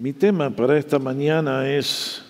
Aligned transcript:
Mi 0.00 0.14
tema 0.14 0.48
para 0.48 0.78
esta 0.78 0.98
mañana 0.98 1.70
es, 1.70 2.22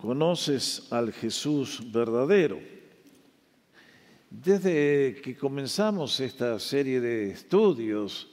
¿conoces 0.00 0.88
al 0.90 1.12
Jesús 1.12 1.80
verdadero? 1.92 2.58
Desde 4.28 5.20
que 5.22 5.36
comenzamos 5.36 6.18
esta 6.18 6.58
serie 6.58 7.00
de 7.00 7.30
estudios 7.30 8.28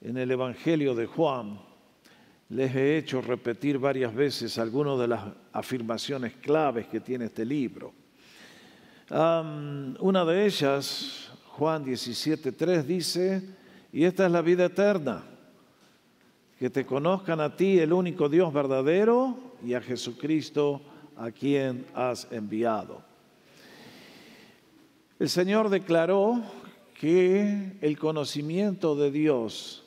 en 0.00 0.16
el 0.16 0.32
Evangelio 0.32 0.96
de 0.96 1.06
Juan, 1.06 1.60
les 2.48 2.74
he 2.74 2.98
hecho 2.98 3.20
repetir 3.20 3.78
varias 3.78 4.12
veces 4.12 4.58
algunas 4.58 4.98
de 4.98 5.06
las 5.06 5.22
afirmaciones 5.52 6.32
claves 6.42 6.88
que 6.88 6.98
tiene 6.98 7.26
este 7.26 7.44
libro. 7.44 7.94
una 9.10 10.24
de 10.24 10.44
ellas, 10.44 11.30
Juan 11.50 11.84
17.3, 11.84 12.82
dice, 12.82 13.42
y 13.92 14.02
esta 14.02 14.26
es 14.26 14.32
la 14.32 14.42
vida 14.42 14.64
eterna 14.64 15.35
que 16.58 16.70
te 16.70 16.86
conozcan 16.86 17.40
a 17.40 17.54
ti, 17.54 17.78
el 17.78 17.92
único 17.92 18.28
Dios 18.28 18.52
verdadero, 18.52 19.36
y 19.64 19.74
a 19.74 19.80
Jesucristo, 19.80 20.80
a 21.16 21.30
quien 21.30 21.86
has 21.94 22.30
enviado. 22.30 23.02
El 25.18 25.28
Señor 25.28 25.68
declaró 25.68 26.42
que 26.94 27.72
el 27.80 27.98
conocimiento 27.98 28.96
de 28.96 29.10
Dios 29.10 29.84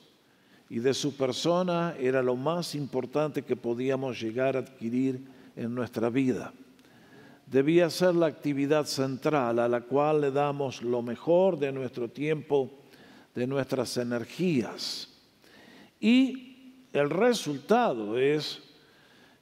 y 0.68 0.78
de 0.78 0.94
su 0.94 1.16
persona 1.16 1.94
era 1.98 2.22
lo 2.22 2.36
más 2.36 2.74
importante 2.74 3.42
que 3.42 3.56
podíamos 3.56 4.20
llegar 4.20 4.56
a 4.56 4.60
adquirir 4.60 5.20
en 5.56 5.74
nuestra 5.74 6.10
vida. 6.10 6.52
Debía 7.46 7.90
ser 7.90 8.14
la 8.14 8.26
actividad 8.26 8.86
central 8.86 9.58
a 9.58 9.68
la 9.68 9.80
cual 9.80 10.20
le 10.20 10.30
damos 10.30 10.82
lo 10.82 11.02
mejor 11.02 11.58
de 11.58 11.72
nuestro 11.72 12.08
tiempo, 12.08 12.70
de 13.34 13.46
nuestras 13.48 13.96
energías. 13.96 15.08
Y 16.00 16.49
el 16.92 17.10
resultado 17.10 18.18
es, 18.18 18.62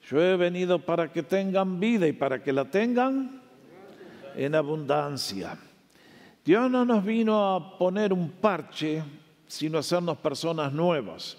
yo 0.09 0.23
he 0.23 0.37
venido 0.37 0.79
para 0.79 1.13
que 1.13 1.23
tengan 1.23 1.81
vida 1.81 2.07
y 2.07 2.13
para 2.13 2.43
que 2.43 2.53
la 2.53 2.65
tengan 2.65 3.43
en 4.37 4.55
abundancia. 4.55 5.59
Dios 6.45 6.71
no 6.71 6.85
nos 6.85 7.05
vino 7.05 7.55
a 7.55 7.79
poner 7.79 8.13
un 8.13 8.31
parche, 8.31 9.03
sino 9.47 9.79
a 9.79 9.81
hacernos 9.81 10.19
personas 10.19 10.73
nuevas. 10.73 11.37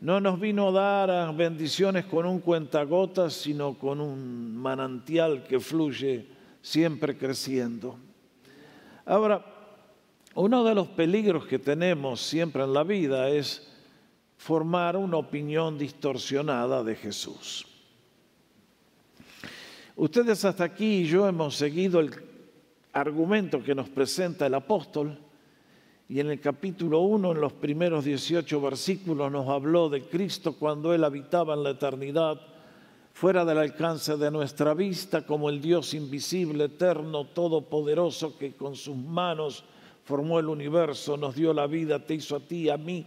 No 0.00 0.20
nos 0.20 0.38
vino 0.38 0.68
a 0.68 0.72
dar 0.72 1.34
bendiciones 1.34 2.04
con 2.04 2.26
un 2.26 2.40
cuentagotas, 2.40 3.32
sino 3.32 3.78
con 3.78 4.00
un 4.00 4.56
manantial 4.56 5.44
que 5.44 5.60
fluye 5.60 6.26
siempre 6.60 7.16
creciendo. 7.16 7.98
Ahora, 9.06 9.44
uno 10.34 10.64
de 10.64 10.74
los 10.74 10.88
peligros 10.88 11.46
que 11.46 11.58
tenemos 11.58 12.20
siempre 12.20 12.64
en 12.64 12.72
la 12.72 12.82
vida 12.82 13.28
es 13.28 13.73
formar 14.36 14.96
una 14.96 15.16
opinión 15.16 15.78
distorsionada 15.78 16.82
de 16.82 16.96
Jesús. 16.96 17.66
Ustedes 19.96 20.44
hasta 20.44 20.64
aquí 20.64 21.02
y 21.02 21.06
yo 21.06 21.28
hemos 21.28 21.54
seguido 21.54 22.00
el 22.00 22.10
argumento 22.92 23.62
que 23.62 23.74
nos 23.74 23.88
presenta 23.88 24.46
el 24.46 24.54
apóstol 24.54 25.18
y 26.08 26.20
en 26.20 26.30
el 26.30 26.40
capítulo 26.40 27.00
1, 27.00 27.32
en 27.32 27.40
los 27.40 27.52
primeros 27.52 28.04
18 28.04 28.60
versículos, 28.60 29.32
nos 29.32 29.48
habló 29.48 29.88
de 29.88 30.02
Cristo 30.02 30.54
cuando 30.58 30.92
Él 30.92 31.02
habitaba 31.02 31.54
en 31.54 31.62
la 31.62 31.70
eternidad, 31.70 32.40
fuera 33.14 33.44
del 33.44 33.58
alcance 33.58 34.16
de 34.16 34.30
nuestra 34.30 34.74
vista, 34.74 35.24
como 35.24 35.48
el 35.48 35.62
Dios 35.62 35.94
invisible, 35.94 36.64
eterno, 36.64 37.26
todopoderoso, 37.28 38.36
que 38.36 38.54
con 38.54 38.76
sus 38.76 38.96
manos 38.96 39.64
formó 40.04 40.38
el 40.38 40.48
universo, 40.48 41.16
nos 41.16 41.34
dio 41.34 41.54
la 41.54 41.66
vida, 41.66 42.04
te 42.04 42.14
hizo 42.14 42.36
a 42.36 42.40
ti, 42.40 42.68
a 42.68 42.76
mí 42.76 43.06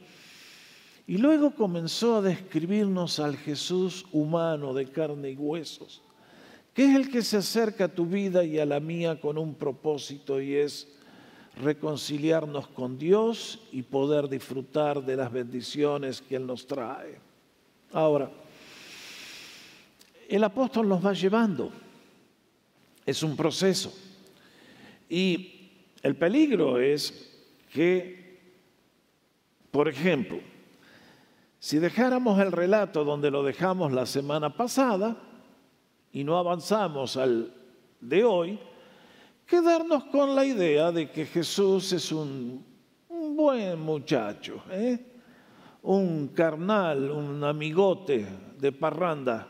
y 1.07 1.17
luego 1.17 1.55
comenzó 1.55 2.17
a 2.17 2.21
describirnos 2.21 3.19
al 3.19 3.37
Jesús 3.37 4.05
humano 4.11 4.73
de 4.73 4.91
carne 4.91 5.31
y 5.31 5.35
huesos, 5.37 6.01
que 6.73 6.83
es 6.83 6.95
el 6.97 7.09
que 7.09 7.21
se 7.21 7.37
acerca 7.37 7.85
a 7.85 7.95
tu 7.95 8.05
vida 8.05 8.43
y 8.43 8.59
a 8.59 8.65
la 8.65 8.81
mía 8.81 9.21
con 9.21 9.37
un 9.37 9.55
propósito 9.55 10.41
y 10.41 10.55
es 10.55 10.89
reconciliarnos 11.61 12.67
con 12.67 12.99
Dios 12.99 13.61
y 13.71 13.83
poder 13.83 14.27
disfrutar 14.27 15.01
de 15.01 15.15
las 15.15 15.31
bendiciones 15.31 16.21
que 16.21 16.35
Él 16.35 16.45
nos 16.45 16.67
trae. 16.67 17.17
Ahora, 17.93 18.29
el 20.27 20.43
apóstol 20.43 20.89
nos 20.89 21.03
va 21.03 21.13
llevando, 21.13 21.71
es 23.05 23.23
un 23.23 23.37
proceso. 23.37 23.97
Y 25.09 25.71
el 26.03 26.17
peligro 26.17 26.81
es 26.81 27.33
que, 27.71 28.41
por 29.71 29.87
ejemplo, 29.87 30.41
si 31.67 31.79
dejáramos 31.79 32.39
el 32.39 32.53
relato 32.53 33.03
donde 33.03 33.29
lo 33.29 33.43
dejamos 33.43 33.91
la 33.91 34.05
semana 34.05 34.55
pasada 34.55 35.17
y 36.13 36.23
no 36.23 36.37
avanzamos 36.37 37.17
al 37.17 37.53
de 37.99 38.23
hoy, 38.23 38.57
quedarnos 39.45 40.05
con 40.05 40.33
la 40.33 40.45
idea 40.45 40.93
de 40.93 41.11
que 41.11 41.25
Jesús 41.25 41.91
es 41.91 42.09
un, 42.13 42.65
buen 43.09 43.81
muchacho, 43.81 44.63
¿eh? 44.71 44.97
un 45.81 46.29
carnal, 46.29 47.11
un 47.11 47.43
amigote 47.43 48.25
de 48.57 48.71
parranda, 48.71 49.49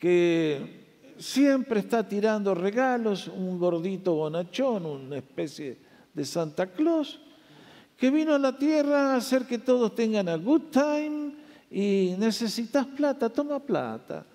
que 0.00 1.12
siempre 1.18 1.78
está 1.78 2.02
tirando 2.08 2.52
regalos, 2.52 3.28
un 3.28 3.60
gordito 3.60 4.14
bonachón, 4.14 4.86
una 4.86 5.18
especie 5.18 5.78
de 6.12 6.24
Santa 6.24 6.66
Claus, 6.72 7.20
que 8.02 8.10
vino 8.10 8.34
a 8.34 8.38
la 8.40 8.58
tierra 8.58 9.12
a 9.12 9.16
hacer 9.18 9.46
que 9.46 9.58
todos 9.58 9.94
tengan 9.94 10.28
a 10.28 10.34
good 10.34 10.72
time 10.72 11.34
y 11.70 12.16
necesitas 12.18 12.84
plata, 12.84 13.30
toma 13.30 13.60
plata. 13.60 14.26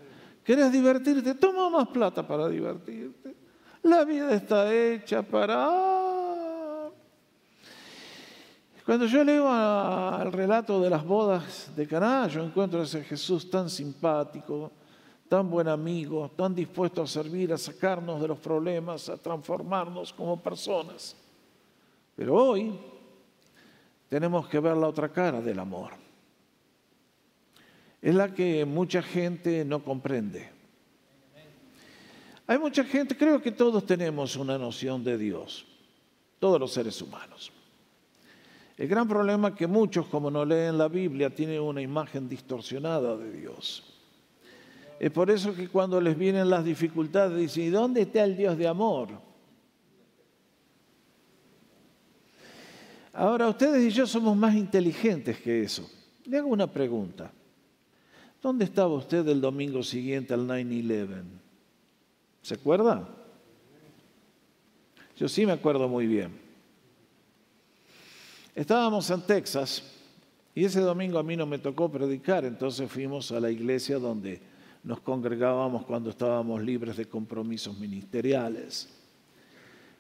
¿Quieres 0.42 0.72
divertirte? 0.72 1.36
Toma 1.36 1.70
más 1.70 1.90
plata 1.90 2.26
para 2.26 2.48
divertirte. 2.48 3.36
La 3.84 4.06
vida 4.06 4.32
está 4.32 4.74
hecha 4.74 5.22
para... 5.22 6.90
Cuando 8.86 9.06
yo 9.06 9.22
leo 9.26 9.50
al 9.52 10.32
relato 10.32 10.80
de 10.80 10.90
las 10.90 11.06
bodas 11.06 11.70
de 11.76 11.86
Caná, 11.86 12.26
yo 12.30 12.42
encuentro 12.42 12.80
a 12.80 12.84
ese 12.84 13.04
Jesús 13.04 13.50
tan 13.50 13.70
simpático, 13.70 14.72
tan 15.28 15.50
buen 15.50 15.68
amigo, 15.68 16.32
tan 16.38 16.56
dispuesto 16.56 17.02
a 17.02 17.06
servir, 17.06 17.52
a 17.52 17.58
sacarnos 17.58 18.22
de 18.22 18.30
los 18.30 18.40
problemas, 18.40 19.10
a 19.10 19.18
transformarnos 19.18 20.14
como 20.14 20.42
personas. 20.42 21.18
Pero 22.16 22.34
hoy, 22.34 22.80
tenemos 24.10 24.48
que 24.48 24.60
ver 24.60 24.78
la 24.78 24.88
otra 24.88 25.10
cara 25.10 25.42
del 25.42 25.60
amor. 25.60 25.92
Es 28.02 28.16
la 28.16 28.34
que 28.34 28.66
mucha 28.66 29.02
gente 29.02 29.66
no 29.66 29.84
comprende. 29.84 30.50
Hay 32.46 32.58
mucha 32.58 32.84
gente, 32.86 33.18
creo 33.18 33.42
que 33.42 33.52
todos 33.52 33.86
tenemos 33.86 34.38
una 34.38 34.58
noción 34.58 35.04
de 35.04 35.18
Dios, 35.18 35.66
todos 36.40 36.60
los 36.60 36.72
seres 36.72 37.02
humanos. 37.02 37.52
El 38.78 38.88
gran 38.88 39.08
problema 39.08 39.50
es 39.50 39.56
que 39.56 39.68
muchos, 39.68 40.06
como 40.06 40.32
no 40.32 40.46
leen 40.46 40.78
la 40.78 40.88
Biblia, 40.88 41.30
tienen 41.30 41.62
una 41.62 41.82
imagen 41.82 42.30
distorsionada 42.30 43.18
de 43.18 43.32
Dios. 43.32 43.84
Es 45.00 45.12
por 45.12 45.30
eso 45.30 45.54
que 45.54 45.68
cuando 45.68 46.00
les 46.00 46.18
vienen 46.18 46.50
las 46.50 46.64
dificultades 46.64 47.38
dicen, 47.38 47.64
¿y 47.64 47.70
dónde 47.70 48.04
está 48.04 48.24
el 48.24 48.38
Dios 48.38 48.58
de 48.58 48.68
amor? 48.68 49.27
Ahora, 53.18 53.50
ustedes 53.50 53.84
y 53.84 53.90
yo 53.90 54.06
somos 54.06 54.38
más 54.38 54.54
inteligentes 54.54 55.40
que 55.40 55.64
eso. 55.64 55.90
Le 56.26 56.38
hago 56.38 56.50
una 56.50 56.72
pregunta. 56.72 57.32
¿Dónde 58.40 58.64
estaba 58.64 58.94
usted 58.94 59.28
el 59.28 59.42
domingo 59.42 59.82
siguiente 59.82 60.36
al 60.36 60.48
9-11? 60.48 61.24
¿Se 62.44 62.54
acuerda? 62.54 63.10
Yo 65.18 65.28
sí 65.28 65.48
me 65.48 65.54
acuerdo 65.54 65.88
muy 65.88 66.06
bien. 66.06 66.40
Estábamos 68.54 69.10
en 69.10 69.22
Texas 69.24 69.82
y 70.54 70.66
ese 70.66 70.82
domingo 70.82 71.18
a 71.18 71.24
mí 71.24 71.36
no 71.36 71.48
me 71.48 71.58
tocó 71.58 71.90
predicar, 71.90 72.46
entonces 72.46 72.92
fuimos 72.92 73.32
a 73.32 73.40
la 73.40 73.50
iglesia 73.50 73.98
donde 73.98 74.40
nos 74.84 75.00
congregábamos 75.00 75.88
cuando 75.88 76.12
estábamos 76.12 76.62
libres 76.62 76.98
de 76.98 77.06
compromisos 77.06 77.80
ministeriales. 77.80 78.97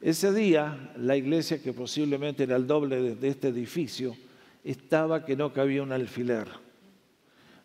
Ese 0.01 0.31
día, 0.31 0.93
la 0.97 1.15
iglesia, 1.15 1.61
que 1.61 1.73
posiblemente 1.73 2.43
era 2.43 2.55
el 2.55 2.67
doble 2.67 3.15
de 3.15 3.27
este 3.27 3.47
edificio, 3.47 4.15
estaba 4.63 5.25
que 5.25 5.35
no 5.35 5.51
cabía 5.51 5.81
un 5.81 5.91
alfiler. 5.91 6.47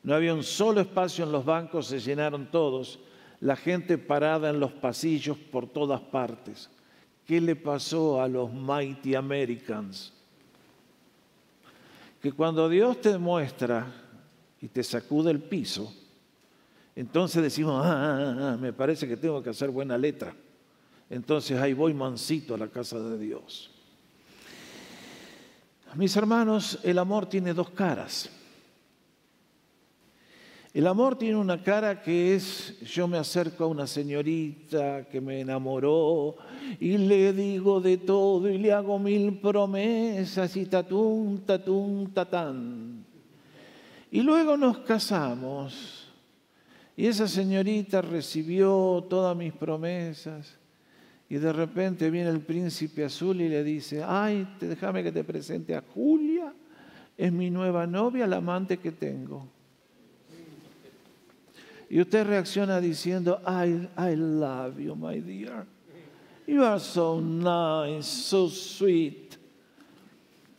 No 0.03 0.15
había 0.15 0.35
un 0.35 0.43
solo 0.43 0.81
espacio 0.81 1.25
en 1.25 1.33
los 1.33 1.45
bancos, 1.45 1.89
se 1.89 2.01
llenaron 2.01 2.51
todos, 2.51 2.99
la 3.41 3.55
gente 3.55 3.99
parada 3.99 4.49
en 4.49 4.61
los 4.61 4.73
pasillos 4.73 5.37
por 5.37 5.69
todas 5.69 6.01
partes. 6.01 6.71
¿Qué 7.27 7.41
le 7.41 7.55
pasó 7.55 8.21
a 8.21 8.29
los 8.29 8.53
Mighty 8.53 9.15
Americans? 9.15 10.13
Que 12.21 12.33
cuando 12.33 12.69
Dios 12.69 13.01
te 13.01 13.19
muestra 13.19 13.93
y 14.61 14.69
te 14.69 14.83
sacude 14.83 15.31
el 15.31 15.41
piso, 15.41 15.93
entonces 16.97 17.43
decimos, 17.43 17.83
ah, 17.85 17.91
ah, 17.93 18.19
ah, 18.19 18.53
ah 18.53 18.57
me 18.57 18.73
parece 18.73 19.07
que 19.07 19.17
tengo 19.17 19.43
que 19.43 19.51
hacer 19.51 19.71
buena 19.71 19.99
letra 19.99 20.35
entonces 21.13 21.61
ahí 21.61 21.75
voy 21.75 21.93
mansito 21.93 22.55
a 22.55 22.59
la 22.59 22.69
casa 22.69 22.99
de 22.99 23.19
Dios. 23.19 23.71
Mis 25.95 26.17
hermanos, 26.17 26.79
el 26.85 26.99
amor 26.99 27.27
tiene 27.27 27.53
dos 27.53 27.69
caras. 27.69 28.31
El 30.73 30.87
amor 30.87 31.19
tiene 31.19 31.37
una 31.37 31.63
cara 31.63 32.01
que 32.01 32.35
es, 32.35 32.81
yo 32.81 33.07
me 33.07 33.19
acerco 33.19 33.65
a 33.65 33.67
una 33.67 33.87
señorita 33.87 35.07
que 35.07 35.21
me 35.21 35.41
enamoró 35.41 36.37
y 36.81 36.97
le 36.97 37.35
digo 37.35 37.83
de 37.83 37.99
todo 37.99 38.49
y 38.49 38.57
le 38.57 38.73
hago 38.73 38.99
mil 38.99 39.39
promesas 39.39 40.57
y 40.57 40.65
tatum, 40.65 41.41
tatum, 41.41 42.11
tatán. 42.11 43.05
Y 44.11 44.23
luego 44.23 44.57
nos 44.57 44.79
casamos 44.79 46.09
y 46.97 47.07
esa 47.07 47.29
señorita 47.29 48.01
recibió 48.01 49.05
todas 49.11 49.37
mis 49.37 49.53
promesas 49.53 50.62
y 51.33 51.39
de 51.39 51.51
repente 51.51 52.11
viene 52.11 52.29
el 52.29 52.43
príncipe 52.43 53.07
azul 53.07 53.41
y 53.41 53.49
le 53.49 53.65
dice, 53.65 54.05
ay, 54.07 54.47
déjame 54.61 55.03
que 55.03 55.11
te 55.11 55.25
presente 55.25 55.75
a 55.75 55.81
Julia, 55.81 56.53
es 57.17 57.33
mi 57.33 57.49
nueva 57.49 57.87
novia, 57.87 58.27
la 58.27 58.37
amante 58.37 58.77
que 58.77 58.93
tengo. 58.93 59.49
Y 61.89 62.03
usted 62.03 62.27
reacciona 62.27 62.83
diciendo, 62.83 63.41
I, 63.47 63.89
I 63.97 64.15
love 64.15 64.79
you, 64.79 64.95
my 64.95 65.23
dear. 65.23 65.65
You 66.47 66.65
are 66.65 66.79
so 66.79 67.19
nice, 67.19 68.07
so 68.07 68.51
sweet. 68.51 69.39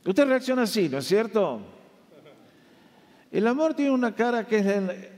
Usted 0.03 0.25
reacciona 0.25 0.63
así, 0.63 0.89
¿no 0.89 0.97
es 0.97 1.05
cierto? 1.05 1.61
El 3.29 3.45
amor 3.45 3.75
tiene 3.75 3.91
una 3.91 4.15
cara 4.15 4.47
que 4.47 4.57
es 4.57 4.65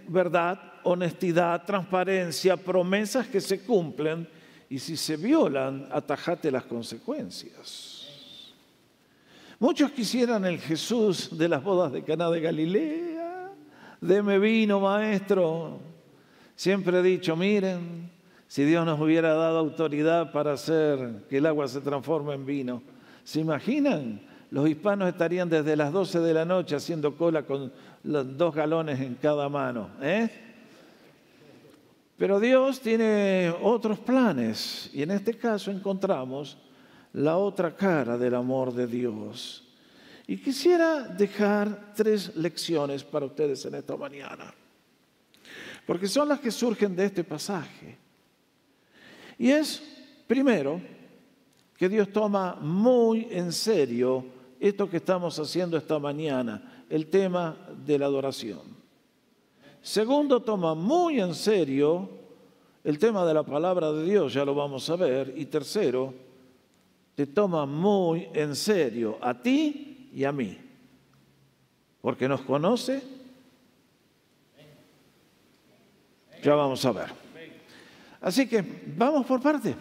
verdad, 0.10 0.60
honestidad, 0.84 1.64
transparencia, 1.64 2.58
promesas 2.58 3.28
que 3.28 3.40
se 3.40 3.64
cumplen 3.64 4.35
y 4.70 4.80
si 4.80 4.98
se 4.98 5.18
violan, 5.18 5.88
atajate 5.92 6.52
las 6.52 6.64
consecuencias. 6.64 8.08
Muchos 9.60 9.92
quisieran 9.92 10.46
el 10.46 10.60
Jesús 10.60 11.38
de 11.38 11.48
las 11.48 11.64
bodas 11.64 11.92
de 11.92 12.04
Caná 12.04 12.30
de 12.30 12.42
Galilea. 12.42 13.52
Deme 14.02 14.38
vino, 14.38 14.80
maestro. 14.80 15.80
Siempre 16.56 17.00
he 17.00 17.04
dicho, 17.04 17.36
miren, 17.36 18.12
si 18.48 18.64
Dios 18.64 18.86
nos 18.86 19.00
hubiera 19.00 19.34
dado 19.34 19.60
autoridad 19.60 20.32
para 20.32 20.54
hacer 20.54 21.26
que 21.30 21.38
el 21.38 21.46
agua 21.46 21.68
se 21.68 21.82
transforme 21.82 22.34
en 22.34 22.46
vino, 22.46 22.84
¿se 23.24 23.40
imaginan? 23.40 24.22
Los 24.52 24.70
hispanos 24.70 25.10
estarían 25.10 25.50
desde 25.50 25.76
las 25.76 25.92
12 25.92 26.20
de 26.20 26.34
la 26.34 26.46
noche 26.46 26.76
haciendo 26.76 27.16
cola 27.16 27.44
con 27.44 27.72
dos 28.04 28.56
galones 28.56 29.00
en 29.00 29.16
cada 29.16 29.50
mano. 29.50 29.90
¿eh? 30.02 30.30
Pero 32.18 32.40
Dios 32.40 32.80
tiene 32.80 33.54
otros 33.62 34.00
planes 34.00 34.90
y 34.94 35.04
en 35.04 35.12
este 35.12 35.38
caso 35.38 35.70
encontramos 35.72 36.58
la 37.14 37.38
otra 37.38 37.76
cara 37.76 38.18
del 38.18 38.36
amor 38.36 38.74
de 38.74 38.88
Dios. 38.88 39.68
Y 40.28 40.38
quisiera 40.38 41.02
dejar 41.02 41.94
tres 41.94 42.36
lecciones 42.36 43.04
para 43.04 43.26
ustedes 43.26 43.66
en 43.66 43.76
esta 43.76 43.96
mañana 43.96 44.54
porque 45.86 46.08
son 46.08 46.28
las 46.30 46.40
que 46.40 46.52
surgen 46.52 46.96
de 46.96 47.06
este 47.06 47.24
pasaje. 47.24 47.98
Y 49.38 49.52
es, 49.52 49.82
primero, 50.28 50.82
que 51.78 51.90
Dios 51.90 52.12
toma 52.12 52.56
muy 52.56 53.28
en 53.30 53.52
serio 53.52 54.26
esto 54.60 54.90
que 54.90 54.98
estamos 54.98 55.38
haciendo 55.38 55.78
esta 55.78 56.00
mañana, 56.00 56.86
el 56.90 57.08
tema 57.08 57.56
de 57.86 58.00
la 58.00 58.06
adoración. 58.06 58.75
Segundo, 59.86 60.42
toma 60.42 60.74
muy 60.74 61.20
en 61.20 61.36
serio 61.36 62.10
el 62.84 62.98
tema 62.98 63.24
de 63.24 63.36
la 63.36 63.44
palabra 63.44 63.92
de 63.92 64.04
Dios, 64.04 64.34
ya 64.34 64.44
lo 64.44 64.56
vamos 64.56 64.90
a 64.90 64.96
ver. 64.96 65.32
Y 65.38 65.46
tercero, 65.46 66.12
te 67.14 67.28
toma 67.28 67.68
muy 67.68 68.28
en 68.34 68.56
serio 68.56 69.20
a 69.22 69.40
ti 69.40 70.10
y 70.12 70.24
a 70.24 70.32
mí, 70.32 70.58
porque 72.02 72.28
nos 72.28 72.42
conoce 72.42 73.04
Ya 76.42 76.56
vamos 76.56 76.84
a 76.86 76.92
ver. 76.92 77.12
Así 78.22 78.48
que 78.48 78.64
vamos 78.98 79.26
por 79.28 79.40
parte. 79.40 79.76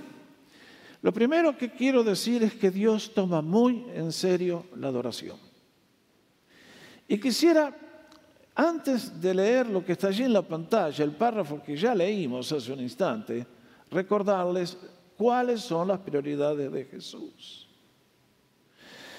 Lo 1.01 1.13
primero 1.15 1.57
que 1.57 1.71
quiero 1.73 2.05
decir 2.05 2.43
es 2.43 2.53
que 2.53 2.71
Dios 2.71 3.13
toma 3.15 3.41
muy 3.41 3.87
en 3.95 4.13
serio 4.13 4.67
la 4.77 4.89
adoración. 4.89 5.39
Y 7.09 7.19
quisiera, 7.19 7.84
antes 8.55 9.21
de 9.21 9.35
leer 9.35 9.69
lo 9.69 9.85
que 9.85 9.93
está 9.93 10.09
allí 10.09 10.23
en 10.23 10.33
la 10.33 10.43
pantalla, 10.43 11.05
el 11.05 11.13
párrafo 11.13 11.63
que 11.63 11.77
ya 11.77 11.95
leímos 11.95 12.53
hace 12.53 12.73
un 12.73 12.81
instante, 12.81 13.47
recordarles 13.91 14.79
cuáles 15.17 15.61
son 15.61 15.89
las 15.89 15.99
prioridades 16.01 16.71
de 16.71 16.85
Jesús. 16.85 17.69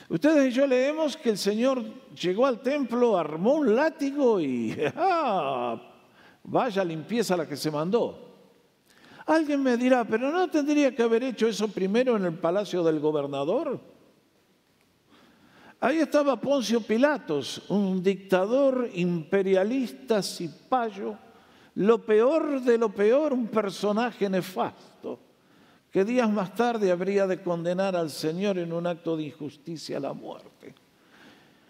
Ustedes 0.07 0.53
y 0.53 0.55
yo 0.55 0.67
leemos 0.67 1.17
que 1.17 1.31
el 1.31 1.37
Señor 1.37 1.83
llegó 2.13 2.45
al 2.45 2.61
templo, 2.61 3.17
armó 3.17 3.55
un 3.55 3.75
látigo 3.75 4.39
y 4.39 4.75
¡ah! 4.95 5.81
Vaya 6.43 6.83
limpieza 6.83 7.35
la 7.35 7.47
que 7.47 7.57
se 7.57 7.71
mandó. 7.71 8.25
Alguien 9.25 9.63
me 9.63 9.75
dirá, 9.77 10.05
pero 10.05 10.31
¿no 10.31 10.47
tendría 10.47 10.95
que 10.95 11.01
haber 11.01 11.23
hecho 11.23 11.47
eso 11.47 11.67
primero 11.67 12.15
en 12.15 12.25
el 12.25 12.35
palacio 12.35 12.83
del 12.83 12.99
gobernador? 12.99 13.79
Ahí 15.79 15.99
estaba 15.99 16.39
Poncio 16.39 16.81
Pilatos, 16.81 17.63
un 17.69 18.01
dictador 18.01 18.89
imperialista, 18.93 20.23
cipayo, 20.23 21.17
lo 21.75 22.03
peor 22.05 22.61
de 22.61 22.77
lo 22.77 22.89
peor, 22.89 23.33
un 23.33 23.47
personaje 23.47 24.29
nefasto, 24.29 25.19
que 25.91 26.05
días 26.05 26.29
más 26.29 26.55
tarde 26.55 26.91
habría 26.91 27.27
de 27.27 27.41
condenar 27.41 27.95
al 27.95 28.09
Señor 28.09 28.57
en 28.57 28.71
un 28.71 28.87
acto 28.87 29.17
de 29.17 29.23
injusticia 29.23 29.97
a 29.97 30.01
la 30.01 30.13
muerte. 30.13 30.73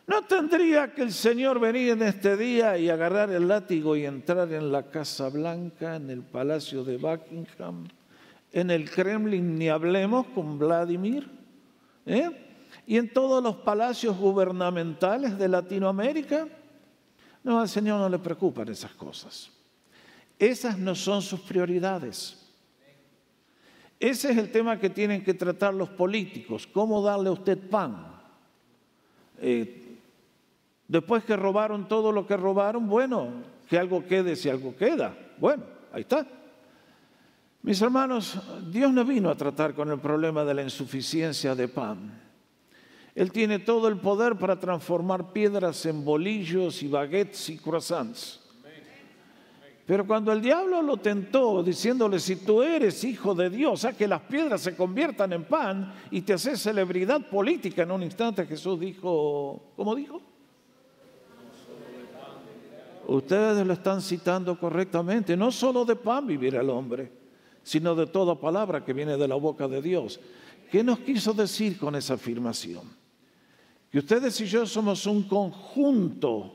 ¿No 0.08 0.22
tendría 0.24 0.94
que 0.94 1.02
el 1.02 1.12
Señor 1.12 1.60
venir 1.60 1.90
en 1.94 2.04
este 2.04 2.38
día 2.38 2.78
y 2.78 2.90
agarrar 2.90 3.32
el 3.32 3.48
látigo 3.48 3.96
y 3.96 4.06
entrar 4.06 4.54
en 4.54 4.72
la 4.72 4.84
Casa 4.84 5.30
Blanca, 5.30 5.96
en 5.96 6.12
el 6.12 6.22
Palacio 6.22 6.84
de 6.84 6.98
Buckingham, 6.98 7.88
en 8.52 8.70
el 8.70 8.90
Kremlin, 8.90 9.58
ni 9.58 9.68
hablemos 9.68 10.28
con 10.28 10.60
Vladimir? 10.60 11.28
¿eh? 12.06 12.45
¿Y 12.86 12.98
en 12.98 13.12
todos 13.12 13.44
los 13.44 13.58
palacios 13.58 14.18
gubernamentales 14.18 15.38
de 15.38 15.48
Latinoamérica? 15.48 16.48
No, 17.44 17.60
al 17.60 17.70
Señor 17.70 18.00
no 18.00 18.10
le 18.10 18.20
preocupan 18.20 18.70
esas 18.70 18.92
cosas. 18.92 19.52
Esas 20.38 20.78
no 20.78 20.96
son 20.96 21.22
sus 21.22 21.40
prioridades. 21.42 22.42
Ese 24.00 24.32
es 24.32 24.38
el 24.38 24.52
tema 24.52 24.80
que 24.80 24.90
tienen 24.90 25.24
que 25.24 25.34
tratar 25.34 25.74
los 25.74 25.90
políticos. 25.90 26.68
¿Cómo 26.68 27.02
darle 27.02 27.30
a 27.30 27.34
usted 27.34 27.58
pan? 27.70 28.14
Eh, 29.40 29.86
Después 30.88 31.24
que 31.24 31.36
robaron 31.36 31.88
todo 31.88 32.12
lo 32.12 32.28
que 32.28 32.38
robaron, 32.38 32.88
bueno, 32.88 33.30
que 33.68 33.78
algo 33.78 34.06
quede 34.06 34.36
si 34.36 34.50
algo 34.50 34.76
queda. 34.76 35.18
Bueno, 35.40 35.64
ahí 35.92 36.02
está. 36.02 36.28
Mis 37.64 37.82
hermanos, 37.82 38.40
Dios 38.70 38.94
no 38.94 39.04
vino 39.04 39.30
a 39.30 39.36
tratar 39.36 39.74
con 39.74 39.90
el 39.90 40.00
problema 40.00 40.44
de 40.46 40.54
la 40.54 40.62
insuficiencia 40.62 41.56
de 41.56 41.68
pan. 41.68 42.25
Él 43.16 43.32
tiene 43.32 43.60
todo 43.60 43.88
el 43.88 43.98
poder 43.98 44.36
para 44.36 44.60
transformar 44.60 45.32
piedras 45.32 45.86
en 45.86 46.04
bolillos 46.04 46.84
y 46.84 46.90
baguettes 46.90 47.50
y 47.50 47.58
croissants. 47.58 48.42
Pero 49.86 50.06
cuando 50.06 50.34
el 50.34 50.42
diablo 50.42 50.82
lo 50.82 50.98
tentó 50.98 51.64
diciéndole, 51.64 52.20
si 52.20 52.38
tú 52.38 52.62
eres 52.62 53.04
hijo 53.04 53.34
de 53.34 53.50
Dios, 53.50 53.86
a 53.86 53.94
que 53.94 54.08
las 54.08 54.22
piedras 54.22 54.62
se 54.62 54.76
conviertan 54.76 55.32
en 55.32 55.46
pan 55.46 55.94
y 56.12 56.22
te 56.22 56.34
haces 56.34 56.60
celebridad 56.60 57.30
política 57.30 57.84
en 57.84 57.92
un 57.92 58.04
instante, 58.04 58.46
Jesús 58.46 58.80
dijo, 58.80 59.72
¿cómo 59.78 59.96
dijo? 59.96 60.22
Ustedes 63.08 63.66
lo 63.66 63.74
están 63.74 64.02
citando 64.02 64.60
correctamente. 64.60 65.38
No 65.38 65.52
solo 65.52 65.86
de 65.86 65.96
pan 65.96 66.26
vivirá 66.26 66.62
el 66.62 66.70
hombre, 66.72 67.12
sino 67.62 67.94
de 67.94 68.08
toda 68.08 68.40
palabra 68.40 68.84
que 68.84 68.92
viene 68.92 69.16
de 69.16 69.28
la 69.28 69.36
boca 69.36 69.68
de 69.68 69.82
Dios. 69.84 70.20
¿Qué 70.72 70.84
nos 70.84 71.00
quiso 71.00 71.32
decir 71.32 71.78
con 71.78 71.96
esa 71.96 72.16
afirmación? 72.16 73.05
Que 73.96 74.00
ustedes 74.00 74.42
y 74.42 74.46
yo 74.46 74.66
somos 74.66 75.06
un 75.06 75.24
conjunto 75.24 76.54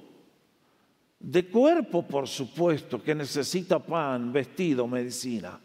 de 1.19 1.49
cuerpo, 1.49 2.03
por 2.03 2.29
supuesto, 2.29 3.03
que 3.03 3.15
necesita 3.15 3.79
pan, 3.79 4.31
vestido, 4.31 4.87
medicina. 4.87 5.59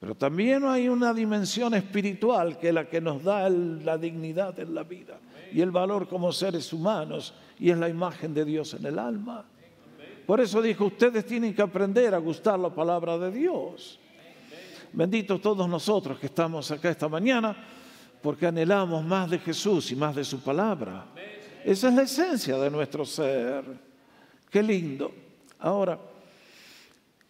Pero 0.00 0.14
también 0.14 0.64
hay 0.64 0.88
una 0.88 1.12
dimensión 1.12 1.74
espiritual 1.74 2.58
que 2.58 2.68
es 2.68 2.74
la 2.74 2.88
que 2.88 3.02
nos 3.02 3.22
da 3.22 3.46
la 3.50 3.98
dignidad 3.98 4.58
en 4.58 4.74
la 4.74 4.84
vida 4.84 5.20
y 5.52 5.60
el 5.60 5.70
valor 5.70 6.08
como 6.08 6.32
seres 6.32 6.72
humanos 6.72 7.34
y 7.58 7.68
es 7.68 7.76
la 7.76 7.90
imagen 7.90 8.32
de 8.32 8.46
Dios 8.46 8.72
en 8.72 8.86
el 8.86 8.98
alma. 8.98 9.44
Por 10.26 10.40
eso 10.40 10.62
dijo, 10.62 10.86
ustedes 10.86 11.26
tienen 11.26 11.54
que 11.54 11.60
aprender 11.60 12.14
a 12.14 12.18
gustar 12.18 12.58
la 12.58 12.70
palabra 12.70 13.18
de 13.18 13.32
Dios. 13.32 14.00
Benditos 14.94 15.42
todos 15.42 15.68
nosotros 15.68 16.18
que 16.18 16.28
estamos 16.28 16.70
acá 16.70 16.88
esta 16.88 17.06
mañana, 17.06 17.54
porque 18.26 18.48
anhelamos 18.48 19.04
más 19.04 19.30
de 19.30 19.38
Jesús 19.38 19.92
y 19.92 19.94
más 19.94 20.16
de 20.16 20.24
su 20.24 20.40
palabra. 20.40 21.04
Esa 21.64 21.88
es 21.90 21.94
la 21.94 22.02
esencia 22.02 22.58
de 22.58 22.68
nuestro 22.68 23.04
ser. 23.04 23.62
Qué 24.50 24.64
lindo. 24.64 25.14
Ahora, 25.60 25.96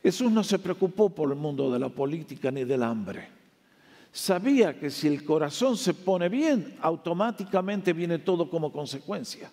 Jesús 0.02 0.32
no 0.32 0.42
se 0.42 0.58
preocupó 0.58 1.10
por 1.10 1.30
el 1.30 1.36
mundo 1.36 1.70
de 1.70 1.78
la 1.78 1.90
política 1.90 2.50
ni 2.50 2.64
del 2.64 2.82
hambre. 2.82 3.28
Sabía 4.10 4.80
que 4.80 4.88
si 4.88 5.06
el 5.06 5.22
corazón 5.22 5.76
se 5.76 5.92
pone 5.92 6.30
bien, 6.30 6.78
automáticamente 6.80 7.92
viene 7.92 8.20
todo 8.20 8.48
como 8.48 8.72
consecuencia. 8.72 9.50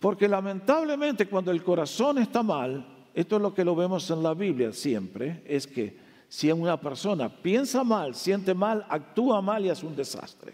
Porque 0.00 0.26
lamentablemente 0.26 1.28
cuando 1.28 1.52
el 1.52 1.62
corazón 1.62 2.18
está 2.18 2.42
mal, 2.42 2.84
esto 3.14 3.36
es 3.36 3.42
lo 3.42 3.54
que 3.54 3.64
lo 3.64 3.76
vemos 3.76 4.10
en 4.10 4.24
la 4.24 4.34
Biblia 4.34 4.72
siempre, 4.72 5.44
es 5.46 5.68
que 5.68 6.03
si 6.34 6.50
una 6.50 6.76
persona 6.76 7.28
piensa 7.28 7.84
mal, 7.84 8.12
siente 8.12 8.54
mal, 8.54 8.84
actúa 8.88 9.40
mal 9.40 9.64
y 9.64 9.68
es 9.68 9.84
un 9.84 9.94
desastre 9.94 10.52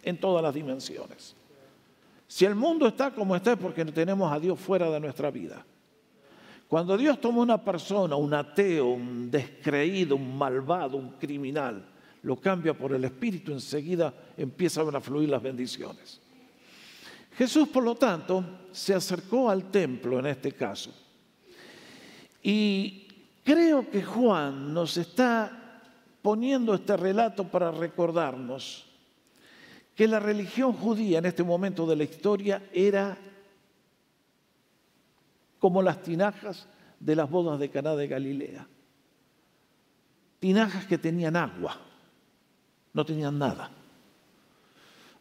en 0.00 0.16
todas 0.16 0.40
las 0.44 0.54
dimensiones. 0.54 1.34
Si 2.28 2.44
el 2.44 2.54
mundo 2.54 2.86
está 2.86 3.10
como 3.10 3.34
está 3.34 3.54
es 3.54 3.58
porque 3.58 3.84
tenemos 3.86 4.32
a 4.32 4.38
Dios 4.38 4.60
fuera 4.60 4.88
de 4.88 5.00
nuestra 5.00 5.32
vida. 5.32 5.66
Cuando 6.68 6.96
Dios 6.96 7.20
toma 7.20 7.40
una 7.40 7.60
persona, 7.60 8.14
un 8.14 8.32
ateo, 8.32 8.90
un 8.90 9.28
descreído, 9.28 10.14
un 10.14 10.38
malvado, 10.38 10.96
un 10.96 11.10
criminal, 11.14 11.84
lo 12.22 12.36
cambia 12.36 12.72
por 12.72 12.92
el 12.92 13.04
Espíritu, 13.04 13.50
enseguida 13.50 14.14
empiezan 14.36 14.94
a 14.94 15.00
fluir 15.00 15.30
las 15.30 15.42
bendiciones. 15.42 16.20
Jesús, 17.36 17.66
por 17.66 17.82
lo 17.82 17.96
tanto, 17.96 18.44
se 18.70 18.94
acercó 18.94 19.50
al 19.50 19.68
templo 19.68 20.20
en 20.20 20.26
este 20.26 20.52
caso. 20.52 20.94
Y 22.40 23.07
creo 23.48 23.88
que 23.90 24.02
Juan 24.02 24.74
nos 24.74 24.98
está 24.98 25.80
poniendo 26.20 26.74
este 26.74 26.98
relato 26.98 27.44
para 27.44 27.70
recordarnos 27.70 28.84
que 29.94 30.06
la 30.06 30.20
religión 30.20 30.74
judía 30.74 31.20
en 31.20 31.24
este 31.24 31.42
momento 31.42 31.86
de 31.86 31.96
la 31.96 32.04
historia 32.04 32.68
era 32.74 33.16
como 35.58 35.80
las 35.80 36.02
tinajas 36.02 36.68
de 37.00 37.16
las 37.16 37.30
bodas 37.30 37.58
de 37.58 37.70
Caná 37.70 37.96
de 37.96 38.06
Galilea. 38.06 38.68
Tinajas 40.40 40.84
que 40.84 40.98
tenían 40.98 41.34
agua, 41.34 41.78
no 42.92 43.06
tenían 43.06 43.38
nada. 43.38 43.70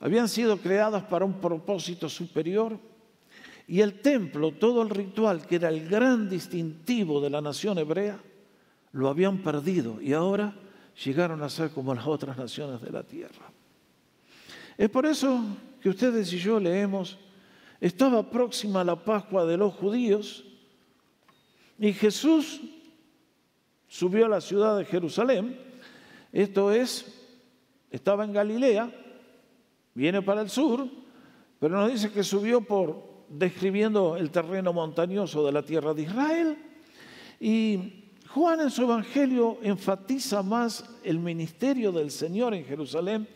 Habían 0.02 0.28
sido 0.28 0.58
creadas 0.58 1.04
para 1.04 1.24
un 1.24 1.40
propósito 1.40 2.10
superior 2.10 2.78
y 3.68 3.82
el 3.82 4.00
templo, 4.00 4.54
todo 4.54 4.82
el 4.82 4.90
ritual 4.90 5.46
que 5.46 5.58
era 5.58 5.68
el 5.68 5.90
gran 5.90 6.30
distintivo 6.30 7.20
de 7.20 7.30
la 7.30 7.42
nación 7.42 7.78
hebrea, 7.78 8.18
lo 8.94 9.10
habían 9.10 9.40
perdido 9.40 10.02
y 10.02 10.14
ahora 10.14 10.56
llegaron 11.04 11.44
a 11.44 11.50
ser 11.50 11.72
como 11.72 11.94
las 11.94 12.08
otras 12.08 12.38
naciones 12.38 12.82
de 12.82 12.90
la 12.92 13.04
tierra. 13.04 13.52
Es 14.78 14.90
por 14.90 15.06
eso 15.06 15.44
que 15.82 15.90
ustedes 15.90 16.32
y 16.32 16.40
yo 16.40 16.60
leemos, 16.62 17.18
estaba 17.82 18.30
próxima 18.30 18.86
la 18.86 18.96
Pascua 18.96 19.46
de 19.46 19.58
los 19.58 19.74
judíos 19.74 20.46
y 21.78 21.92
Jesús 21.92 22.62
subió 23.88 24.28
a 24.28 24.30
la 24.30 24.42
ciudad 24.42 24.78
de 24.78 24.86
Jerusalén, 24.86 25.60
esto 26.32 26.72
es, 26.72 27.06
estaba 27.92 28.24
en 28.24 28.32
Galilea, 28.32 28.92
viene 29.94 30.22
para 30.22 30.42
el 30.42 30.50
sur, 30.50 30.88
pero 31.60 31.76
nos 31.76 31.92
dice 31.92 32.12
que 32.12 32.24
subió 32.24 32.62
por 32.62 33.17
describiendo 33.30 34.16
el 34.18 34.32
terreno 34.32 34.74
montañoso 34.74 35.46
de 35.46 35.52
la 35.52 35.64
tierra 35.64 35.94
de 35.94 36.04
Israel 36.04 36.58
y 37.40 38.04
Juan 38.28 38.60
en 38.60 38.70
su 38.70 38.84
evangelio 38.84 39.58
enfatiza 39.64 40.44
más 40.44 40.84
el 41.04 41.20
ministerio 41.20 41.92
del 41.92 42.12
Señor 42.12 42.54
en 42.54 42.66
Jerusalén 42.66 43.28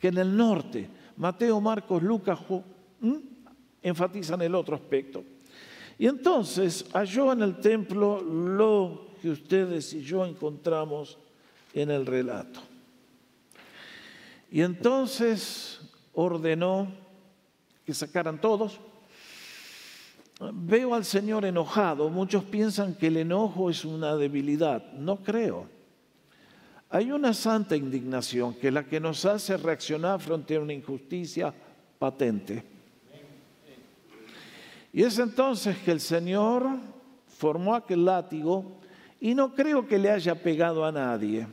que 0.00 0.08
en 0.08 0.18
el 0.18 0.36
norte. 0.36 0.88
Mateo, 1.16 1.60
Marcos, 1.60 2.02
Lucas 2.02 2.38
enfatizan 3.82 4.42
el 4.42 4.54
otro 4.54 4.74
aspecto. 4.74 5.24
Y 5.98 6.06
entonces 6.06 6.86
halló 6.92 7.32
en 7.32 7.42
el 7.42 7.60
templo 7.60 8.20
lo 8.22 9.08
que 9.20 9.30
ustedes 9.30 9.92
y 9.92 10.02
yo 10.02 10.24
encontramos 10.24 11.18
en 11.74 11.90
el 11.90 12.06
relato. 12.06 12.60
Y 14.50 14.62
entonces 14.62 15.80
ordenó 16.14 16.90
que 17.84 17.94
sacaran 17.94 18.40
todos. 18.40 18.80
Veo 20.40 20.94
al 20.94 21.04
Señor 21.04 21.44
enojado. 21.44 22.08
Muchos 22.08 22.44
piensan 22.44 22.94
que 22.94 23.08
el 23.08 23.18
enojo 23.18 23.68
es 23.68 23.84
una 23.84 24.16
debilidad. 24.16 24.92
No 24.94 25.16
creo. 25.16 25.68
Hay 26.88 27.12
una 27.12 27.34
santa 27.34 27.76
indignación 27.76 28.54
que 28.54 28.68
es 28.68 28.74
la 28.74 28.84
que 28.84 28.98
nos 28.98 29.24
hace 29.26 29.58
reaccionar 29.58 30.18
frente 30.18 30.56
a 30.56 30.60
una 30.60 30.72
injusticia 30.72 31.52
patente. 31.98 32.64
Y 34.92 35.02
es 35.02 35.18
entonces 35.18 35.76
que 35.78 35.92
el 35.92 36.00
Señor 36.00 36.66
formó 37.28 37.74
aquel 37.74 38.06
látigo 38.06 38.80
y 39.20 39.34
no 39.34 39.54
creo 39.54 39.86
que 39.86 39.98
le 39.98 40.10
haya 40.10 40.34
pegado 40.34 40.84
a 40.84 40.90
nadie. 40.90 41.46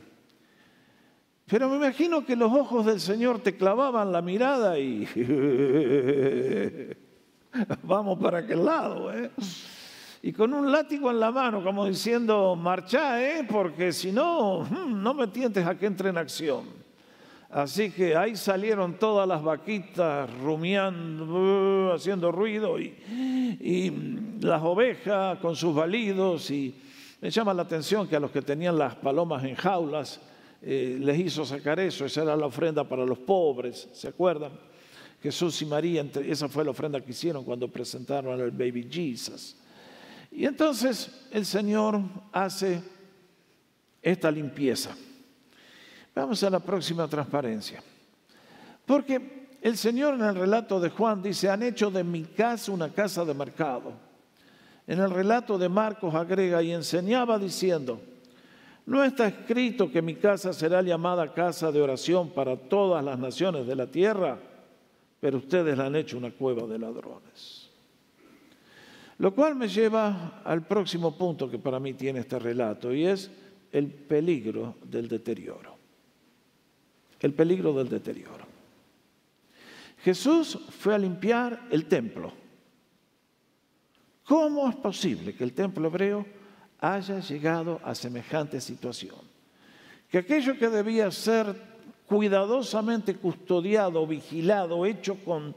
Pero 1.46 1.68
me 1.68 1.76
imagino 1.76 2.24
que 2.24 2.34
los 2.34 2.52
ojos 2.52 2.86
del 2.86 3.00
Señor 3.00 3.40
te 3.40 3.54
clavaban 3.54 4.10
la 4.10 4.22
mirada 4.22 4.78
y 4.78 5.06
vamos 7.82 8.18
para 8.18 8.38
aquel 8.38 8.64
lado. 8.64 9.12
¿eh? 9.12 9.30
y 10.22 10.32
con 10.32 10.52
un 10.52 10.70
látigo 10.70 11.10
en 11.10 11.20
la 11.20 11.30
mano, 11.30 11.62
como 11.62 11.86
diciendo, 11.86 12.56
marcha, 12.56 13.22
¿eh? 13.22 13.46
porque 13.48 13.92
si 13.92 14.12
no, 14.12 14.64
hmm, 14.64 15.02
no 15.02 15.14
me 15.14 15.28
tientes 15.28 15.66
a 15.66 15.76
que 15.76 15.86
entre 15.86 16.10
en 16.10 16.18
acción. 16.18 16.64
Así 17.50 17.90
que 17.90 18.14
ahí 18.14 18.36
salieron 18.36 18.98
todas 18.98 19.26
las 19.26 19.42
vaquitas 19.42 20.28
rumiando, 20.40 21.92
haciendo 21.94 22.30
ruido, 22.30 22.78
y, 22.78 22.94
y 23.58 24.38
las 24.40 24.62
ovejas 24.62 25.38
con 25.38 25.56
sus 25.56 25.74
balidos. 25.74 26.50
Y 26.50 26.74
me 27.22 27.30
llama 27.30 27.54
la 27.54 27.62
atención 27.62 28.06
que 28.06 28.16
a 28.16 28.20
los 28.20 28.30
que 28.30 28.42
tenían 28.42 28.76
las 28.76 28.96
palomas 28.96 29.44
en 29.44 29.54
jaulas 29.54 30.20
eh, 30.60 30.98
les 31.00 31.18
hizo 31.18 31.44
sacar 31.46 31.80
eso. 31.80 32.04
Esa 32.04 32.22
era 32.22 32.36
la 32.36 32.46
ofrenda 32.46 32.84
para 32.84 33.06
los 33.06 33.18
pobres, 33.18 33.88
¿se 33.92 34.08
acuerdan? 34.08 34.52
Jesús 35.22 35.60
y 35.62 35.66
María, 35.66 36.06
esa 36.24 36.48
fue 36.48 36.64
la 36.64 36.70
ofrenda 36.70 37.00
que 37.00 37.10
hicieron 37.10 37.44
cuando 37.44 37.68
presentaron 37.68 38.40
al 38.40 38.50
baby 38.50 38.88
Jesus. 38.90 39.56
Y 40.30 40.44
entonces 40.44 41.26
el 41.32 41.44
Señor 41.44 42.00
hace 42.32 42.80
esta 44.00 44.30
limpieza. 44.30 44.94
Vamos 46.14 46.42
a 46.42 46.50
la 46.50 46.60
próxima 46.60 47.08
transparencia. 47.08 47.82
Porque 48.86 49.48
el 49.60 49.76
Señor 49.76 50.14
en 50.14 50.22
el 50.22 50.34
relato 50.34 50.80
de 50.80 50.90
Juan 50.90 51.22
dice, 51.22 51.48
han 51.48 51.62
hecho 51.62 51.90
de 51.90 52.04
mi 52.04 52.24
casa 52.24 52.72
una 52.72 52.92
casa 52.92 53.24
de 53.24 53.34
mercado. 53.34 53.92
En 54.86 55.00
el 55.00 55.10
relato 55.10 55.58
de 55.58 55.68
Marcos 55.68 56.14
agrega 56.14 56.62
y 56.62 56.72
enseñaba 56.72 57.38
diciendo, 57.38 58.00
no 58.86 59.04
está 59.04 59.26
escrito 59.26 59.90
que 59.90 60.00
mi 60.00 60.14
casa 60.14 60.52
será 60.54 60.80
llamada 60.80 61.34
casa 61.34 61.70
de 61.70 61.82
oración 61.82 62.30
para 62.30 62.56
todas 62.56 63.04
las 63.04 63.18
naciones 63.18 63.66
de 63.66 63.76
la 63.76 63.86
tierra, 63.86 64.38
pero 65.20 65.38
ustedes 65.38 65.76
la 65.76 65.86
han 65.86 65.96
hecho 65.96 66.16
una 66.16 66.30
cueva 66.30 66.66
de 66.66 66.78
ladrones. 66.78 67.68
Lo 69.18 69.34
cual 69.34 69.56
me 69.56 69.68
lleva 69.68 70.42
al 70.44 70.66
próximo 70.66 71.16
punto 71.16 71.50
que 71.50 71.58
para 71.58 71.80
mí 71.80 71.94
tiene 71.94 72.20
este 72.20 72.38
relato 72.38 72.94
y 72.94 73.04
es 73.04 73.30
el 73.72 73.86
peligro 73.88 74.76
del 74.84 75.08
deterioro. 75.08 75.76
El 77.20 77.34
peligro 77.34 77.72
del 77.72 77.88
deterioro. 77.88 78.46
Jesús 80.04 80.56
fue 80.70 80.94
a 80.94 80.98
limpiar 80.98 81.66
el 81.70 81.86
templo. 81.86 82.32
¿Cómo 84.24 84.68
es 84.68 84.76
posible 84.76 85.34
que 85.34 85.42
el 85.42 85.52
templo 85.52 85.88
hebreo 85.88 86.24
haya 86.78 87.18
llegado 87.18 87.80
a 87.82 87.94
semejante 87.96 88.60
situación? 88.60 89.16
Que 90.08 90.18
aquello 90.18 90.56
que 90.56 90.68
debía 90.68 91.10
ser 91.10 91.67
cuidadosamente 92.08 93.16
custodiado, 93.16 94.06
vigilado, 94.06 94.86
hecho 94.86 95.16
con 95.24 95.54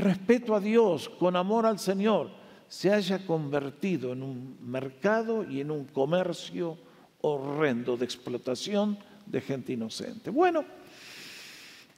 respeto 0.00 0.54
a 0.54 0.60
Dios, 0.60 1.08
con 1.08 1.36
amor 1.36 1.66
al 1.66 1.78
Señor, 1.78 2.30
se 2.68 2.92
haya 2.92 3.26
convertido 3.26 4.12
en 4.12 4.22
un 4.22 4.58
mercado 4.62 5.44
y 5.48 5.60
en 5.60 5.70
un 5.70 5.84
comercio 5.86 6.78
horrendo 7.22 7.96
de 7.96 8.04
explotación 8.04 8.98
de 9.26 9.40
gente 9.40 9.72
inocente. 9.72 10.30
Bueno, 10.30 10.64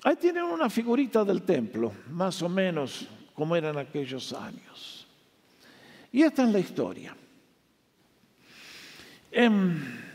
ahí 0.02 0.16
tienen 0.16 0.44
una 0.44 0.70
figurita 0.70 1.24
del 1.24 1.42
templo, 1.42 1.92
más 2.10 2.40
o 2.42 2.48
menos 2.48 3.06
como 3.34 3.54
eran 3.54 3.76
aquellos 3.78 4.32
años. 4.32 5.06
Y 6.12 6.22
esta 6.22 6.44
es 6.44 6.48
la 6.50 6.58
historia. 6.58 7.16
Em, 9.30 10.09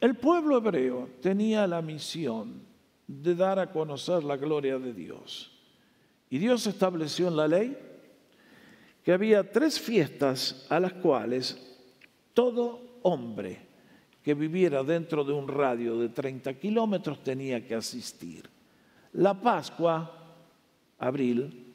el 0.00 0.14
pueblo 0.14 0.58
hebreo 0.58 1.08
tenía 1.20 1.66
la 1.66 1.82
misión 1.82 2.62
de 3.06 3.34
dar 3.34 3.58
a 3.58 3.70
conocer 3.70 4.24
la 4.24 4.36
gloria 4.36 4.78
de 4.78 4.92
Dios. 4.92 5.52
Y 6.28 6.38
Dios 6.38 6.66
estableció 6.66 7.28
en 7.28 7.36
la 7.36 7.48
ley 7.48 7.76
que 9.02 9.12
había 9.12 9.50
tres 9.50 9.80
fiestas 9.80 10.66
a 10.68 10.80
las 10.80 10.92
cuales 10.94 11.76
todo 12.34 12.98
hombre 13.02 13.60
que 14.22 14.34
viviera 14.34 14.82
dentro 14.82 15.22
de 15.22 15.32
un 15.32 15.46
radio 15.46 15.98
de 15.98 16.08
30 16.08 16.54
kilómetros 16.54 17.22
tenía 17.22 17.64
que 17.64 17.76
asistir. 17.76 18.48
La 19.12 19.40
Pascua, 19.40 20.12
abril, 20.98 21.74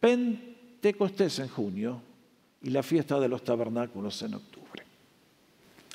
Pentecostés 0.00 1.38
en 1.38 1.48
junio 1.48 2.00
y 2.62 2.70
la 2.70 2.82
fiesta 2.82 3.20
de 3.20 3.28
los 3.28 3.44
tabernáculos 3.44 4.22
en 4.22 4.34
octubre. 4.34 4.82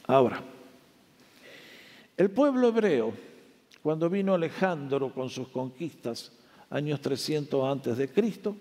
Ahora, 0.05 0.43
el 2.21 2.29
pueblo 2.29 2.67
hebreo, 2.67 3.13
cuando 3.81 4.07
vino 4.07 4.35
Alejandro 4.35 5.11
con 5.11 5.27
sus 5.27 5.47
conquistas, 5.47 6.31
años 6.69 7.01
300 7.01 7.67
antes 7.67 7.97
de 7.97 8.09
Cristo, 8.09 8.55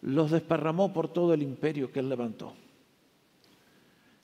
los 0.00 0.32
desparramó 0.32 0.92
por 0.92 1.06
todo 1.12 1.32
el 1.32 1.42
imperio 1.42 1.92
que 1.92 2.00
él 2.00 2.08
levantó. 2.08 2.54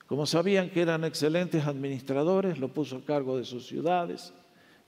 Como 0.07 0.25
sabían 0.25 0.71
que 0.71 0.81
eran 0.81 1.05
excelentes 1.05 1.65
administradores, 1.65 2.59
lo 2.59 2.67
puso 2.67 2.97
a 2.97 3.05
cargo 3.05 3.37
de 3.37 3.45
sus 3.45 3.65
ciudades 3.65 4.33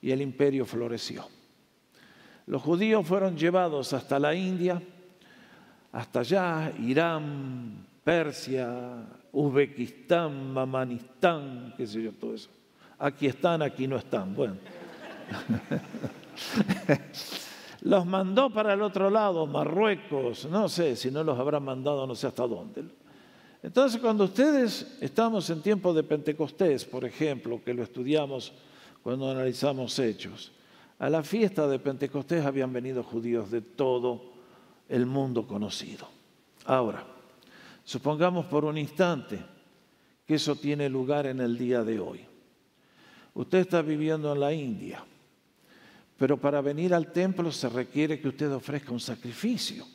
y 0.02 0.12
el 0.12 0.22
imperio 0.22 0.66
floreció. 0.66 1.26
Los 2.48 2.62
judíos 2.62 3.08
fueron 3.08 3.38
llevados 3.38 3.94
hasta 3.94 4.20
la 4.20 4.36
India, 4.36 4.82
hasta 5.94 6.20
allá, 6.20 6.74
Irán, 6.78 7.88
Persia, 8.04 9.08
Uzbekistán, 9.32 10.52
Mamanistán, 10.52 11.74
qué 11.78 11.88
sé 11.88 12.04
yo, 12.04 12.12
todo 12.12 12.34
eso. 12.34 12.50
Aquí 13.02 13.26
están, 13.26 13.64
aquí 13.64 13.88
no 13.88 13.98
están. 13.98 14.36
Bueno. 14.36 14.58
los 17.82 18.06
mandó 18.06 18.52
para 18.52 18.74
el 18.74 18.82
otro 18.84 19.10
lado, 19.10 19.48
Marruecos, 19.48 20.46
no 20.46 20.70
sé 20.70 20.96
si 20.96 21.10
no 21.10 21.24
los 21.24 21.40
habrá 21.40 21.60
mandado 21.60 22.06
no 22.06 22.14
sé 22.14 22.28
hasta 22.28 22.46
dónde. 22.46 22.84
Entonces, 23.64 24.00
cuando 24.00 24.26
ustedes 24.26 25.00
estamos 25.02 25.50
en 25.50 25.64
tiempo 25.64 25.96
de 25.96 26.04
Pentecostés, 26.04 26.86
por 26.86 27.04
ejemplo, 27.04 27.60
que 27.64 27.74
lo 27.74 27.82
estudiamos 27.82 28.54
cuando 29.02 29.32
analizamos 29.32 29.98
hechos, 29.98 30.52
a 31.00 31.10
la 31.10 31.24
fiesta 31.24 31.68
de 31.68 31.80
Pentecostés 31.80 32.46
habían 32.46 32.72
venido 32.72 33.02
judíos 33.02 33.50
de 33.50 33.62
todo 33.62 34.34
el 34.88 35.08
mundo 35.08 35.48
conocido. 35.48 36.08
Ahora, 36.66 37.04
supongamos 37.84 38.46
por 38.46 38.64
un 38.64 38.78
instante 38.78 39.40
que 40.28 40.36
eso 40.36 40.56
tiene 40.56 40.88
lugar 40.88 41.26
en 41.26 41.40
el 41.40 41.58
día 41.58 41.84
de 41.84 42.00
hoy. 42.00 42.31
Usted 43.34 43.60
está 43.60 43.82
viviendo 43.82 44.32
en 44.34 44.40
la 44.40 44.54
India 44.54 45.04
pero 46.22 46.38
para 46.38 46.62
venir 46.62 46.94
al 46.94 47.12
templo 47.12 47.52
se 47.52 47.68
requiere 47.68 48.20
que 48.20 48.28
usted 48.28 48.52
ofrezca 48.54 48.92
un 48.92 49.00
sacrificio. 49.00 49.88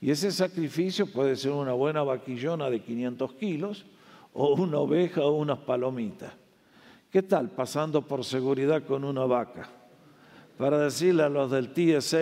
Y 0.00 0.12
ese 0.12 0.30
sacrificio 0.30 1.06
puede 1.06 1.34
ser 1.34 1.50
una 1.50 1.72
buena 1.72 2.04
vaquillona 2.04 2.70
de 2.70 2.80
500 2.80 3.32
kilos 3.32 3.84
o 4.32 4.54
una 4.54 4.78
oveja 4.78 5.22
o 5.22 5.32
unas 5.32 5.58
palomitas. 5.58 6.32
¿Qué 7.10 7.24
tal 7.24 7.50
pasando 7.50 8.00
por 8.00 8.24
seguridad 8.24 8.84
con 8.84 9.02
una 9.02 9.24
vaca? 9.24 9.68
Para 10.56 10.78
decirle 10.78 11.24
a 11.24 11.28
los 11.28 11.50
del 11.50 11.72
TSA, 11.72 12.20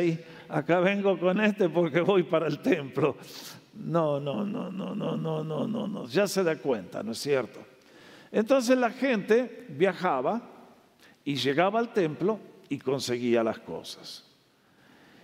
acá 0.48 0.80
vengo 0.80 1.20
con 1.20 1.38
este 1.42 1.68
porque 1.68 2.00
voy 2.00 2.22
para 2.22 2.46
el 2.46 2.60
templo. 2.60 3.18
No, 3.74 4.18
no, 4.18 4.42
no, 4.42 4.70
no, 4.70 4.94
no, 4.94 5.18
no, 5.18 5.44
no, 5.44 5.66
no, 5.66 5.86
no. 5.86 6.06
Ya 6.06 6.26
se 6.26 6.42
da 6.42 6.56
cuenta, 6.56 7.02
¿no 7.02 7.12
es 7.12 7.18
cierto? 7.18 7.60
Entonces 8.30 8.76
la 8.76 8.90
gente 8.90 9.66
viajaba 9.70 10.42
y 11.24 11.36
llegaba 11.36 11.78
al 11.78 11.92
templo 11.92 12.38
y 12.68 12.78
conseguía 12.78 13.42
las 13.42 13.58
cosas. 13.58 14.24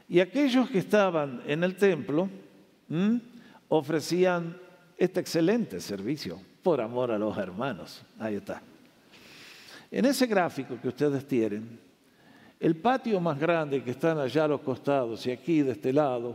Y 0.08 0.20
aquellos 0.20 0.68
que 0.70 0.78
estaban 0.78 1.42
en 1.46 1.64
el 1.64 1.76
templo 1.76 2.28
ofrecían 3.68 4.56
este 4.96 5.20
excelente 5.20 5.80
servicio 5.80 6.40
por 6.62 6.80
amor 6.80 7.10
a 7.10 7.18
los 7.18 7.36
hermanos. 7.36 8.02
Ahí 8.18 8.36
está. 8.36 8.62
En 9.90 10.04
ese 10.04 10.26
gráfico 10.26 10.78
que 10.80 10.88
ustedes 10.88 11.26
tienen, 11.26 11.78
el 12.60 12.76
patio 12.76 13.20
más 13.20 13.38
grande 13.38 13.82
que 13.82 13.90
están 13.90 14.18
allá 14.18 14.44
a 14.44 14.48
los 14.48 14.60
costados 14.60 15.26
y 15.26 15.30
aquí 15.30 15.62
de 15.62 15.72
este 15.72 15.92
lado, 15.92 16.34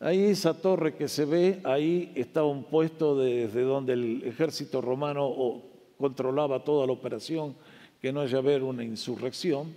ahí 0.00 0.24
esa 0.24 0.54
torre 0.54 0.96
que 0.96 1.06
se 1.06 1.26
ve, 1.26 1.60
ahí 1.64 2.10
estaba 2.14 2.48
un 2.48 2.64
puesto 2.64 3.16
desde 3.16 3.62
donde 3.62 3.92
el 3.92 4.22
ejército 4.24 4.80
romano 4.80 5.62
controlaba 5.98 6.64
toda 6.64 6.86
la 6.86 6.92
operación, 6.92 7.54
que 8.00 8.12
no 8.12 8.22
haya 8.22 8.38
haber 8.38 8.62
una 8.62 8.82
insurrección. 8.82 9.74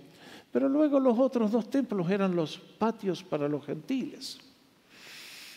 Pero 0.50 0.68
luego 0.68 0.98
los 0.98 1.18
otros 1.18 1.52
dos 1.52 1.68
templos 1.68 2.10
eran 2.10 2.34
los 2.34 2.58
patios 2.58 3.22
para 3.22 3.48
los 3.48 3.64
gentiles. 3.66 4.38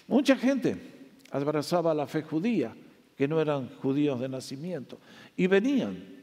Mucha 0.07 0.35
gente 0.35 0.75
abrazaba 1.31 1.93
la 1.93 2.07
fe 2.07 2.23
judía, 2.23 2.75
que 3.15 3.27
no 3.27 3.39
eran 3.39 3.69
judíos 3.77 4.19
de 4.19 4.29
nacimiento, 4.29 4.97
y 5.35 5.47
venían 5.47 6.17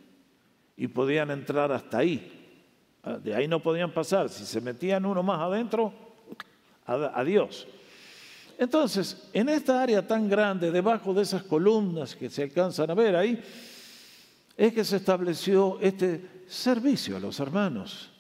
y 0.77 0.89
podían 0.89 1.31
entrar 1.31 1.73
hasta 1.73 1.99
ahí. 1.99 2.31
Ah, 3.03 3.19
de 3.19 3.35
ahí 3.35 3.49
no 3.49 3.61
podían 3.61 3.93
pasar. 3.93 4.29
Si 4.29 4.45
se 4.45 4.61
metían 4.61 5.05
uno 5.07 5.23
más 5.23 5.41
adentro, 5.41 5.93
adiós. 6.87 7.67
Entonces, 8.59 9.29
en 9.33 9.49
esta 9.49 9.83
área 9.83 10.07
tan 10.07 10.29
grande, 10.29 10.71
debajo 10.71 11.13
de 11.13 11.23
esas 11.23 11.43
columnas 11.43 12.15
que 12.15 12.31
se 12.31 12.45
alcanzan 12.45 12.91
a 12.91 12.95
ver 12.95 13.17
ahí, 13.17 13.43
es 14.57 14.73
que 14.73 14.85
se 14.85 14.97
estableció 14.97 15.79
este 15.81 16.45
servicio 16.47 17.17
a 17.17 17.21
los 17.21 17.41
hermanos. 17.41 18.11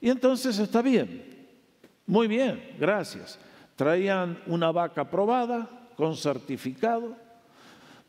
Y 0.00 0.10
entonces 0.10 0.58
está 0.58 0.82
bien, 0.82 1.46
muy 2.06 2.26
bien, 2.26 2.76
gracias. 2.78 3.38
Traían 3.74 4.40
una 4.46 4.72
vaca 4.72 5.10
probada 5.10 5.68
con 5.96 6.16
certificado, 6.16 7.14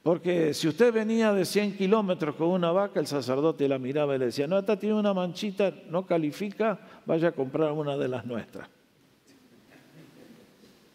porque 0.03 0.53
si 0.53 0.69
usted 0.69 0.93
venía 0.93 1.33
de 1.33 1.43
100 1.43 1.75
kilómetros 1.75 2.35
con 2.35 2.47
una 2.47 2.71
vaca, 2.71 2.99
el 2.99 3.07
sacerdote 3.07 3.67
la 3.67 3.77
miraba 3.77 4.15
y 4.15 4.19
le 4.19 4.27
decía, 4.27 4.47
no, 4.47 4.57
esta 4.57 4.79
tiene 4.79 4.95
una 4.95 5.13
manchita, 5.13 5.73
no 5.89 6.05
califica, 6.05 6.79
vaya 7.05 7.29
a 7.29 7.31
comprar 7.33 7.73
una 7.73 7.97
de 7.97 8.07
las 8.07 8.25
nuestras. 8.25 8.69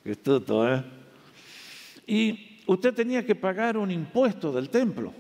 Qué 0.03 0.17
tuto, 0.17 0.69
¿eh? 0.69 0.83
Y 2.07 2.61
usted 2.67 2.93
tenía 2.93 3.25
que 3.25 3.35
pagar 3.35 3.77
un 3.77 3.91
impuesto 3.91 4.53
del 4.53 4.69
templo, 4.69 5.13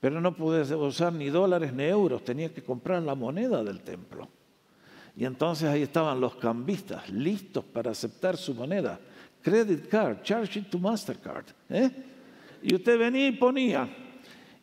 pero 0.00 0.20
no 0.20 0.34
podía 0.34 0.76
usar 0.76 1.12
ni 1.12 1.30
dólares 1.30 1.72
ni 1.72 1.84
euros, 1.84 2.22
tenía 2.24 2.52
que 2.52 2.62
comprar 2.62 3.02
la 3.02 3.14
moneda 3.14 3.64
del 3.64 3.80
templo. 3.80 4.28
Y 5.16 5.24
entonces 5.24 5.68
ahí 5.68 5.82
estaban 5.82 6.20
los 6.20 6.34
cambistas 6.36 7.08
listos 7.10 7.64
para 7.64 7.90
aceptar 7.90 8.36
su 8.36 8.54
moneda. 8.54 8.98
Credit 9.42 9.88
card, 9.88 10.22
charge 10.22 10.60
it 10.60 10.70
to 10.70 10.78
Mastercard. 10.78 11.46
¿eh? 11.68 11.90
Y 12.62 12.74
usted 12.74 12.98
venía 12.98 13.28
y 13.28 13.32
ponía. 13.32 13.88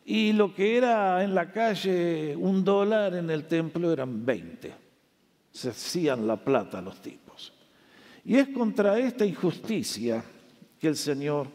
Y 0.04 0.32
lo 0.32 0.54
que 0.54 0.76
era 0.76 1.22
en 1.22 1.34
la 1.34 1.50
calle 1.52 2.34
un 2.36 2.64
dólar, 2.64 3.14
en 3.14 3.30
el 3.30 3.44
templo 3.44 3.92
eran 3.92 4.26
20. 4.26 4.72
Se 5.52 5.70
hacían 5.70 6.26
la 6.26 6.36
plata 6.36 6.82
los 6.82 7.00
tipos. 7.00 7.21
Y 8.24 8.36
es 8.36 8.48
contra 8.48 8.98
esta 8.98 9.24
injusticia 9.24 10.24
que 10.78 10.88
el 10.88 10.96
Señor 10.96 11.48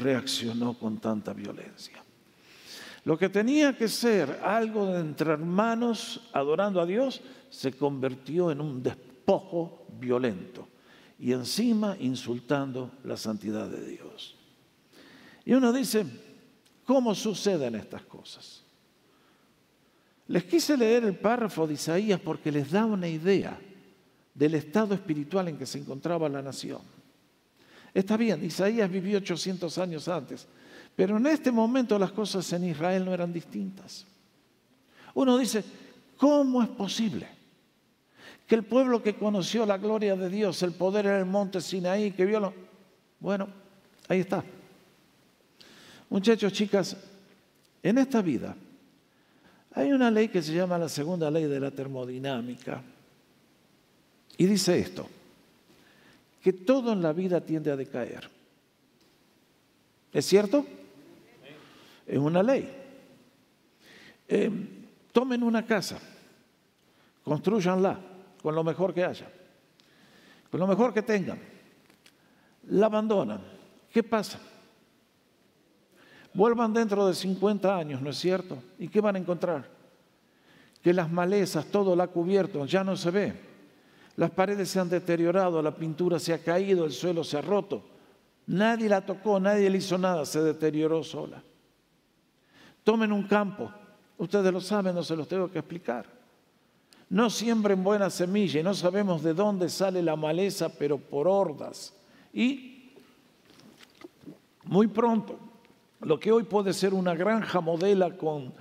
reaccionó 0.00 0.78
con 0.78 0.98
tanta 0.98 1.32
violencia. 1.32 2.02
Lo 3.04 3.16
que 3.16 3.28
tenía 3.28 3.76
que 3.76 3.86
ser 3.86 4.40
algo 4.42 4.86
de 4.86 5.00
entre 5.00 5.32
hermanos 5.32 6.28
adorando 6.32 6.80
a 6.80 6.86
Dios 6.86 7.20
se 7.50 7.72
convirtió 7.72 8.50
en 8.50 8.60
un 8.60 8.82
despojo 8.82 9.86
violento 10.00 10.66
y 11.18 11.32
encima 11.32 11.96
insultando 12.00 12.90
la 13.04 13.16
santidad 13.16 13.68
de 13.68 13.86
Dios. 13.86 14.36
Y 15.44 15.52
uno 15.54 15.72
dice, 15.72 16.04
¿cómo 16.84 17.14
suceden 17.14 17.76
estas 17.76 18.02
cosas? 18.02 18.64
Les 20.26 20.42
quise 20.42 20.76
leer 20.76 21.04
el 21.04 21.14
párrafo 21.14 21.66
de 21.66 21.74
Isaías 21.74 22.18
porque 22.18 22.50
les 22.50 22.72
da 22.72 22.84
una 22.84 23.06
idea 23.06 23.56
del 24.36 24.54
estado 24.54 24.94
espiritual 24.94 25.48
en 25.48 25.56
que 25.56 25.66
se 25.66 25.78
encontraba 25.78 26.28
la 26.28 26.42
nación. 26.42 26.80
Está 27.94 28.16
bien, 28.16 28.44
Isaías 28.44 28.90
vivió 28.90 29.16
800 29.18 29.78
años 29.78 30.06
antes, 30.08 30.46
pero 30.94 31.16
en 31.16 31.26
este 31.26 31.50
momento 31.50 31.98
las 31.98 32.12
cosas 32.12 32.52
en 32.52 32.64
Israel 32.64 33.04
no 33.04 33.14
eran 33.14 33.32
distintas. 33.32 34.04
Uno 35.14 35.38
dice, 35.38 35.64
¿cómo 36.18 36.62
es 36.62 36.68
posible 36.68 37.26
que 38.46 38.54
el 38.54 38.64
pueblo 38.64 39.02
que 39.02 39.14
conoció 39.14 39.64
la 39.64 39.78
gloria 39.78 40.14
de 40.14 40.28
Dios, 40.28 40.62
el 40.62 40.72
poder 40.72 41.06
en 41.06 41.14
el 41.14 41.24
monte 41.24 41.60
Sinaí, 41.60 42.12
que 42.12 42.26
vio 42.26 42.38
lo... 42.38 42.52
Bueno, 43.18 43.48
ahí 44.08 44.20
está. 44.20 44.44
Muchachos, 46.10 46.52
chicas, 46.52 46.96
en 47.82 47.98
esta 47.98 48.20
vida 48.20 48.54
hay 49.72 49.92
una 49.92 50.10
ley 50.10 50.28
que 50.28 50.42
se 50.42 50.54
llama 50.54 50.78
la 50.78 50.88
segunda 50.88 51.30
ley 51.30 51.44
de 51.44 51.60
la 51.60 51.70
termodinámica. 51.70 52.82
Y 54.36 54.46
dice 54.46 54.78
esto, 54.78 55.08
que 56.42 56.52
todo 56.52 56.92
en 56.92 57.02
la 57.02 57.12
vida 57.12 57.40
tiende 57.40 57.70
a 57.70 57.76
decaer. 57.76 58.30
¿Es 60.12 60.26
cierto? 60.26 60.64
es 62.06 62.18
una 62.18 62.42
ley. 62.42 62.72
Eh, 64.28 64.50
tomen 65.12 65.42
una 65.42 65.66
casa, 65.66 65.98
construyanla 67.24 67.98
con 68.42 68.54
lo 68.54 68.62
mejor 68.62 68.94
que 68.94 69.04
haya, 69.04 69.28
con 70.50 70.60
lo 70.60 70.66
mejor 70.66 70.94
que 70.94 71.02
tengan, 71.02 71.38
la 72.68 72.86
abandonan. 72.86 73.40
¿Qué 73.92 74.02
pasa? 74.02 74.38
Vuelvan 76.32 76.72
dentro 76.72 77.06
de 77.06 77.14
50 77.14 77.76
años, 77.76 78.00
¿no 78.00 78.10
es 78.10 78.18
cierto? 78.18 78.62
¿Y 78.78 78.88
qué 78.88 79.00
van 79.00 79.16
a 79.16 79.18
encontrar? 79.18 79.68
Que 80.82 80.92
las 80.92 81.10
malezas, 81.10 81.66
todo 81.66 81.96
la 81.96 82.04
ha 82.04 82.08
cubierto, 82.08 82.64
ya 82.66 82.84
no 82.84 82.96
se 82.96 83.10
ve. 83.10 83.32
Las 84.16 84.30
paredes 84.30 84.70
se 84.70 84.80
han 84.80 84.88
deteriorado, 84.88 85.60
la 85.60 85.74
pintura 85.74 86.18
se 86.18 86.32
ha 86.32 86.38
caído, 86.38 86.86
el 86.86 86.92
suelo 86.92 87.22
se 87.22 87.36
ha 87.36 87.42
roto. 87.42 87.84
Nadie 88.46 88.88
la 88.88 89.04
tocó, 89.04 89.38
nadie 89.38 89.68
le 89.68 89.78
hizo 89.78 89.98
nada, 89.98 90.24
se 90.24 90.40
deterioró 90.40 91.04
sola. 91.04 91.42
Tomen 92.82 93.12
un 93.12 93.24
campo, 93.24 93.70
ustedes 94.16 94.52
lo 94.52 94.60
saben, 94.60 94.94
no 94.94 95.02
se 95.02 95.16
los 95.16 95.28
tengo 95.28 95.50
que 95.50 95.58
explicar. 95.58 96.06
No 97.10 97.28
siembren 97.28 97.84
buena 97.84 98.08
semilla 98.08 98.60
y 98.60 98.62
no 98.62 98.74
sabemos 98.74 99.22
de 99.22 99.34
dónde 99.34 99.68
sale 99.68 100.02
la 100.02 100.16
maleza, 100.16 100.70
pero 100.70 100.96
por 100.96 101.28
hordas. 101.28 101.92
Y 102.32 102.92
muy 104.64 104.86
pronto, 104.86 105.38
lo 106.00 106.18
que 106.18 106.32
hoy 106.32 106.44
puede 106.44 106.72
ser 106.72 106.94
una 106.94 107.14
granja 107.14 107.60
modela 107.60 108.16
con 108.16 108.52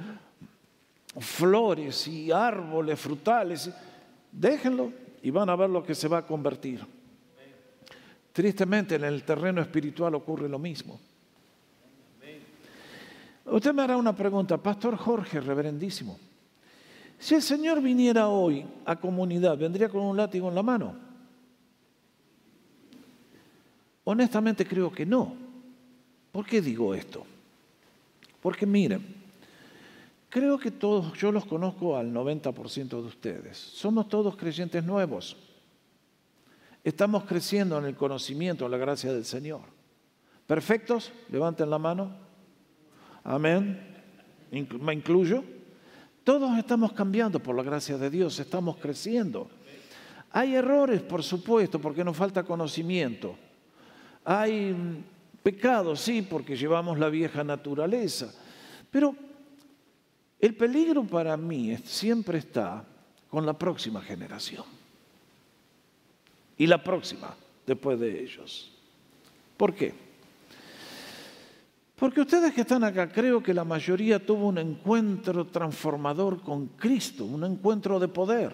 flores 1.18 2.08
y 2.08 2.32
árboles 2.32 3.00
frutales, 3.00 3.70
déjenlo 4.32 5.05
y 5.26 5.32
van 5.32 5.50
a 5.50 5.56
ver 5.56 5.72
lo 5.72 5.84
que 5.84 5.96
se 5.96 6.08
va 6.08 6.20
a 6.20 6.28
convertir. 6.28 6.86
Tristemente 8.32 8.94
en 8.94 9.06
el 9.06 9.24
terreno 9.24 9.60
espiritual 9.60 10.14
ocurre 10.14 10.48
lo 10.48 10.60
mismo. 10.60 11.00
Usted 13.46 13.74
me 13.74 13.82
hará 13.82 13.98
una 13.98 14.16
pregunta, 14.16 14.56
Pastor 14.56 14.96
Jorge, 14.96 15.42
reverendísimo. 15.42 16.20
Si 17.18 17.34
el 17.34 17.42
Señor 17.42 17.82
viniera 17.82 18.28
hoy 18.28 18.68
a 18.86 18.98
comunidad, 18.98 19.58
¿vendría 19.58 19.90
con 19.90 20.04
un 20.04 20.16
látigo 20.16 20.48
en 20.48 20.54
la 20.54 20.62
mano? 20.62 20.96
Honestamente 24.04 24.64
creo 24.68 24.92
que 24.92 25.08
no. 25.08 25.34
¿Por 26.32 26.46
qué 26.46 26.62
digo 26.62 26.94
esto? 26.94 27.26
Porque 28.44 28.68
miren, 28.68 29.25
creo 30.30 30.58
que 30.58 30.72
todos, 30.72 31.14
yo 31.14 31.32
los 31.32 31.46
conozco 31.46 31.98
al 31.98 32.14
90% 32.14 32.90
de 32.90 33.08
ustedes. 33.08 33.58
Somos 33.58 34.10
todos 34.10 34.36
creyentes 34.36 34.84
nuevos. 34.84 35.38
Estamos 36.84 37.24
creciendo 37.24 37.78
en 37.80 37.86
el 37.86 37.96
conocimiento, 37.96 38.66
en 38.66 38.72
la 38.72 38.78
gracia 38.78 39.12
del 39.12 39.26
Señor. 39.26 39.62
¿Perfectos? 40.46 41.12
Levanten 41.30 41.70
la 41.70 41.80
mano. 41.80 42.16
Amén. 43.24 43.96
¿Me 44.52 44.94
incluyo? 44.94 45.44
Todos 46.24 46.58
estamos 46.58 46.94
cambiando 46.94 47.40
por 47.40 47.56
la 47.56 47.64
gracia 47.64 47.98
de 47.98 48.10
Dios, 48.10 48.40
estamos 48.40 48.78
creciendo. 48.78 49.50
Hay 50.32 50.56
errores, 50.56 51.02
por 51.02 51.24
supuesto, 51.24 51.80
porque 51.80 52.04
nos 52.04 52.18
falta 52.18 52.44
conocimiento. 52.44 53.36
Hay 54.24 55.04
pecados, 55.42 56.02
sí, 56.02 56.22
porque 56.24 56.56
llevamos 56.56 57.00
la 57.00 57.10
vieja 57.10 57.44
naturaleza. 57.44 58.34
Pero 58.92 59.16
el 60.46 60.56
peligro 60.56 61.04
para 61.04 61.36
mí 61.36 61.76
siempre 61.84 62.38
está 62.38 62.86
con 63.30 63.46
la 63.46 63.58
próxima 63.58 64.02
generación. 64.02 64.64
Y 66.58 66.68
la 66.68 66.84
próxima, 66.84 67.36
después 67.66 68.00
de 68.00 68.22
ellos. 68.22 68.72
¿Por 69.58 69.74
qué? 69.74 69.94
Porque 71.96 72.22
ustedes 72.22 72.54
que 72.54 72.62
están 72.62 72.84
acá, 72.84 73.10
creo 73.10 73.42
que 73.42 73.54
la 73.54 73.64
mayoría 73.64 74.24
tuvo 74.24 74.48
un 74.48 74.58
encuentro 74.58 75.48
transformador 75.48 76.42
con 76.42 76.68
Cristo, 76.68 77.26
un 77.26 77.44
encuentro 77.44 78.00
de 78.00 78.08
poder. 78.08 78.54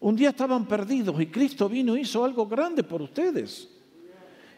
Un 0.00 0.14
día 0.14 0.30
estaban 0.30 0.66
perdidos 0.66 1.18
y 1.20 1.26
Cristo 1.26 1.68
vino 1.68 1.96
y 1.96 2.00
hizo 2.00 2.22
algo 2.22 2.46
grande 2.46 2.82
por 2.82 3.00
ustedes. 3.00 3.68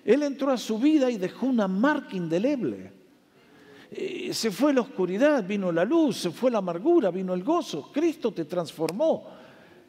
Él 0.05 0.25
entró 0.25 0.51
a 0.51 0.57
su 0.57 0.79
vida 0.79 1.11
y 1.11 1.17
dejó 1.17 1.47
una 1.47 1.69
marca 1.69 2.17
indeleble. 2.17 3.02
Eh, 3.95 4.31
se 4.33 4.51
fue 4.51 4.73
la 4.73 4.81
oscuridad, 4.81 5.47
vino 5.47 5.71
la 5.71 5.85
luz, 5.85 6.17
se 6.17 6.31
fue 6.31 6.51
la 6.51 6.59
amargura, 6.59 7.11
vino 7.11 7.35
el 7.35 7.45
gozo. 7.45 7.91
Cristo 7.93 8.33
te 8.33 8.47
transformó. 8.47 9.29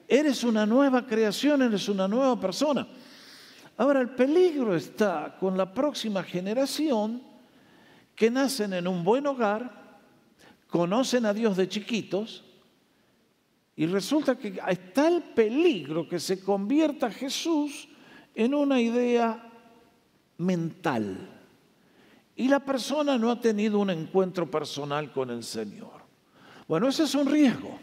Eres 0.05 0.43
una 0.43 0.65
nueva 0.65 1.07
creación, 1.07 1.61
eres 1.61 1.87
una 1.87 2.07
nueva 2.07 2.37
persona. 2.37 2.85
Ahora 3.77 4.01
el 4.01 4.09
peligro 4.09 4.75
está 4.75 5.37
con 5.39 5.57
la 5.57 5.73
próxima 5.73 6.21
generación 6.21 7.23
que 8.13 8.29
nacen 8.29 8.73
en 8.73 8.87
un 8.87 9.03
buen 9.03 9.25
hogar, 9.25 9.99
conocen 10.67 11.25
a 11.25 11.33
Dios 11.33 11.55
de 11.55 11.69
chiquitos, 11.69 12.43
y 13.75 13.85
resulta 13.87 14.37
que 14.37 14.59
está 14.67 15.07
el 15.07 15.23
peligro 15.23 16.07
que 16.07 16.19
se 16.19 16.43
convierta 16.43 17.09
Jesús 17.09 17.87
en 18.35 18.53
una 18.53 18.79
idea 18.79 19.49
mental. 20.37 21.29
Y 22.35 22.47
la 22.47 22.59
persona 22.59 23.17
no 23.17 23.31
ha 23.31 23.39
tenido 23.39 23.79
un 23.79 23.89
encuentro 23.89 24.49
personal 24.49 25.11
con 25.11 25.29
el 25.29 25.43
Señor. 25.43 26.01
Bueno, 26.67 26.87
ese 26.87 27.03
es 27.03 27.15
un 27.15 27.27
riesgo. 27.27 27.79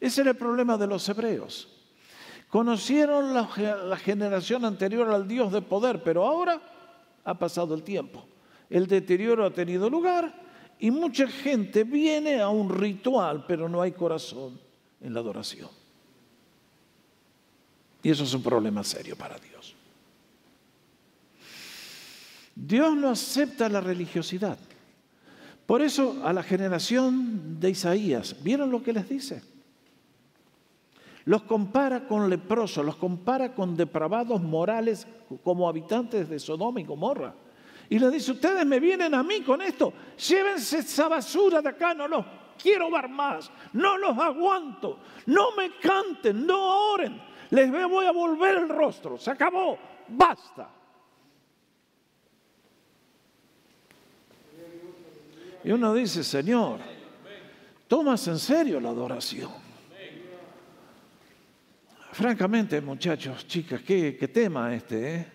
Ese 0.00 0.20
era 0.20 0.30
el 0.30 0.36
problema 0.36 0.76
de 0.76 0.86
los 0.86 1.08
hebreos. 1.08 1.68
Conocieron 2.48 3.34
la, 3.34 3.48
la 3.84 3.96
generación 3.96 4.64
anterior 4.64 5.10
al 5.10 5.26
Dios 5.26 5.52
de 5.52 5.62
poder, 5.62 6.02
pero 6.02 6.24
ahora 6.24 6.60
ha 7.24 7.38
pasado 7.38 7.74
el 7.74 7.82
tiempo 7.82 8.26
el 8.70 8.86
deterioro 8.86 9.44
ha 9.44 9.52
tenido 9.52 9.88
lugar 9.88 10.42
y 10.78 10.90
mucha 10.90 11.26
gente 11.28 11.84
viene 11.84 12.40
a 12.40 12.48
un 12.48 12.68
ritual, 12.68 13.44
pero 13.46 13.68
no 13.68 13.80
hay 13.80 13.92
corazón 13.92 14.60
en 15.00 15.14
la 15.14 15.20
adoración. 15.20 15.70
Y 18.02 18.10
eso 18.10 18.24
es 18.24 18.34
un 18.34 18.42
problema 18.42 18.84
serio 18.84 19.16
para 19.16 19.38
Dios. 19.38 19.74
Dios 22.56 22.96
no 22.96 23.10
acepta 23.10 23.68
la 23.68 23.82
religiosidad. 23.82 24.58
Por 25.66 25.82
eso 25.82 26.22
a 26.24 26.32
la 26.32 26.42
generación 26.42 27.60
de 27.60 27.70
Isaías, 27.70 28.36
¿vieron 28.42 28.70
lo 28.70 28.82
que 28.82 28.94
les 28.94 29.08
dice? 29.08 29.42
Los 31.26 31.42
compara 31.42 32.06
con 32.06 32.30
leprosos, 32.30 32.84
los 32.84 32.96
compara 32.96 33.54
con 33.54 33.76
depravados 33.76 34.40
morales 34.40 35.06
como 35.42 35.68
habitantes 35.68 36.30
de 36.30 36.38
Sodoma 36.38 36.80
y 36.80 36.84
Gomorra. 36.84 37.34
Y 37.90 37.98
le 37.98 38.10
dice, 38.10 38.32
ustedes 38.32 38.64
me 38.64 38.80
vienen 38.80 39.14
a 39.14 39.22
mí 39.22 39.42
con 39.42 39.60
esto, 39.60 39.92
llévense 40.16 40.78
esa 40.78 41.08
basura 41.08 41.60
de 41.60 41.68
acá, 41.68 41.94
no 41.94 42.08
los 42.08 42.24
quiero 42.60 42.90
ver 42.90 43.08
más, 43.08 43.50
no 43.74 43.98
los 43.98 44.16
aguanto, 44.18 45.00
no 45.26 45.54
me 45.56 45.72
canten, 45.78 46.46
no 46.46 46.92
oren, 46.92 47.20
les 47.50 47.70
voy 47.70 48.06
a 48.06 48.12
volver 48.12 48.56
el 48.56 48.68
rostro, 48.68 49.18
se 49.18 49.30
acabó, 49.30 49.78
basta. 50.08 50.75
Y 55.66 55.72
uno 55.72 55.92
dice, 55.92 56.22
Señor, 56.22 56.78
tomas 57.88 58.28
en 58.28 58.38
serio 58.38 58.78
la 58.78 58.90
adoración. 58.90 59.50
Francamente, 62.12 62.80
muchachos, 62.80 63.48
chicas, 63.48 63.82
qué, 63.82 64.12
tema 64.32 64.72
este, 64.72 65.16
¿eh? 65.16 65.26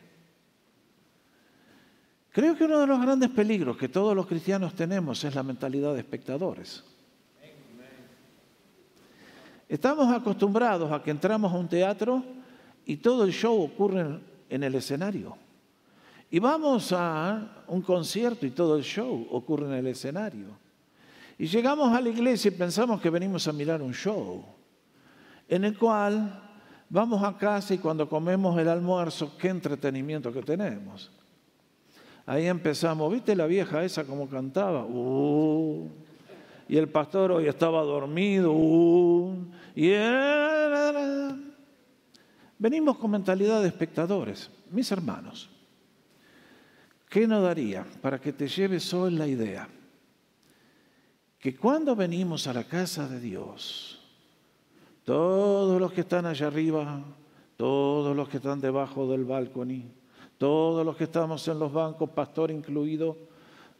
Creo 2.31 2.55
que 2.55 2.63
uno 2.63 2.79
de 2.79 2.87
los 2.87 3.01
grandes 3.01 3.29
peligros 3.29 3.75
que 3.75 3.89
todos 3.89 4.15
los 4.15 4.25
cristianos 4.25 4.73
tenemos 4.73 5.21
es 5.21 5.35
la 5.35 5.43
mentalidad 5.43 5.93
de 5.93 5.99
espectadores. 5.99 6.81
Estamos 9.67 10.15
acostumbrados 10.15 10.89
a 10.93 11.03
que 11.03 11.11
entramos 11.11 11.51
a 11.51 11.57
un 11.57 11.67
teatro 11.67 12.23
y 12.85 12.95
todo 12.95 13.25
el 13.25 13.33
show 13.33 13.61
ocurre 13.61 14.21
en 14.49 14.63
el 14.63 14.75
escenario. 14.75 15.40
Y 16.33 16.39
vamos 16.39 16.93
a 16.93 17.63
un 17.67 17.81
concierto 17.81 18.45
y 18.45 18.51
todo 18.51 18.77
el 18.77 18.83
show 18.83 19.27
ocurre 19.31 19.65
en 19.65 19.73
el 19.73 19.87
escenario. 19.87 20.47
Y 21.37 21.47
llegamos 21.47 21.93
a 21.93 21.99
la 21.99 22.07
iglesia 22.07 22.49
y 22.49 22.57
pensamos 22.57 23.01
que 23.01 23.09
venimos 23.09 23.49
a 23.49 23.51
mirar 23.51 23.81
un 23.81 23.93
show, 23.93 24.45
en 25.49 25.65
el 25.65 25.77
cual 25.77 26.41
vamos 26.89 27.21
a 27.21 27.37
casa 27.37 27.73
y 27.73 27.79
cuando 27.79 28.07
comemos 28.07 28.57
el 28.57 28.69
almuerzo, 28.69 29.35
qué 29.37 29.49
entretenimiento 29.49 30.31
que 30.31 30.41
tenemos. 30.41 31.11
Ahí 32.25 32.45
empezamos, 32.45 33.11
¿viste 33.11 33.35
la 33.35 33.45
vieja 33.45 33.83
esa 33.83 34.05
como 34.05 34.29
cantaba? 34.29 34.85
Uh. 34.85 35.89
y 36.69 36.77
el 36.77 36.87
pastor 36.87 37.33
hoy 37.33 37.47
estaba 37.47 37.81
dormido. 37.81 38.53
Uh. 38.53 39.35
y 39.75 39.89
venimos 42.57 42.97
con 42.97 43.11
mentalidad 43.11 43.61
de 43.61 43.67
espectadores. 43.67 44.49
Mis 44.69 44.89
hermanos, 44.93 45.49
¿qué 47.11 47.27
nos 47.27 47.43
daría 47.43 47.85
para 48.01 48.19
que 48.19 48.31
te 48.31 48.47
lleves 48.47 48.91
hoy 48.93 49.11
la 49.11 49.27
idea? 49.27 49.67
Que 51.37 51.55
cuando 51.57 51.93
venimos 51.93 52.47
a 52.47 52.53
la 52.53 52.63
casa 52.63 53.07
de 53.07 53.19
Dios, 53.19 53.99
todos 55.03 55.79
los 55.79 55.91
que 55.91 56.01
están 56.01 56.25
allá 56.25 56.47
arriba, 56.47 57.03
todos 57.57 58.15
los 58.15 58.29
que 58.29 58.37
están 58.37 58.61
debajo 58.61 59.11
del 59.11 59.25
balcón, 59.25 59.91
todos 60.37 60.85
los 60.85 60.95
que 60.95 61.03
estamos 61.03 61.45
en 61.49 61.59
los 61.59 61.73
bancos, 61.73 62.09
pastor 62.11 62.49
incluido, 62.49 63.17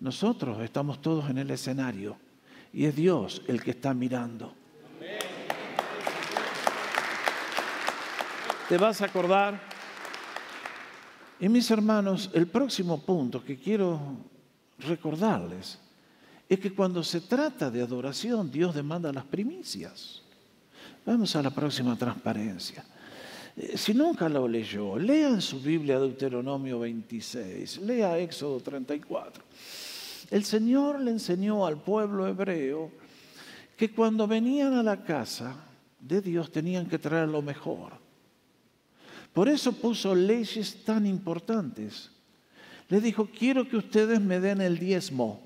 nosotros 0.02 0.60
estamos 0.62 1.02
todos 1.02 1.30
en 1.30 1.38
el 1.38 1.52
escenario 1.52 2.18
y 2.74 2.86
es 2.86 2.96
Dios 2.96 3.44
el 3.48 3.64
que 3.64 3.72
está 3.72 3.94
mirando. 3.94 4.54
¿Te 8.68 8.78
vas 8.78 9.02
a 9.02 9.06
acordar? 9.06 9.71
Y 11.42 11.50
mis 11.50 11.72
hermanos, 11.72 12.30
el 12.34 12.46
próximo 12.46 13.02
punto 13.02 13.44
que 13.44 13.58
quiero 13.58 14.00
recordarles 14.78 15.80
es 16.48 16.60
que 16.60 16.72
cuando 16.72 17.04
se 17.04 17.22
trata 17.22 17.72
de 17.72 17.82
adoración, 17.82 18.52
Dios 18.52 18.76
demanda 18.76 19.12
las 19.12 19.26
primicias. 19.26 20.22
Vamos 21.04 21.36
a 21.36 21.42
la 21.42 21.50
próxima 21.50 21.98
transparencia. 21.98 22.86
Eh, 23.58 23.76
si 23.76 23.96
nunca 23.96 24.30
lo 24.30 24.48
leyó, 24.48 25.00
lea 25.00 25.30
en 25.30 25.42
su 25.42 25.60
Biblia 25.60 26.00
Deuteronomio 26.00 26.80
26, 26.80 27.80
lea 27.80 28.20
Éxodo 28.20 28.60
34. 28.60 29.44
El 30.30 30.44
Señor 30.44 31.02
le 31.02 31.10
enseñó 31.10 31.66
al 31.66 31.82
pueblo 31.82 32.28
hebreo 32.28 32.92
que 33.76 33.92
cuando 33.92 34.28
venían 34.28 34.76
a 34.76 34.84
la 34.84 35.04
casa 35.04 35.56
de 36.00 36.22
Dios 36.22 36.52
tenían 36.52 36.88
que 36.88 37.00
traer 37.00 37.30
lo 37.30 37.42
mejor. 37.42 38.01
Por 39.34 39.48
eso 39.48 39.72
puso 39.72 40.14
leyes 40.14 40.84
tan 40.84 41.06
importantes. 41.06 42.12
les 42.90 43.02
dijo, 43.02 43.28
quiero 43.28 43.68
que 43.68 43.78
ustedes 43.78 44.20
me 44.20 44.40
den 44.40 44.60
el 44.60 44.78
diezmo. 44.78 45.42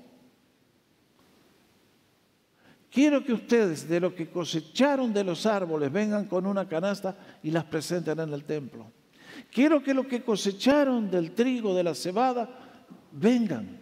Quiero 2.90 3.22
que 3.22 3.32
ustedes 3.32 3.88
de 3.88 4.00
lo 4.00 4.14
que 4.14 4.30
cosecharon 4.30 5.12
de 5.12 5.22
los 5.22 5.44
árboles 5.46 5.92
vengan 5.92 6.24
con 6.24 6.46
una 6.46 6.66
canasta 6.66 7.16
y 7.42 7.50
las 7.50 7.64
presenten 7.64 8.18
en 8.18 8.32
el 8.32 8.44
templo. 8.44 8.90
Quiero 9.52 9.82
que 9.82 9.94
lo 9.94 10.08
que 10.08 10.22
cosecharon 10.22 11.10
del 11.10 11.32
trigo, 11.32 11.74
de 11.74 11.84
la 11.84 11.94
cebada, 11.94 12.48
vengan. 13.12 13.78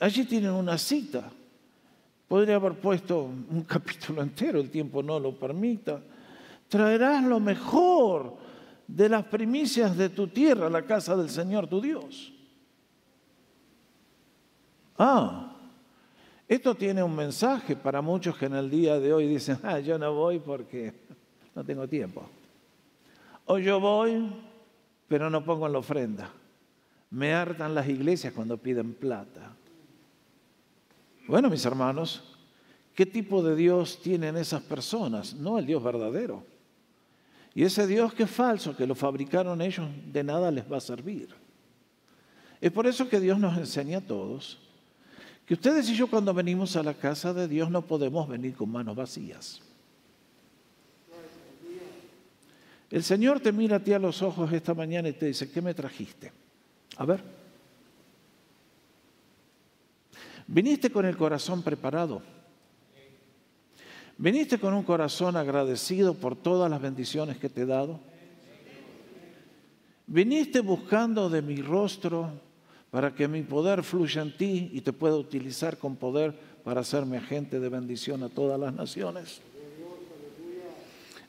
Allí 0.00 0.24
tienen 0.24 0.50
una 0.50 0.76
cita. 0.76 1.30
Podría 2.28 2.56
haber 2.56 2.74
puesto 2.74 3.22
un 3.22 3.64
capítulo 3.68 4.20
entero, 4.20 4.60
el 4.60 4.70
tiempo 4.70 5.02
no 5.02 5.18
lo 5.18 5.38
permita. 5.38 6.02
Traerás 6.68 7.24
lo 7.24 7.40
mejor 7.40 8.36
de 8.86 9.08
las 9.08 9.24
primicias 9.24 9.96
de 9.96 10.08
tu 10.08 10.28
tierra 10.28 10.66
a 10.66 10.70
la 10.70 10.82
casa 10.82 11.16
del 11.16 11.30
Señor 11.30 11.66
tu 11.66 11.80
Dios. 11.80 12.32
Ah, 14.98 15.56
esto 16.48 16.74
tiene 16.74 17.02
un 17.02 17.14
mensaje 17.14 17.76
para 17.76 18.00
muchos 18.00 18.36
que 18.36 18.46
en 18.46 18.54
el 18.54 18.70
día 18.70 18.98
de 18.98 19.12
hoy 19.12 19.26
dicen, 19.26 19.58
ah, 19.62 19.80
yo 19.80 19.98
no 19.98 20.14
voy 20.14 20.38
porque 20.38 20.94
no 21.54 21.64
tengo 21.64 21.88
tiempo. 21.88 22.28
O 23.46 23.58
yo 23.58 23.80
voy, 23.80 24.32
pero 25.08 25.28
no 25.28 25.44
pongo 25.44 25.66
en 25.66 25.72
la 25.72 25.78
ofrenda. 25.78 26.30
Me 27.10 27.34
hartan 27.34 27.74
las 27.74 27.88
iglesias 27.88 28.32
cuando 28.32 28.56
piden 28.58 28.94
plata. 28.94 29.54
Bueno, 31.28 31.50
mis 31.50 31.64
hermanos, 31.64 32.36
¿qué 32.94 33.06
tipo 33.06 33.42
de 33.42 33.56
Dios 33.56 34.00
tienen 34.00 34.36
esas 34.36 34.62
personas? 34.62 35.34
No 35.34 35.58
el 35.58 35.66
Dios 35.66 35.82
verdadero. 35.82 36.55
Y 37.56 37.64
ese 37.64 37.86
Dios 37.86 38.12
que 38.12 38.24
es 38.24 38.30
falso, 38.30 38.76
que 38.76 38.86
lo 38.86 38.94
fabricaron 38.94 39.62
ellos, 39.62 39.88
de 40.12 40.22
nada 40.22 40.50
les 40.50 40.70
va 40.70 40.76
a 40.76 40.80
servir. 40.80 41.30
Es 42.60 42.70
por 42.70 42.86
eso 42.86 43.08
que 43.08 43.18
Dios 43.18 43.38
nos 43.38 43.56
enseña 43.56 43.96
a 43.98 44.00
todos 44.02 44.58
que 45.46 45.54
ustedes 45.54 45.88
y 45.88 45.94
yo 45.94 46.06
cuando 46.08 46.34
venimos 46.34 46.76
a 46.76 46.82
la 46.82 46.92
casa 46.92 47.32
de 47.32 47.48
Dios 47.48 47.70
no 47.70 47.80
podemos 47.80 48.28
venir 48.28 48.54
con 48.54 48.70
manos 48.70 48.94
vacías. 48.94 49.62
El 52.90 53.02
Señor 53.02 53.40
te 53.40 53.52
mira 53.52 53.76
a 53.76 53.80
ti 53.80 53.94
a 53.94 53.98
los 53.98 54.20
ojos 54.20 54.52
esta 54.52 54.74
mañana 54.74 55.08
y 55.08 55.14
te 55.14 55.24
dice, 55.24 55.50
¿qué 55.50 55.62
me 55.62 55.72
trajiste? 55.72 56.32
A 56.98 57.06
ver. 57.06 57.22
¿Viniste 60.46 60.90
con 60.90 61.06
el 61.06 61.16
corazón 61.16 61.62
preparado? 61.62 62.20
¿Viniste 64.18 64.58
con 64.58 64.74
un 64.74 64.82
corazón 64.82 65.36
agradecido 65.36 66.14
por 66.14 66.36
todas 66.36 66.70
las 66.70 66.80
bendiciones 66.80 67.36
que 67.38 67.48
te 67.48 67.62
he 67.62 67.66
dado? 67.66 68.00
¿Viniste 70.06 70.60
buscando 70.60 71.28
de 71.28 71.42
mi 71.42 71.60
rostro 71.60 72.30
para 72.90 73.14
que 73.14 73.28
mi 73.28 73.42
poder 73.42 73.82
fluya 73.82 74.22
en 74.22 74.36
ti 74.36 74.70
y 74.72 74.80
te 74.80 74.92
pueda 74.92 75.16
utilizar 75.16 75.76
con 75.76 75.96
poder 75.96 76.34
para 76.66 76.80
hacerme 76.80 77.18
agente 77.18 77.60
de 77.60 77.68
bendición 77.68 78.24
a 78.24 78.28
todas 78.28 78.58
las 78.58 78.74
naciones. 78.74 79.40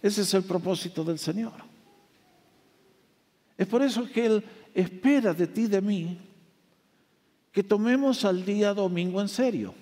Ese 0.01 0.21
es 0.21 0.33
el 0.33 0.43
propósito 0.43 1.03
del 1.03 1.19
Señor. 1.19 1.53
Es 3.55 3.67
por 3.67 3.83
eso 3.83 4.09
que 4.11 4.25
Él 4.25 4.43
espera 4.73 5.35
de 5.35 5.45
ti, 5.45 5.67
de 5.67 5.79
mí, 5.79 6.17
que 7.51 7.63
tomemos 7.63 8.25
al 8.25 8.45
día 8.45 8.73
domingo 8.73 9.21
en 9.21 9.27
serio. 9.27 9.75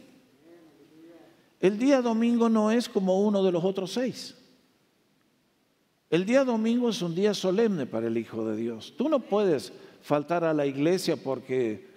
El 1.60 1.78
día 1.78 2.02
domingo 2.02 2.50
no 2.50 2.72
es 2.72 2.89
como 2.89 3.22
uno 3.22 3.44
de 3.44 3.52
los 3.52 3.63
otros 3.63 3.94
seis. 3.94 4.36
El 6.10 6.26
día 6.26 6.44
domingo 6.44 6.89
es 6.89 7.02
un 7.02 7.15
día 7.15 7.34
solemne 7.34 7.86
para 7.86 8.08
el 8.08 8.18
Hijo 8.18 8.48
de 8.48 8.56
Dios. 8.56 8.94
Tú 8.98 9.10
no 9.10 9.20
puedes 9.20 9.74
faltar 10.02 10.44
a 10.44 10.54
la 10.54 10.65
iglesia 10.65 11.18
porque 11.18 11.88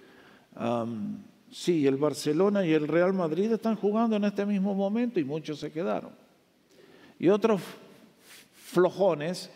sí, 1.51 1.85
el 1.85 1.97
Barcelona 1.97 2.65
y 2.65 2.73
el 2.73 2.87
Real 2.87 3.13
Madrid 3.13 3.51
están 3.51 3.75
jugando 3.75 4.15
en 4.15 4.23
este 4.23 4.45
mismo 4.45 4.73
momento 4.73 5.19
y 5.19 5.23
muchos 5.23 5.59
se 5.59 5.71
quedaron. 5.71 6.11
Y 7.19 7.29
otros 7.29 7.61
flojones 8.53 9.49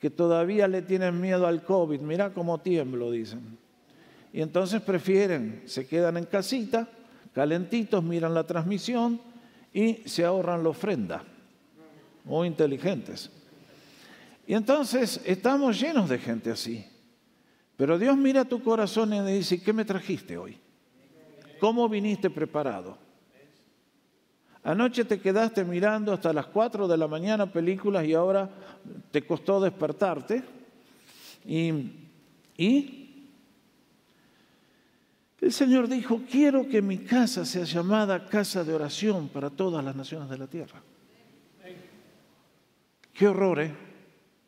que 0.00 0.10
todavía 0.10 0.66
le 0.68 0.82
tienen 0.82 1.20
miedo 1.20 1.46
al 1.46 1.64
COVID, 1.64 2.00
mira 2.00 2.32
cómo 2.32 2.58
tiemblo, 2.58 3.10
dicen. 3.10 3.58
Y 4.32 4.40
entonces 4.40 4.80
prefieren, 4.80 5.62
se 5.66 5.86
quedan 5.86 6.16
en 6.16 6.24
casita, 6.24 6.88
calentitos, 7.34 8.02
miran 8.02 8.34
la 8.34 8.46
transmisión 8.46 9.20
y 9.72 10.08
se 10.08 10.24
ahorran 10.24 10.62
la 10.62 10.70
ofrenda. 10.70 11.24
Muy 12.24 12.46
inteligentes. 12.48 13.30
Y 14.46 14.54
entonces 14.54 15.20
estamos 15.24 15.80
llenos 15.80 16.08
de 16.08 16.18
gente 16.18 16.50
así. 16.50 16.84
Pero 17.76 17.98
Dios 17.98 18.16
mira 18.16 18.44
tu 18.44 18.62
corazón 18.62 19.12
y 19.12 19.20
dice, 19.32 19.62
¿qué 19.62 19.72
me 19.72 19.84
trajiste 19.84 20.36
hoy? 20.36 20.58
¿Cómo 21.58 21.88
viniste 21.88 22.28
preparado? 22.30 22.98
Anoche 24.64 25.04
te 25.04 25.20
quedaste 25.20 25.64
mirando 25.64 26.12
hasta 26.12 26.32
las 26.32 26.46
4 26.46 26.86
de 26.86 26.96
la 26.96 27.08
mañana 27.08 27.50
películas 27.50 28.04
y 28.04 28.14
ahora 28.14 28.48
te 29.10 29.26
costó 29.26 29.60
despertarte. 29.60 30.44
Y, 31.44 31.72
y 32.56 33.01
el 35.42 35.52
Señor 35.52 35.88
dijo, 35.88 36.22
quiero 36.30 36.66
que 36.68 36.80
mi 36.80 36.98
casa 36.98 37.44
sea 37.44 37.64
llamada 37.64 38.26
casa 38.26 38.64
de 38.64 38.72
oración 38.72 39.28
para 39.28 39.50
todas 39.50 39.84
las 39.84 39.94
naciones 39.94 40.30
de 40.30 40.38
la 40.38 40.46
tierra. 40.46 40.82
Qué 43.12 43.28
horror, 43.28 43.60
¿eh? 43.60 43.74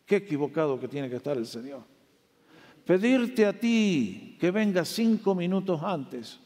Qué 0.06 0.16
equivocado 0.16 0.80
que 0.80 0.88
tiene 0.88 1.10
que 1.10 1.16
estar 1.16 1.36
el 1.36 1.46
Señor 1.46 1.82
pedirte 2.84 3.46
a 3.46 3.58
ti 3.58 4.36
que 4.38 4.50
vengas 4.50 4.88
cinco 4.88 5.34
minutos 5.34 5.82
antes 5.82 6.38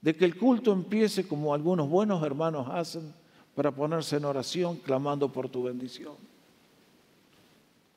de 0.00 0.16
que 0.16 0.24
el 0.24 0.36
culto 0.36 0.72
empiece 0.72 1.26
como 1.26 1.54
algunos 1.54 1.88
buenos 1.88 2.22
hermanos 2.24 2.66
hacen 2.70 3.14
para 3.54 3.70
ponerse 3.70 4.16
en 4.16 4.24
oración 4.24 4.76
clamando 4.76 5.30
por 5.30 5.48
tu 5.48 5.62
bendición. 5.62 6.14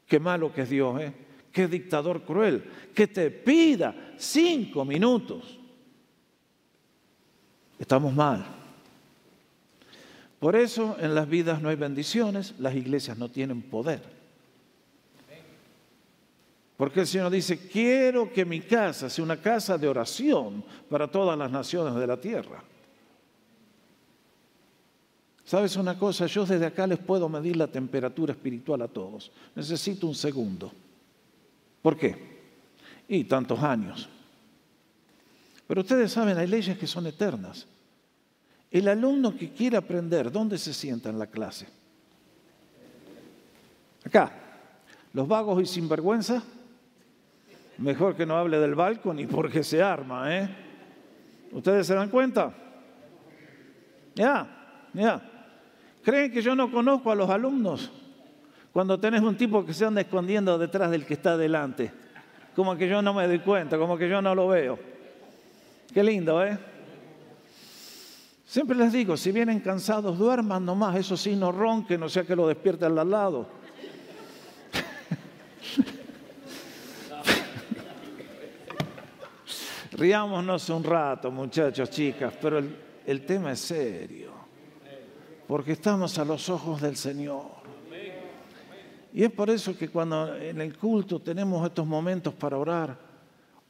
Qué 0.05 0.19
malo 0.19 0.53
que 0.53 0.61
es 0.61 0.69
Dios, 0.69 1.01
¿eh? 1.01 1.13
Qué 1.51 1.67
dictador 1.67 2.23
cruel, 2.23 2.63
que 2.93 3.07
te 3.07 3.31
pida 3.31 4.13
cinco 4.17 4.85
minutos. 4.85 5.57
Estamos 7.79 8.13
mal. 8.13 8.45
Por 10.39 10.55
eso 10.55 10.95
en 10.99 11.15
las 11.15 11.27
vidas 11.27 11.61
no 11.61 11.69
hay 11.69 11.75
bendiciones, 11.75 12.53
las 12.59 12.75
iglesias 12.75 13.17
no 13.17 13.29
tienen 13.29 13.61
poder. 13.61 14.01
Porque 16.77 17.01
el 17.01 17.07
Señor 17.07 17.31
dice, 17.31 17.57
quiero 17.67 18.31
que 18.31 18.43
mi 18.43 18.59
casa 18.59 19.09
sea 19.09 19.23
una 19.23 19.37
casa 19.37 19.77
de 19.77 19.87
oración 19.87 20.63
para 20.89 21.09
todas 21.09 21.37
las 21.37 21.49
naciones 21.49 21.95
de 21.95 22.07
la 22.07 22.17
tierra. 22.17 22.61
¿Sabes 25.45 25.75
una 25.77 25.97
cosa? 25.97 26.25
Yo 26.25 26.45
desde 26.45 26.65
acá 26.65 26.87
les 26.87 26.99
puedo 26.99 27.29
medir 27.29 27.55
la 27.55 27.67
temperatura 27.67 28.33
espiritual 28.33 28.81
a 28.81 28.87
todos. 28.87 29.31
Necesito 29.55 30.07
un 30.07 30.15
segundo. 30.15 30.71
¿Por 31.81 31.95
qué? 31.95 32.15
Y 33.07 33.23
tantos 33.25 33.61
años. 33.61 34.09
Pero 35.67 35.81
ustedes 35.81 36.11
saben, 36.11 36.37
hay 36.37 36.47
leyes 36.47 36.77
que 36.77 36.87
son 36.87 37.07
eternas. 37.07 37.67
El 38.69 38.87
alumno 38.87 39.35
que 39.35 39.51
quiere 39.51 39.77
aprender, 39.77 40.31
¿dónde 40.31 40.57
se 40.57 40.73
sienta 40.73 41.09
en 41.09 41.19
la 41.19 41.27
clase? 41.27 41.67
Acá. 44.05 44.31
Los 45.13 45.27
vagos 45.27 45.61
y 45.61 45.65
sinvergüenza 45.65 46.43
Mejor 47.77 48.15
que 48.15 48.25
no 48.25 48.37
hable 48.37 48.59
del 48.59 48.75
balcón 48.75 49.17
ni 49.17 49.27
porque 49.27 49.63
se 49.63 49.81
arma, 49.81 50.33
¿eh? 50.33 50.49
¿Ustedes 51.51 51.85
se 51.85 51.93
dan 51.93 52.09
cuenta? 52.09 52.53
Ya, 54.15 54.87
ya. 54.93 55.21
¿Creen 56.01 56.31
que 56.31 56.41
yo 56.41 56.55
no 56.55 56.71
conozco 56.71 57.11
a 57.11 57.15
los 57.15 57.29
alumnos? 57.29 57.91
Cuando 58.71 58.99
tenés 58.99 59.21
un 59.21 59.35
tipo 59.35 59.65
que 59.65 59.73
se 59.73 59.85
anda 59.85 60.01
escondiendo 60.01 60.57
detrás 60.57 60.89
del 60.89 61.05
que 61.05 61.15
está 61.15 61.35
delante. 61.35 61.91
Como 62.55 62.77
que 62.77 62.87
yo 62.87 63.01
no 63.01 63.13
me 63.13 63.27
doy 63.27 63.39
cuenta, 63.39 63.77
como 63.77 63.97
que 63.97 64.07
yo 64.07 64.21
no 64.21 64.33
lo 64.33 64.47
veo. 64.47 64.79
Qué 65.93 66.03
lindo, 66.03 66.43
¿eh? 66.43 66.57
Siempre 68.55 68.77
les 68.77 68.93
digo, 68.93 69.17
si 69.17 69.31
vienen 69.31 69.59
cansados, 69.59 70.17
duerman 70.17 70.63
nomás, 70.63 70.95
eso 70.95 71.17
sí, 71.17 71.35
no 71.35 71.51
ronquen, 71.51 71.99
no 71.99 72.07
sea 72.07 72.23
que 72.23 72.35
lo 72.35 72.47
despierten 72.47 72.97
al 72.97 73.09
lado. 73.09 73.47
Riámonos 79.91 80.69
un 80.69 80.83
rato, 80.83 81.31
muchachos, 81.31 81.89
chicas, 81.89 82.33
pero 82.41 82.59
el, 82.59 83.25
tema 83.25 83.51
es 83.51 83.59
serio, 83.59 84.31
porque 85.47 85.73
estamos 85.73 86.17
a 86.17 86.23
los 86.23 86.47
ojos 86.49 86.81
del 86.81 86.95
Señor. 86.95 87.65
Y 89.13 89.23
es 89.23 89.31
por 89.31 89.49
eso 89.49 89.77
que 89.77 89.89
cuando 89.89 90.33
en 90.35 90.61
el 90.61 90.77
culto 90.77 91.19
tenemos 91.19 91.65
estos 91.65 91.85
momentos 91.85 92.33
para 92.33 92.57
orar, 92.57 92.97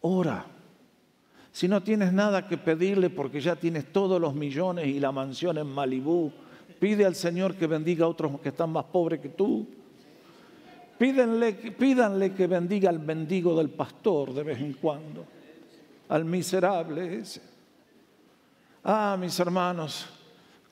ora. 0.02 0.55
Si 1.56 1.70
no 1.70 1.82
tienes 1.82 2.12
nada 2.12 2.50
que 2.50 2.58
pedirle 2.58 3.10
porque 3.10 3.40
ya 3.40 3.56
tienes 3.56 3.94
todos 3.94 4.20
los 4.20 4.36
millones 4.36 4.88
y 4.88 5.00
la 5.00 5.14
mansión 5.14 5.58
en 5.58 5.68
Malibú, 5.68 6.30
pide 6.82 7.06
al 7.06 7.16
Señor 7.16 7.56
que 7.56 7.66
bendiga 7.66 8.04
a 8.04 8.10
otros 8.10 8.42
que 8.42 8.50
están 8.50 8.72
más 8.72 8.84
pobres 8.84 9.22
que 9.22 9.30
tú. 9.30 9.66
Pídanle, 10.98 11.56
que 12.36 12.48
bendiga 12.48 12.90
al 12.90 13.00
mendigo 13.00 13.58
del 13.58 13.70
pastor 13.70 14.34
de 14.34 14.44
vez 14.44 14.60
en 14.60 14.74
cuando, 14.74 15.26
al 16.10 16.26
miserable 16.26 17.20
ese. 17.20 17.42
Ah, 18.84 19.16
mis 19.18 19.40
hermanos, 19.40 20.08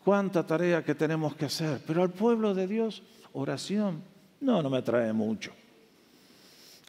cuánta 0.04 0.46
tarea 0.46 0.84
que 0.84 0.96
tenemos 0.96 1.34
que 1.38 1.46
hacer, 1.46 1.80
pero 1.88 2.04
al 2.04 2.10
pueblo 2.10 2.54
de 2.54 2.68
Dios, 2.68 3.04
oración, 3.32 4.04
no, 4.42 4.62
no 4.62 4.70
me 4.70 4.82
trae 4.82 5.14
mucho. 5.14 5.54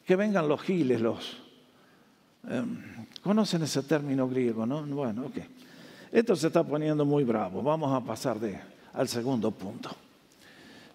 Que 0.05 0.17
vengan 0.17 0.49
los 0.49 0.61
giles, 0.63 0.99
los... 0.99 1.44
Em, 2.49 3.07
conocen 3.21 3.63
ese 3.63 3.83
término 3.83 4.27
griego, 4.27 4.65
¿no? 4.65 4.83
Bueno, 4.83 5.25
ok. 5.27 5.37
Esto 6.11 6.35
se 6.35 6.47
está 6.47 6.63
poniendo 6.63 7.05
muy 7.05 7.23
bravo. 7.23 7.61
Vamos 7.61 7.91
a 7.93 8.05
pasar 8.05 8.39
de, 8.39 8.59
al 8.93 9.07
segundo 9.07 9.51
punto. 9.51 9.89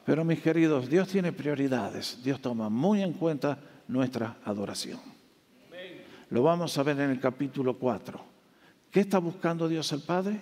Pero 0.05 0.25
mis 0.25 0.41
queridos, 0.41 0.89
Dios 0.89 1.09
tiene 1.09 1.33
prioridades. 1.33 2.23
Dios 2.23 2.41
toma 2.41 2.69
muy 2.69 3.03
en 3.03 3.13
cuenta 3.13 3.59
nuestra 3.89 4.37
adoración. 4.45 5.01
Lo 6.31 6.43
vamos 6.43 6.79
a 6.79 6.83
ver 6.85 7.01
en 7.01 7.11
el 7.11 7.21
capítulo 7.21 7.77
4. 7.77 8.21
¿Qué 8.91 9.01
está 9.01 9.19
buscando 9.19 9.69
Dios 9.69 9.91
el 9.93 10.01
Padre? 10.01 10.41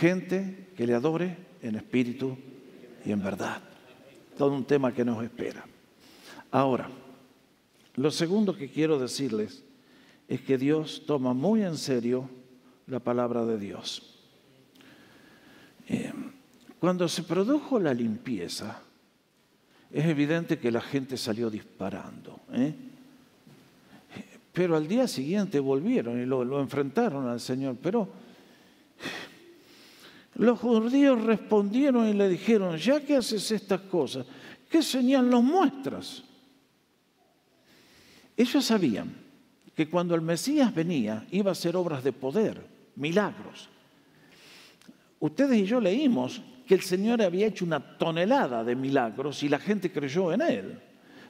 Gente 0.00 0.70
que 0.76 0.86
le 0.86 0.94
adore 0.94 1.36
en 1.60 1.76
espíritu 1.76 2.36
y 3.04 3.12
en 3.12 3.22
verdad. 3.22 3.60
Todo 4.36 4.52
un 4.52 4.64
tema 4.64 4.92
que 4.92 5.04
nos 5.04 5.22
espera. 5.22 5.64
Ahora, 6.50 6.88
lo 7.96 8.10
segundo 8.10 8.56
que 8.56 8.70
quiero 8.70 8.98
decirles 8.98 9.64
es 10.28 10.40
que 10.40 10.56
Dios 10.56 11.02
toma 11.06 11.34
muy 11.34 11.62
en 11.62 11.76
serio 11.76 12.28
la 12.86 13.00
palabra 13.00 13.44
de 13.44 13.58
Dios. 13.58 14.18
Eh, 15.88 16.12
cuando 16.78 17.06
se 17.08 17.22
produjo 17.22 17.78
la 17.78 17.92
limpieza, 17.92 18.80
es 19.90 20.06
evidente 20.06 20.58
que 20.58 20.70
la 20.72 20.80
gente 20.80 21.16
salió 21.16 21.50
disparando. 21.50 22.40
¿eh? 22.52 22.74
Pero 24.52 24.76
al 24.76 24.88
día 24.88 25.06
siguiente 25.06 25.60
volvieron 25.60 26.20
y 26.20 26.24
lo, 26.24 26.44
lo 26.44 26.60
enfrentaron 26.60 27.28
al 27.28 27.40
Señor. 27.40 27.76
Pero 27.82 28.08
los 30.36 30.58
judíos 30.58 31.22
respondieron 31.22 32.08
y 32.08 32.14
le 32.14 32.28
dijeron, 32.28 32.76
ya 32.78 33.00
que 33.00 33.16
haces 33.16 33.50
estas 33.50 33.82
cosas, 33.82 34.26
¿qué 34.70 34.82
señal 34.82 35.28
nos 35.28 35.44
muestras? 35.44 36.22
Ellos 38.36 38.64
sabían 38.64 39.14
que 39.74 39.88
cuando 39.88 40.14
el 40.14 40.20
Mesías 40.20 40.74
venía 40.74 41.26
iba 41.30 41.50
a 41.50 41.52
hacer 41.52 41.76
obras 41.76 42.04
de 42.04 42.12
poder, 42.12 42.60
milagros. 42.96 43.68
Ustedes 45.20 45.58
y 45.58 45.64
yo 45.64 45.80
leímos 45.80 46.42
que 46.66 46.74
el 46.74 46.82
Señor 46.82 47.22
había 47.22 47.46
hecho 47.46 47.64
una 47.64 47.80
tonelada 47.98 48.64
de 48.64 48.74
milagros 48.74 49.42
y 49.42 49.48
la 49.48 49.58
gente 49.58 49.92
creyó 49.92 50.32
en 50.32 50.42
Él. 50.42 50.80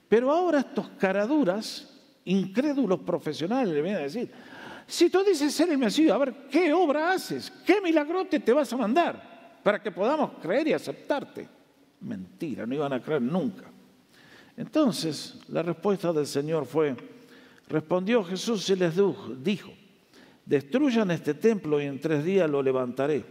Pero 0.08 0.30
ahora 0.30 0.60
estos 0.60 0.88
caraduras, 0.98 1.88
incrédulos 2.24 3.00
profesionales, 3.00 3.74
le 3.74 3.82
vienen 3.82 4.00
a 4.00 4.04
decir, 4.04 4.30
si 4.86 5.08
tú 5.08 5.24
dices 5.24 5.54
ser 5.54 5.70
el 5.70 5.78
Mesías, 5.78 6.14
a 6.14 6.18
ver, 6.18 6.34
¿qué 6.50 6.72
obra 6.72 7.12
haces? 7.12 7.50
¿Qué 7.64 7.80
milagrote 7.80 8.40
te 8.40 8.52
vas 8.52 8.72
a 8.72 8.76
mandar 8.76 9.60
para 9.62 9.80
que 9.80 9.90
podamos 9.90 10.32
creer 10.40 10.68
y 10.68 10.72
aceptarte? 10.72 11.48
Mentira, 12.00 12.66
no 12.66 12.74
iban 12.74 12.92
a 12.92 13.00
creer 13.00 13.22
nunca. 13.22 13.70
Entonces, 14.62 15.34
la 15.48 15.60
respuesta 15.60 16.12
del 16.12 16.24
Señor 16.24 16.66
fue, 16.66 16.94
respondió 17.68 18.22
Jesús 18.22 18.70
y 18.70 18.76
les 18.76 18.94
dijo, 19.42 19.72
destruyan 20.46 21.10
este 21.10 21.34
templo 21.34 21.82
y 21.82 21.86
en 21.86 22.00
tres 22.00 22.24
días 22.24 22.48
lo 22.48 22.62
levantaré. 22.62 23.24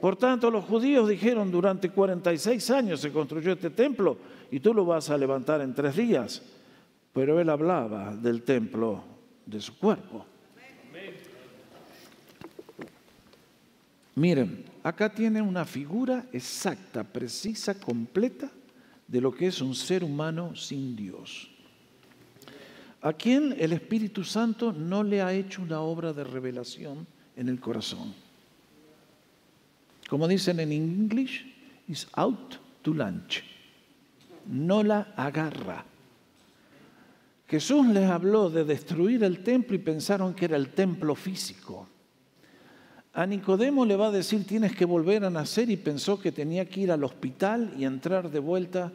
Por 0.00 0.14
tanto, 0.14 0.52
los 0.52 0.66
judíos 0.66 1.08
dijeron, 1.08 1.50
durante 1.50 1.90
46 1.90 2.70
años 2.70 3.00
se 3.00 3.10
construyó 3.10 3.54
este 3.54 3.70
templo 3.70 4.16
y 4.52 4.60
tú 4.60 4.72
lo 4.72 4.84
vas 4.84 5.10
a 5.10 5.18
levantar 5.18 5.60
en 5.62 5.74
tres 5.74 5.96
días. 5.96 6.42
Pero 7.12 7.40
él 7.40 7.50
hablaba 7.50 8.14
del 8.14 8.44
templo 8.44 9.02
de 9.44 9.60
su 9.60 9.76
cuerpo. 9.76 10.24
Miren, 14.14 14.64
acá 14.84 15.12
tiene 15.12 15.42
una 15.42 15.64
figura 15.64 16.26
exacta, 16.32 17.02
precisa, 17.02 17.74
completa 17.80 18.48
de 19.08 19.20
lo 19.20 19.32
que 19.32 19.48
es 19.48 19.60
un 19.60 19.74
ser 19.74 20.04
humano 20.04 20.56
sin 20.56 20.96
Dios. 20.96 21.50
A 23.02 23.12
quien 23.12 23.54
el 23.58 23.72
Espíritu 23.72 24.24
Santo 24.24 24.72
no 24.72 25.02
le 25.02 25.20
ha 25.20 25.32
hecho 25.32 25.62
una 25.62 25.80
obra 25.80 26.12
de 26.12 26.24
revelación 26.24 27.06
en 27.36 27.48
el 27.48 27.60
corazón. 27.60 28.14
Como 30.08 30.26
dicen 30.28 30.60
en 30.60 30.72
inglés, 30.72 31.30
is 31.88 32.06
out 32.14 32.56
to 32.82 32.94
lunch. 32.94 33.42
No 34.46 34.82
la 34.82 35.12
agarra. 35.16 35.84
Jesús 37.46 37.86
les 37.88 38.08
habló 38.08 38.50
de 38.50 38.64
destruir 38.64 39.22
el 39.22 39.42
templo 39.42 39.76
y 39.76 39.78
pensaron 39.78 40.34
que 40.34 40.46
era 40.46 40.56
el 40.56 40.70
templo 40.70 41.14
físico. 41.14 41.88
A 43.14 43.26
Nicodemo 43.26 43.86
le 43.86 43.94
va 43.94 44.08
a 44.08 44.10
decir 44.10 44.44
tienes 44.44 44.74
que 44.74 44.84
volver 44.84 45.24
a 45.24 45.30
nacer 45.30 45.70
y 45.70 45.76
pensó 45.76 46.18
que 46.18 46.32
tenía 46.32 46.64
que 46.64 46.80
ir 46.80 46.90
al 46.90 47.04
hospital 47.04 47.72
y 47.78 47.84
entrar 47.84 48.28
de 48.28 48.40
vuelta. 48.40 48.92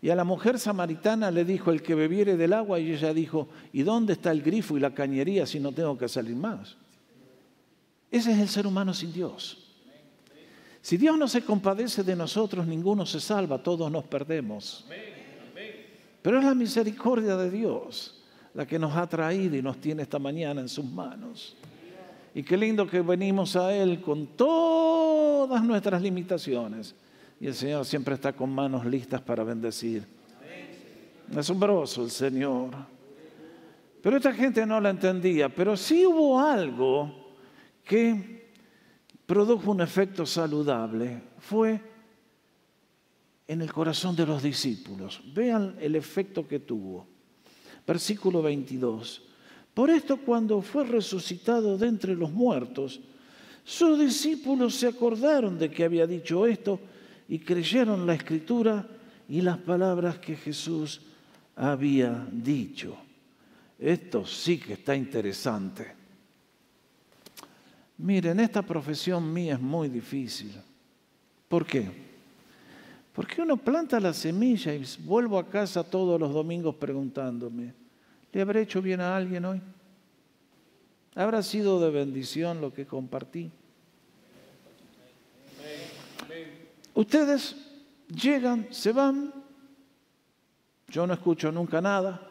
Y 0.00 0.10
a 0.10 0.14
la 0.14 0.22
mujer 0.22 0.60
samaritana 0.60 1.32
le 1.32 1.44
dijo 1.44 1.72
el 1.72 1.82
que 1.82 1.96
bebiere 1.96 2.36
del 2.36 2.52
agua 2.52 2.78
y 2.78 2.92
ella 2.92 3.12
dijo, 3.12 3.48
¿y 3.72 3.82
dónde 3.82 4.12
está 4.12 4.30
el 4.30 4.42
grifo 4.42 4.76
y 4.76 4.80
la 4.80 4.94
cañería 4.94 5.44
si 5.44 5.58
no 5.58 5.72
tengo 5.72 5.98
que 5.98 6.08
salir 6.08 6.36
más? 6.36 6.76
Ese 8.12 8.30
es 8.30 8.38
el 8.38 8.48
ser 8.48 8.68
humano 8.68 8.94
sin 8.94 9.12
Dios. 9.12 9.64
Si 10.80 10.96
Dios 10.96 11.18
no 11.18 11.26
se 11.26 11.42
compadece 11.42 12.04
de 12.04 12.14
nosotros, 12.14 12.64
ninguno 12.64 13.06
se 13.06 13.18
salva, 13.18 13.60
todos 13.60 13.90
nos 13.90 14.04
perdemos. 14.04 14.86
Pero 16.22 16.38
es 16.38 16.44
la 16.44 16.54
misericordia 16.54 17.36
de 17.36 17.50
Dios 17.50 18.22
la 18.54 18.66
que 18.66 18.78
nos 18.78 18.96
ha 18.96 19.06
traído 19.08 19.56
y 19.56 19.62
nos 19.62 19.80
tiene 19.80 20.02
esta 20.02 20.20
mañana 20.20 20.60
en 20.60 20.68
sus 20.68 20.84
manos. 20.84 21.56
Y 22.34 22.42
qué 22.42 22.56
lindo 22.56 22.86
que 22.86 23.00
venimos 23.00 23.56
a 23.56 23.74
Él 23.74 24.00
con 24.00 24.26
todas 24.28 25.62
nuestras 25.62 26.00
limitaciones. 26.02 26.94
Y 27.40 27.46
el 27.46 27.54
Señor 27.54 27.84
siempre 27.84 28.14
está 28.14 28.32
con 28.32 28.50
manos 28.50 28.84
listas 28.84 29.20
para 29.20 29.44
bendecir. 29.44 30.06
Asombroso 31.36 32.04
el 32.04 32.10
Señor. 32.10 32.70
Pero 34.02 34.16
esta 34.16 34.32
gente 34.32 34.64
no 34.66 34.80
la 34.80 34.90
entendía. 34.90 35.48
Pero 35.48 35.76
sí 35.76 36.06
hubo 36.06 36.40
algo 36.40 37.34
que 37.84 38.50
produjo 39.26 39.70
un 39.70 39.80
efecto 39.80 40.24
saludable. 40.24 41.22
Fue 41.38 41.80
en 43.46 43.62
el 43.62 43.72
corazón 43.72 44.14
de 44.16 44.26
los 44.26 44.42
discípulos. 44.42 45.22
Vean 45.34 45.76
el 45.80 45.96
efecto 45.96 46.46
que 46.46 46.60
tuvo. 46.60 47.06
Versículo 47.86 48.42
22. 48.42 49.27
Por 49.78 49.90
esto 49.90 50.16
cuando 50.16 50.60
fue 50.60 50.82
resucitado 50.82 51.78
de 51.78 51.86
entre 51.86 52.16
los 52.16 52.32
muertos, 52.32 52.98
sus 53.62 53.96
discípulos 53.96 54.74
se 54.74 54.88
acordaron 54.88 55.56
de 55.56 55.70
que 55.70 55.84
había 55.84 56.04
dicho 56.04 56.44
esto 56.48 56.80
y 57.28 57.38
creyeron 57.38 58.04
la 58.04 58.14
escritura 58.14 58.84
y 59.28 59.40
las 59.40 59.56
palabras 59.58 60.18
que 60.18 60.34
Jesús 60.34 61.02
había 61.54 62.26
dicho. 62.32 62.96
Esto 63.78 64.26
sí 64.26 64.58
que 64.58 64.72
está 64.72 64.96
interesante. 64.96 65.94
Miren, 67.98 68.40
esta 68.40 68.62
profesión 68.62 69.32
mía 69.32 69.54
es 69.54 69.60
muy 69.60 69.88
difícil. 69.88 70.54
¿Por 71.46 71.64
qué? 71.64 71.88
Porque 73.14 73.42
uno 73.42 73.56
planta 73.56 74.00
la 74.00 74.12
semilla 74.12 74.74
y 74.74 74.84
vuelvo 75.04 75.38
a 75.38 75.48
casa 75.48 75.84
todos 75.84 76.18
los 76.18 76.34
domingos 76.34 76.74
preguntándome, 76.74 77.74
¿Le 78.32 78.40
habré 78.40 78.62
hecho 78.62 78.82
bien 78.82 79.00
a 79.00 79.16
alguien 79.16 79.44
hoy? 79.44 79.60
¿Habrá 81.14 81.42
sido 81.42 81.80
de 81.80 81.90
bendición 81.90 82.60
lo 82.60 82.72
que 82.72 82.86
compartí? 82.86 83.50
Ustedes 86.94 87.56
llegan, 88.08 88.66
se 88.70 88.92
van, 88.92 89.32
yo 90.88 91.06
no 91.06 91.14
escucho 91.14 91.50
nunca 91.52 91.80
nada, 91.80 92.28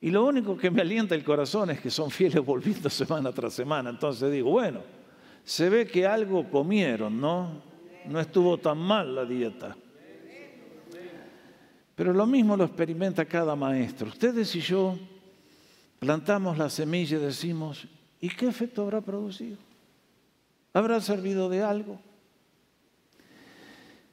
y 0.00 0.10
lo 0.10 0.24
único 0.24 0.56
que 0.56 0.70
me 0.70 0.82
alienta 0.82 1.14
el 1.14 1.24
corazón 1.24 1.70
es 1.70 1.80
que 1.80 1.90
son 1.90 2.10
fieles 2.10 2.44
volviendo 2.44 2.88
semana 2.90 3.32
tras 3.32 3.54
semana. 3.54 3.90
Entonces 3.90 4.30
digo, 4.30 4.50
bueno, 4.50 4.80
se 5.44 5.68
ve 5.68 5.86
que 5.86 6.06
algo 6.06 6.48
comieron, 6.48 7.20
¿no? 7.20 7.62
No 8.06 8.20
estuvo 8.20 8.58
tan 8.58 8.78
mal 8.78 9.14
la 9.14 9.24
dieta. 9.24 9.76
Pero 11.98 12.12
lo 12.12 12.26
mismo 12.26 12.56
lo 12.56 12.62
experimenta 12.62 13.24
cada 13.24 13.56
maestro. 13.56 14.06
Ustedes 14.06 14.54
y 14.54 14.60
yo 14.60 14.96
plantamos 15.98 16.56
la 16.56 16.70
semilla 16.70 17.16
y 17.16 17.20
decimos, 17.20 17.88
¿y 18.20 18.28
qué 18.28 18.46
efecto 18.46 18.82
habrá 18.82 19.00
producido? 19.00 19.56
¿Habrá 20.72 21.00
servido 21.00 21.48
de 21.48 21.60
algo? 21.60 21.98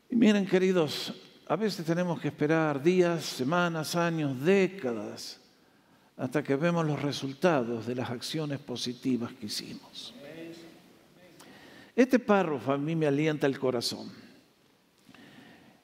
Y 0.09 0.15
miren, 0.15 0.47
queridos, 0.47 1.13
a 1.45 1.55
veces 1.55 1.85
tenemos 1.85 2.19
que 2.19 2.29
esperar 2.29 2.81
días, 2.81 3.23
semanas, 3.23 3.95
años, 3.95 4.41
décadas, 4.41 5.39
hasta 6.17 6.41
que 6.41 6.55
vemos 6.55 6.87
los 6.87 6.99
resultados 7.03 7.85
de 7.85 7.93
las 7.93 8.09
acciones 8.09 8.57
positivas 8.57 9.31
que 9.33 9.45
hicimos. 9.45 10.11
Este 11.95 12.17
párrafo 12.17 12.71
a 12.71 12.79
mí 12.79 12.95
me 12.95 13.05
alienta 13.05 13.45
el 13.45 13.59
corazón. 13.59 14.24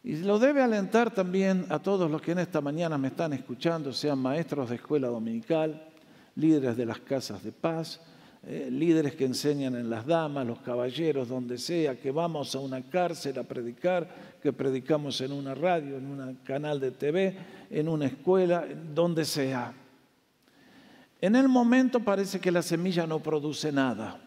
Y 0.04 0.18
lo 0.18 0.40
debe 0.40 0.64
alentar 0.64 1.14
también 1.14 1.66
a 1.70 1.78
todos 1.78 2.10
los 2.10 2.22
que 2.22 2.32
en 2.32 2.40
esta 2.40 2.60
mañana 2.60 2.98
me 2.98 3.10
están 3.10 3.34
escuchando, 3.34 3.94
sean 3.94 4.18
maestros 4.18 4.70
de 4.70 4.78
escuela 4.78 5.08
dominical, 5.08 5.90
líderes 6.36 6.76
de 6.76 6.86
las 6.88 7.00
casas 7.00 7.44
de 7.44 7.52
paz, 7.52 8.02
eh, 8.44 8.70
líderes 8.72 9.14
que 9.14 9.26
enseñan 9.26 9.76
en 9.76 9.92
las 9.92 10.08
damas, 10.08 10.48
los 10.48 10.60
caballeros, 10.62 11.28
donde 11.28 11.60
sea, 11.60 12.00
que 12.00 12.10
vamos 12.10 12.56
a 12.56 12.60
una 12.60 12.82
cárcel 12.82 13.38
a 13.38 13.44
predicar, 13.44 14.10
que 14.42 14.52
predicamos 14.52 15.22
en 15.22 15.32
una 15.32 15.54
radio, 15.54 15.98
en 15.98 16.08
un 16.08 16.36
canal 16.44 16.80
de 16.80 16.90
TV, 16.90 17.38
en 17.70 17.88
una 17.88 18.08
escuela, 18.08 18.66
donde 18.96 19.24
sea. 19.24 19.72
En 21.22 21.36
el 21.36 21.48
momento 21.48 22.00
parece 22.00 22.40
que 22.40 22.50
la 22.50 22.64
semilla 22.64 23.06
no 23.06 23.20
produce 23.20 23.72
nada, 23.72 24.20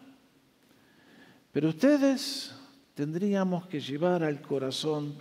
pero 1.51 1.67
ustedes 1.67 2.55
tendríamos 2.93 3.67
que 3.67 3.81
llevar 3.81 4.23
al 4.23 4.41
corazón 4.41 5.15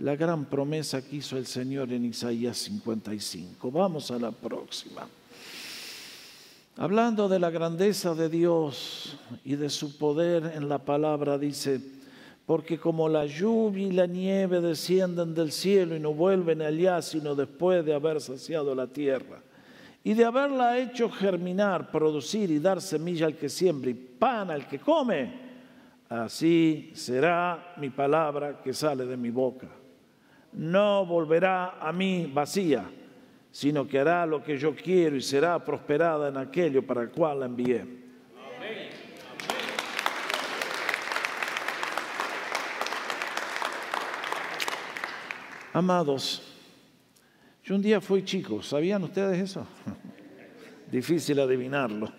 la 0.00 0.16
gran 0.16 0.46
promesa 0.46 1.02
que 1.02 1.16
hizo 1.16 1.36
el 1.36 1.46
Señor 1.46 1.92
en 1.92 2.06
Isaías 2.06 2.56
55. 2.56 3.70
Vamos 3.70 4.10
a 4.10 4.18
la 4.18 4.30
próxima. 4.30 5.06
Hablando 6.78 7.28
de 7.28 7.38
la 7.38 7.50
grandeza 7.50 8.14
de 8.14 8.30
Dios 8.30 9.18
y 9.44 9.56
de 9.56 9.68
su 9.68 9.98
poder 9.98 10.52
en 10.54 10.70
la 10.70 10.78
palabra, 10.78 11.36
dice, 11.36 11.80
porque 12.46 12.78
como 12.78 13.10
la 13.10 13.26
lluvia 13.26 13.88
y 13.88 13.92
la 13.92 14.06
nieve 14.06 14.62
descienden 14.62 15.34
del 15.34 15.52
cielo 15.52 15.94
y 15.94 16.00
no 16.00 16.14
vuelven 16.14 16.62
allá 16.62 17.02
sino 17.02 17.34
después 17.34 17.84
de 17.84 17.92
haber 17.92 18.22
saciado 18.22 18.74
la 18.74 18.86
tierra 18.86 19.42
y 20.02 20.14
de 20.14 20.24
haberla 20.24 20.78
hecho 20.78 21.10
germinar, 21.10 21.90
producir 21.90 22.50
y 22.50 22.58
dar 22.58 22.80
semilla 22.80 23.26
al 23.26 23.36
que 23.36 23.50
siembra 23.50 23.90
y 23.90 23.94
pan 23.94 24.50
al 24.50 24.66
que 24.66 24.78
come, 24.78 25.30
así 26.08 26.90
será 26.94 27.74
mi 27.76 27.90
palabra 27.90 28.62
que 28.62 28.72
sale 28.72 29.04
de 29.04 29.18
mi 29.18 29.28
boca 29.28 29.68
no 30.52 31.06
volverá 31.06 31.78
a 31.80 31.92
mí 31.92 32.30
vacía, 32.32 32.90
sino 33.50 33.86
que 33.86 33.98
hará 33.98 34.26
lo 34.26 34.42
que 34.42 34.58
yo 34.58 34.74
quiero 34.74 35.16
y 35.16 35.22
será 35.22 35.64
prosperada 35.64 36.28
en 36.28 36.36
aquello 36.36 36.86
para 36.86 37.02
el 37.02 37.10
cual 37.10 37.40
la 37.40 37.46
envié. 37.46 38.00
Amados, 45.72 46.42
yo 47.62 47.76
un 47.76 47.82
día 47.82 48.00
fui 48.00 48.24
chico, 48.24 48.60
¿sabían 48.60 49.04
ustedes 49.04 49.38
eso? 49.38 49.66
Difícil 50.90 51.38
adivinarlo. 51.38 52.12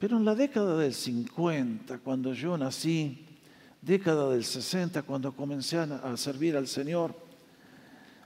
Pero 0.00 0.16
en 0.16 0.24
la 0.24 0.34
década 0.34 0.76
del 0.76 0.92
50, 0.92 2.00
cuando 2.00 2.34
yo 2.34 2.58
nací, 2.58 3.31
década 3.82 4.30
del 4.30 4.44
60, 4.44 5.02
cuando 5.02 5.32
comencé 5.32 5.76
a 5.76 6.16
servir 6.16 6.56
al 6.56 6.68
Señor, 6.68 7.14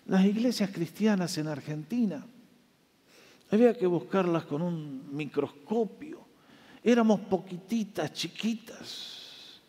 las 0.06 0.24
iglesias 0.24 0.70
cristianas 0.70 1.36
en 1.38 1.48
Argentina, 1.48 2.24
había 3.50 3.76
que 3.76 3.86
buscarlas 3.86 4.44
con 4.44 4.62
un 4.62 5.16
microscopio. 5.16 6.20
Éramos 6.82 7.20
poquititas, 7.20 8.12
chiquitas. 8.12 9.60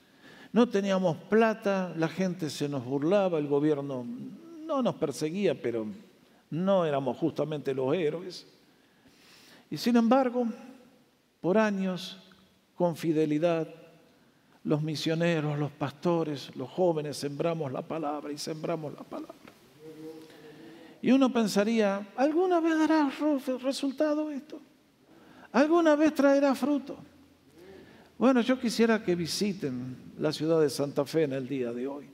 No 0.52 0.68
teníamos 0.68 1.18
plata, 1.18 1.94
la 1.96 2.08
gente 2.08 2.50
se 2.50 2.68
nos 2.68 2.84
burlaba, 2.86 3.40
el 3.40 3.48
gobierno 3.48 4.06
no 4.66 4.82
nos 4.82 4.96
perseguía, 4.96 5.60
pero 5.60 5.88
no 6.50 6.86
éramos 6.86 7.18
justamente 7.18 7.74
los 7.74 7.96
héroes. 7.96 8.46
Y 9.70 9.78
sin 9.78 9.96
embargo, 9.96 10.48
por 11.42 11.58
años, 11.58 12.18
con 12.76 12.96
fidelidad, 12.96 13.68
los 14.68 14.82
misioneros, 14.82 15.58
los 15.58 15.72
pastores, 15.72 16.54
los 16.58 16.70
jóvenes 16.70 17.16
sembramos 17.16 17.72
la 17.72 17.82
palabra 17.82 18.34
y 18.34 18.38
sembramos 18.38 18.94
la 18.94 19.04
palabra. 19.04 19.34
Y 21.02 21.12
uno 21.12 21.32
pensaría, 21.32 22.06
¿alguna 22.18 22.60
vez 22.60 22.78
dará 22.78 23.10
resultado 23.64 24.30
esto? 24.30 24.60
¿Alguna 25.54 25.96
vez 25.96 26.14
traerá 26.14 26.54
fruto? 26.54 26.98
Bueno, 28.18 28.42
yo 28.42 28.60
quisiera 28.60 29.02
que 29.02 29.16
visiten 29.16 29.96
la 30.20 30.34
ciudad 30.34 30.60
de 30.60 30.70
Santa 30.70 31.06
Fe 31.06 31.24
en 31.24 31.34
el 31.34 31.48
día 31.48 31.72
de 31.72 31.88
hoy. 31.88 32.10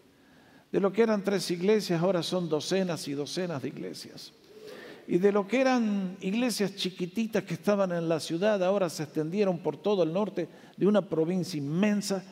De 0.71 0.79
lo 0.79 0.93
que 0.93 1.01
eran 1.01 1.23
tres 1.23 1.49
iglesias, 1.49 2.03
ahora 2.03 2.21
son 2.21 2.49
docenas 2.49 3.07
y 3.07 3.13
docenas 3.13 3.63
de 3.63 3.69
iglesias. 3.69 4.31
Y 5.07 5.17
de 5.17 5.31
lo 5.31 5.47
que 5.47 5.59
eran 5.59 6.17
iglesias 6.21 6.75
chiquititas 6.75 7.43
que 7.45 7.55
estaban 7.55 7.91
en 7.91 8.07
la 8.07 8.19
ciudad, 8.19 8.63
ahora 8.63 8.91
se 8.91 9.03
extendieron 9.03 9.57
por 9.57 9.75
todo 9.75 10.03
el 10.03 10.13
norte 10.13 10.47
de 10.77 10.85
una 10.85 11.01
provincia 11.01 11.57
inmensa 11.57 12.23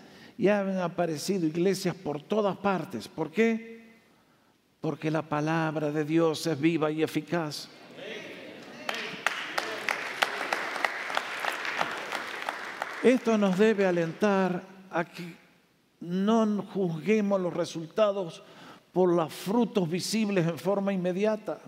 y 0.41 0.47
han 0.47 0.75
aparecido 0.79 1.45
iglesias 1.45 1.93
por 1.93 2.19
todas 2.19 2.57
partes. 2.57 3.07
¿Por 3.07 3.29
qué? 3.29 3.79
Porque 4.81 5.11
la 5.11 5.21
palabra 5.21 5.91
de 5.91 6.03
Dios 6.03 6.47
es 6.47 6.59
viva 6.59 6.89
y 6.89 7.03
eficaz. 7.03 7.69
Esto 13.03 13.37
nos 13.37 13.55
debe 13.55 13.85
alentar 13.85 14.63
a 14.89 15.05
que 15.05 15.35
no 15.99 16.63
juzguemos 16.73 17.39
los 17.39 17.53
resultados 17.53 18.41
por 18.91 19.13
los 19.13 19.31
frutos 19.31 19.87
visibles 19.87 20.47
en 20.47 20.57
forma 20.57 20.91
inmediata. 20.91 21.59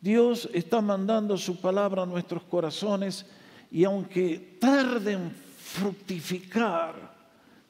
Dios 0.00 0.48
está 0.54 0.80
mandando 0.80 1.36
su 1.36 1.60
palabra 1.60 2.04
a 2.04 2.06
nuestros 2.06 2.44
corazones 2.44 3.26
y 3.72 3.82
aunque 3.82 4.58
tarde 4.60 5.14
en 5.14 5.32
fructificar, 5.32 7.17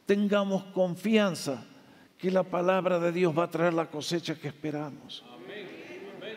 tengamos 0.08 0.64
confianza 0.72 1.62
que 2.16 2.30
la 2.30 2.42
palabra 2.42 2.98
de 2.98 3.12
Dios 3.12 3.38
va 3.38 3.44
a 3.44 3.50
traer 3.50 3.74
la 3.74 3.90
cosecha 3.90 4.34
que 4.34 4.48
esperamos. 4.48 5.22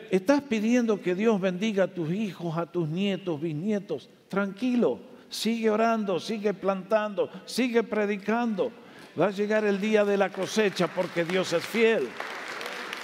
Estás 0.09 0.41
pidiendo 0.41 1.01
que 1.01 1.15
Dios 1.15 1.39
bendiga 1.39 1.85
a 1.85 1.87
tus 1.87 2.11
hijos, 2.11 2.57
a 2.57 2.65
tus 2.65 2.89
nietos, 2.89 3.39
bisnietos. 3.39 4.09
Tranquilo, 4.27 4.99
sigue 5.29 5.69
orando, 5.69 6.19
sigue 6.19 6.53
plantando, 6.53 7.29
sigue 7.45 7.81
predicando. 7.81 8.73
Va 9.17 9.27
a 9.27 9.31
llegar 9.31 9.63
el 9.63 9.79
día 9.79 10.03
de 10.03 10.17
la 10.17 10.29
cosecha 10.29 10.87
porque 10.93 11.23
Dios 11.23 11.53
es 11.53 11.63
fiel. 11.65 12.09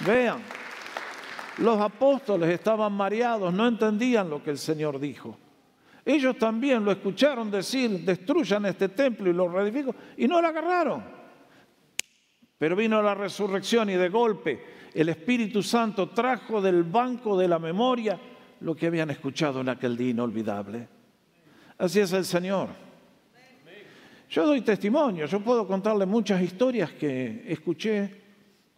Vean, 0.04 0.42
los 1.56 1.80
apóstoles 1.80 2.50
estaban 2.50 2.92
mareados, 2.92 3.54
no 3.54 3.66
entendían 3.66 4.28
lo 4.28 4.42
que 4.42 4.50
el 4.50 4.58
Señor 4.58 5.00
dijo. 5.00 5.34
Ellos 6.08 6.38
también 6.38 6.86
lo 6.86 6.90
escucharon 6.90 7.50
decir, 7.50 8.00
destruyan 8.00 8.64
este 8.64 8.88
templo 8.88 9.28
y 9.28 9.34
lo 9.34 9.46
reedifico, 9.46 9.94
y 10.16 10.26
no 10.26 10.40
lo 10.40 10.48
agarraron. 10.48 11.04
Pero 12.56 12.74
vino 12.74 13.02
la 13.02 13.14
resurrección 13.14 13.90
y 13.90 13.92
de 13.92 14.08
golpe 14.08 14.64
el 14.94 15.10
Espíritu 15.10 15.62
Santo 15.62 16.08
trajo 16.08 16.62
del 16.62 16.84
banco 16.84 17.36
de 17.36 17.46
la 17.46 17.58
memoria 17.58 18.18
lo 18.60 18.74
que 18.74 18.86
habían 18.86 19.10
escuchado 19.10 19.60
en 19.60 19.68
aquel 19.68 19.98
día 19.98 20.08
inolvidable. 20.08 20.88
Así 21.76 22.00
es 22.00 22.10
el 22.14 22.24
Señor. 22.24 22.70
Yo 24.30 24.46
doy 24.46 24.62
testimonio, 24.62 25.26
yo 25.26 25.40
puedo 25.40 25.66
contarle 25.66 26.06
muchas 26.06 26.40
historias 26.40 26.90
que 26.92 27.44
escuché 27.48 28.22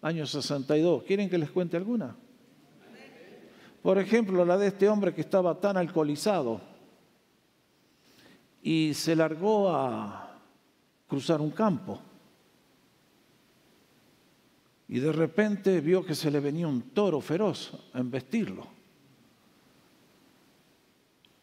año 0.02 0.26
62. 0.26 1.04
¿Quieren 1.04 1.30
que 1.30 1.38
les 1.38 1.52
cuente 1.52 1.76
alguna? 1.76 2.16
Por 3.82 3.98
ejemplo, 3.98 4.44
la 4.44 4.58
de 4.58 4.66
este 4.66 4.88
hombre 4.88 5.14
que 5.14 5.20
estaba 5.20 5.60
tan 5.60 5.76
alcoholizado 5.76 6.69
y 8.62 8.92
se 8.94 9.16
largó 9.16 9.70
a 9.70 10.36
cruzar 11.08 11.40
un 11.40 11.50
campo. 11.50 12.00
Y 14.88 14.98
de 14.98 15.12
repente 15.12 15.80
vio 15.80 16.04
que 16.04 16.14
se 16.14 16.30
le 16.30 16.40
venía 16.40 16.66
un 16.66 16.82
toro 16.90 17.20
feroz 17.20 17.72
a 17.92 18.00
embestirlo. 18.00 18.66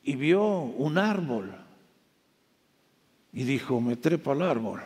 Y 0.03 0.15
vio 0.15 0.45
un 0.45 0.97
árbol. 0.97 1.55
Y 3.33 3.43
dijo, 3.43 3.79
me 3.79 3.95
trepo 3.95 4.31
al 4.31 4.41
árbol. 4.41 4.81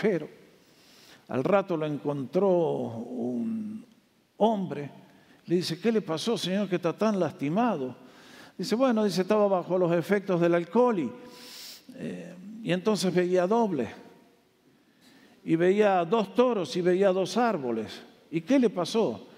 Pero 0.00 0.28
al 1.28 1.44
rato 1.44 1.76
lo 1.76 1.86
encontró 1.86 2.48
un 2.48 3.84
hombre. 4.36 4.90
Le 5.46 5.56
dice, 5.56 5.80
¿qué 5.80 5.90
le 5.90 6.00
pasó, 6.00 6.38
señor, 6.38 6.68
que 6.68 6.76
está 6.76 6.92
tan 6.92 7.18
lastimado? 7.18 7.96
Dice, 8.56 8.74
bueno, 8.74 9.04
dice, 9.04 9.22
estaba 9.22 9.48
bajo 9.48 9.76
los 9.76 9.92
efectos 9.92 10.40
del 10.40 10.54
alcohol 10.54 11.12
eh, 11.94 12.34
y 12.62 12.72
entonces 12.72 13.14
veía 13.14 13.46
doble. 13.46 13.88
Y 15.44 15.56
veía 15.56 16.04
dos 16.04 16.34
toros 16.34 16.76
y 16.76 16.82
veía 16.82 17.10
dos 17.10 17.36
árboles. 17.36 18.02
¿Y 18.30 18.42
qué 18.42 18.58
le 18.58 18.70
pasó? 18.70 19.28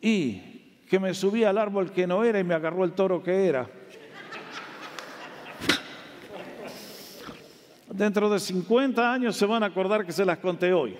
Y 0.00 0.54
que 0.88 0.98
me 0.98 1.14
subí 1.14 1.44
al 1.44 1.58
árbol 1.58 1.90
que 1.92 2.06
no 2.06 2.22
era 2.24 2.38
y 2.38 2.44
me 2.44 2.54
agarró 2.54 2.84
el 2.84 2.92
toro 2.92 3.22
que 3.22 3.46
era. 3.46 3.68
Dentro 7.88 8.28
de 8.28 8.40
50 8.40 9.12
años 9.12 9.36
se 9.36 9.46
van 9.46 9.62
a 9.62 9.66
acordar 9.66 10.04
que 10.04 10.12
se 10.12 10.24
las 10.24 10.38
conté 10.38 10.72
hoy. 10.72 10.96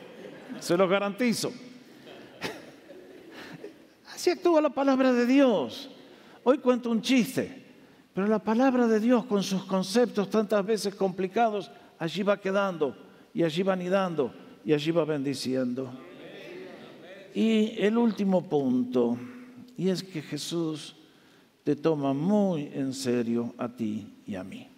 Se 0.61 0.77
los 0.77 0.89
garantizo. 0.89 1.53
Así 4.15 4.31
actúa 4.31 4.63
la 4.63 4.71
palabra 4.71 5.13
de 5.13 5.27
Dios. 5.27 5.91
Hoy 6.45 6.59
cuento 6.59 6.91
un 6.91 7.03
chiste. 7.03 7.64
Pero 8.15 8.29
la 8.29 8.39
palabra 8.39 8.87
de 8.87 9.01
Dios 9.01 9.25
con 9.25 9.43
sus 9.43 9.65
conceptos 9.65 10.31
tantas 10.31 10.65
veces 10.65 10.95
complicados, 10.95 11.71
allí 11.99 12.23
va 12.23 12.41
quedando 12.41 12.97
y 13.35 13.43
allí 13.43 13.65
va 13.65 13.73
anidando 13.73 14.33
y 14.65 14.73
allí 14.73 14.93
va 14.93 15.05
bendiciendo. 15.05 15.93
Y 17.35 17.75
el 17.79 17.99
último 17.99 18.49
punto, 18.49 19.19
y 19.77 19.89
es 19.89 20.05
que 20.05 20.23
Jesús 20.23 20.95
te 21.65 21.75
toma 21.75 22.13
muy 22.13 22.71
en 22.73 22.95
serio 22.95 23.53
a 23.59 23.69
ti 23.69 24.07
y 24.25 24.37
a 24.37 24.45
mí. 24.45 24.69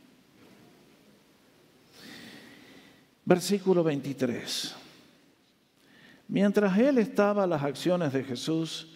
Versículo 3.27 3.85
23. 3.85 4.75
Mientras 6.29 6.79
él 6.79 6.97
estaba 6.99 7.47
las 7.47 7.63
acciones 7.63 8.13
de 8.15 8.25
Jesús, 8.25 8.96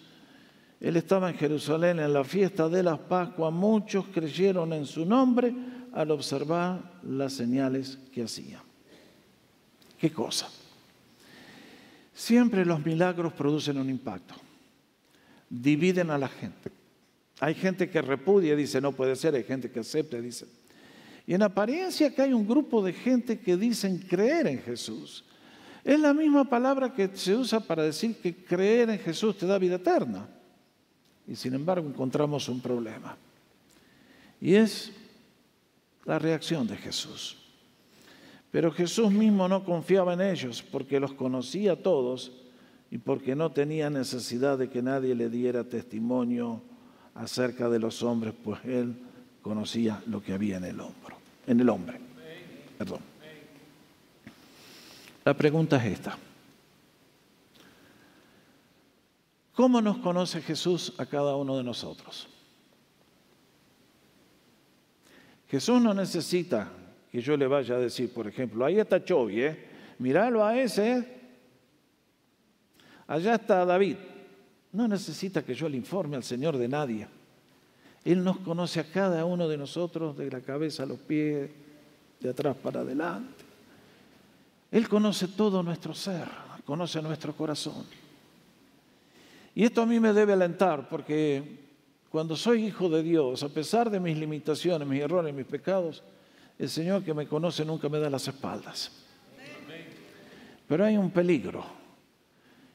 él 0.81 0.97
estaba 0.97 1.29
en 1.29 1.37
Jerusalén 1.37 1.99
en 1.99 2.11
la 2.11 2.23
fiesta 2.23 2.67
de 2.67 2.81
las 2.81 2.97
Pascuas, 2.97 3.53
muchos 3.53 4.07
creyeron 4.07 4.73
en 4.73 4.87
su 4.87 5.05
nombre 5.05 5.53
al 5.93 6.09
observar 6.09 6.99
las 7.03 7.33
señales 7.33 7.99
que 8.11 8.23
hacía. 8.23 8.63
¿Qué 9.99 10.11
cosa? 10.11 10.49
Siempre 12.15 12.65
los 12.65 12.83
milagros 12.83 13.31
producen 13.33 13.77
un 13.77 13.91
impacto, 13.91 14.33
dividen 15.47 16.09
a 16.09 16.17
la 16.17 16.27
gente. 16.27 16.71
Hay 17.39 17.53
gente 17.53 17.87
que 17.87 18.01
repudia, 18.01 18.55
dice 18.55 18.81
no 18.81 18.91
puede 18.91 19.15
ser, 19.15 19.35
hay 19.35 19.43
gente 19.43 19.69
que 19.69 19.81
acepta, 19.81 20.19
dice. 20.19 20.47
Y 21.27 21.35
en 21.35 21.43
apariencia 21.43 22.13
que 22.13 22.23
hay 22.23 22.33
un 22.33 22.47
grupo 22.47 22.83
de 22.83 22.93
gente 22.93 23.39
que 23.39 23.55
dicen 23.55 23.99
creer 23.99 24.47
en 24.47 24.59
Jesús. 24.63 25.25
Es 25.83 25.99
la 25.99 26.13
misma 26.13 26.49
palabra 26.49 26.91
que 26.91 27.09
se 27.13 27.35
usa 27.35 27.59
para 27.59 27.83
decir 27.83 28.15
que 28.15 28.35
creer 28.35 28.89
en 28.89 28.99
Jesús 28.99 29.37
te 29.37 29.45
da 29.45 29.59
vida 29.59 29.75
eterna. 29.75 30.27
Y 31.27 31.35
sin 31.35 31.53
embargo 31.53 31.87
encontramos 31.87 32.49
un 32.49 32.59
problema. 32.59 33.15
Y 34.39 34.55
es 34.55 34.91
la 36.05 36.19
reacción 36.19 36.67
de 36.67 36.77
Jesús. 36.77 37.37
Pero 38.51 38.71
Jesús 38.71 39.11
mismo 39.11 39.47
no 39.47 39.63
confiaba 39.63 40.13
en 40.13 40.21
ellos 40.21 40.61
porque 40.61 40.99
los 40.99 41.13
conocía 41.13 41.81
todos 41.81 42.31
y 42.89 42.97
porque 42.97 43.35
no 43.35 43.51
tenía 43.51 43.89
necesidad 43.89 44.57
de 44.57 44.69
que 44.69 44.81
nadie 44.81 45.15
le 45.15 45.29
diera 45.29 45.63
testimonio 45.63 46.61
acerca 47.15 47.69
de 47.69 47.79
los 47.79 48.03
hombres, 48.03 48.33
pues 48.43 48.59
él 48.65 48.95
conocía 49.41 50.01
lo 50.07 50.21
que 50.21 50.33
había 50.33 50.57
en 50.57 50.65
el 50.65 50.79
hombro, 50.79 51.15
en 51.47 51.59
el 51.61 51.69
hombre. 51.69 51.99
Perdón. 52.77 52.99
La 55.23 55.33
pregunta 55.35 55.77
es 55.77 55.93
esta. 55.93 56.17
¿Cómo 59.53 59.81
nos 59.81 59.97
conoce 59.97 60.41
Jesús 60.41 60.93
a 60.97 61.05
cada 61.05 61.35
uno 61.35 61.57
de 61.57 61.63
nosotros? 61.63 62.27
Jesús 65.49 65.81
no 65.81 65.93
necesita 65.93 66.71
que 67.11 67.19
yo 67.19 67.35
le 67.35 67.45
vaya 67.45 67.75
a 67.75 67.79
decir, 67.79 68.13
por 68.13 68.25
ejemplo, 68.25 68.63
ahí 68.63 68.79
está 68.79 69.03
Chovy, 69.03 69.41
¿eh? 69.41 69.67
míralo 69.99 70.45
a 70.45 70.57
ese, 70.57 70.97
¿eh? 70.97 71.21
allá 73.07 73.35
está 73.35 73.65
David, 73.65 73.97
no 74.71 74.87
necesita 74.87 75.43
que 75.43 75.53
yo 75.53 75.67
le 75.67 75.75
informe 75.75 76.15
al 76.15 76.23
Señor 76.23 76.57
de 76.57 76.69
nadie. 76.69 77.07
Él 78.05 78.23
nos 78.23 78.37
conoce 78.37 78.79
a 78.79 78.89
cada 78.89 79.25
uno 79.25 79.49
de 79.49 79.57
nosotros 79.57 80.17
de 80.17 80.31
la 80.31 80.39
cabeza 80.39 80.83
a 80.83 80.85
los 80.85 80.99
pies, 80.99 81.49
de 82.21 82.29
atrás 82.29 82.55
para 82.55 82.79
adelante. 82.79 83.43
Él 84.71 84.87
conoce 84.87 85.27
todo 85.27 85.61
nuestro 85.61 85.93
ser, 85.93 86.29
conoce 86.65 87.01
nuestro 87.01 87.35
corazón. 87.35 87.85
Y 89.61 89.65
esto 89.65 89.83
a 89.83 89.85
mí 89.85 89.99
me 89.99 90.11
debe 90.11 90.33
alentar 90.33 90.89
porque 90.89 91.59
cuando 92.09 92.35
soy 92.35 92.65
hijo 92.65 92.89
de 92.89 93.03
Dios, 93.03 93.43
a 93.43 93.49
pesar 93.49 93.91
de 93.91 93.99
mis 93.99 94.17
limitaciones, 94.17 94.87
mis 94.87 94.99
errores, 94.99 95.35
mis 95.35 95.45
pecados, 95.45 96.01
el 96.57 96.67
Señor 96.67 97.03
que 97.03 97.13
me 97.13 97.27
conoce 97.27 97.63
nunca 97.63 97.87
me 97.87 97.99
da 97.99 98.09
las 98.09 98.27
espaldas. 98.27 98.91
Pero 100.67 100.83
hay 100.83 100.97
un 100.97 101.11
peligro 101.11 101.63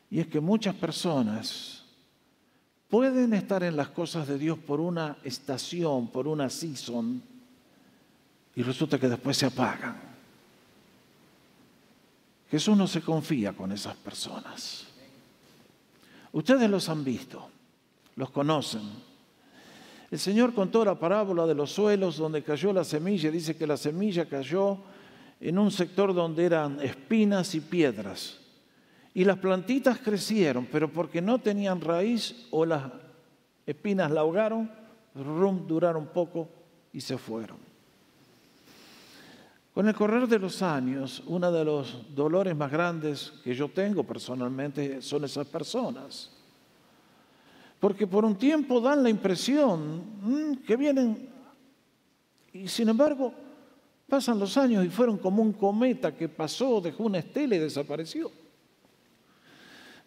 y 0.09 0.21
es 0.21 0.29
que 0.29 0.39
muchas 0.39 0.77
personas 0.77 1.85
pueden 2.89 3.35
estar 3.35 3.65
en 3.65 3.75
las 3.75 3.89
cosas 3.89 4.29
de 4.29 4.39
Dios 4.39 4.57
por 4.57 4.79
una 4.79 5.17
estación, 5.25 6.07
por 6.07 6.29
una 6.29 6.49
season, 6.49 7.21
y 8.55 8.63
resulta 8.63 8.97
que 8.97 9.09
después 9.09 9.37
se 9.37 9.47
apagan. 9.47 10.01
Jesús 12.49 12.77
no 12.77 12.87
se 12.87 13.01
confía 13.01 13.55
con 13.55 13.73
esas 13.73 13.97
personas. 13.97 14.86
Ustedes 16.37 16.69
los 16.69 16.91
han 16.91 17.03
visto, 17.03 17.49
los 18.15 18.29
conocen. 18.29 18.83
El 20.11 20.19
Señor 20.19 20.53
contó 20.53 20.85
la 20.85 20.99
parábola 20.99 21.47
de 21.47 21.55
los 21.55 21.73
suelos 21.73 22.19
donde 22.19 22.43
cayó 22.43 22.75
la 22.75 22.85
semilla. 22.85 23.31
Dice 23.31 23.57
que 23.57 23.67
la 23.67 23.79
semilla 23.79 24.29
cayó 24.29 24.77
en 25.41 25.59
un 25.59 25.71
sector 25.71 26.13
donde 26.13 26.45
eran 26.45 26.79
espinas 26.83 27.55
y 27.55 27.61
piedras. 27.61 28.39
Y 29.15 29.25
las 29.25 29.39
plantitas 29.39 29.97
crecieron, 29.97 30.69
pero 30.71 30.93
porque 30.93 31.23
no 31.23 31.39
tenían 31.39 31.81
raíz 31.81 32.49
o 32.51 32.67
las 32.67 32.83
espinas 33.65 34.11
la 34.11 34.21
ahogaron, 34.21 34.71
rum, 35.15 35.67
duraron 35.67 36.05
poco 36.09 36.51
y 36.93 37.01
se 37.01 37.17
fueron. 37.17 37.66
Con 39.77 39.87
el 39.87 39.95
correr 39.95 40.27
de 40.27 40.39
los 40.39 40.63
años, 40.63 41.23
uno 41.27 41.53
de 41.53 41.63
los 41.63 42.07
dolores 42.15 42.57
más 42.57 42.73
grandes 42.73 43.35
que 43.45 43.55
yo 43.55 43.69
tengo 43.69 44.05
personalmente 44.05 45.03
son 45.03 45.25
esas 45.25 45.47
personas. 45.49 46.31
Porque 47.79 48.07
por 48.07 48.25
un 48.25 48.37
tiempo 48.37 48.81
dan 48.81 49.03
la 49.03 49.11
impresión 49.11 50.03
mm, 50.23 50.55
que 50.67 50.77
vienen 50.77 51.29
y 52.55 52.67
sin 52.69 52.89
embargo 52.89 53.35
pasan 54.09 54.39
los 54.39 54.57
años 54.57 54.83
y 54.83 54.89
fueron 54.89 55.19
como 55.19 55.43
un 55.43 55.53
cometa 55.53 56.17
que 56.17 56.31
pasó, 56.31 56.81
dejó 56.81 57.03
una 57.03 57.19
estela 57.19 57.57
y 57.57 57.59
desapareció. 57.59 58.33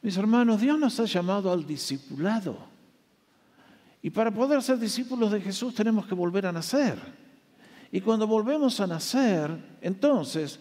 Mis 0.02 0.18
hermanos, 0.18 0.60
Dios 0.62 0.80
nos 0.80 1.00
ha 1.00 1.06
llamado 1.06 1.52
al 1.52 1.64
discipulado. 1.68 2.58
Y 4.02 4.10
para 4.10 4.32
poder 4.32 4.64
ser 4.64 4.80
discípulos 4.80 5.32
de 5.32 5.40
Jesús 5.40 5.76
tenemos 5.76 6.08
que 6.08 6.16
volver 6.16 6.48
a 6.48 6.52
nacer. 6.52 7.29
Y 7.92 8.02
cuando 8.02 8.28
volvemos 8.28 8.80
a 8.80 8.88
nacer, 8.88 9.78
entonces 9.82 10.60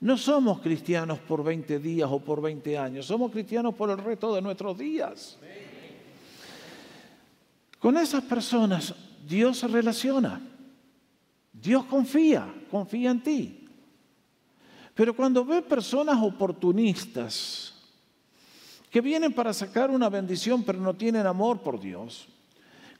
no 0.00 0.16
somos 0.16 0.60
cristianos 0.60 1.18
por 1.18 1.44
20 1.44 1.78
días 1.78 2.08
o 2.10 2.20
por 2.20 2.40
20 2.40 2.78
años, 2.78 3.06
somos 3.06 3.30
cristianos 3.30 3.74
por 3.74 3.90
el 3.90 3.98
resto 3.98 4.34
de 4.34 4.40
nuestros 4.40 4.78
días. 4.78 5.38
Con 7.78 7.96
esas 7.96 8.24
personas 8.24 8.94
Dios 9.26 9.58
se 9.58 9.68
relaciona, 9.68 10.40
Dios 11.52 11.84
confía, 11.84 12.52
confía 12.70 13.10
en 13.10 13.22
ti. 13.22 13.68
Pero 14.94 15.14
cuando 15.14 15.44
ve 15.44 15.62
personas 15.62 16.18
oportunistas, 16.22 17.74
que 18.90 19.00
vienen 19.00 19.32
para 19.32 19.54
sacar 19.54 19.90
una 19.90 20.08
bendición 20.08 20.64
pero 20.64 20.80
no 20.80 20.94
tienen 20.94 21.26
amor 21.26 21.60
por 21.60 21.78
Dios. 21.78 22.26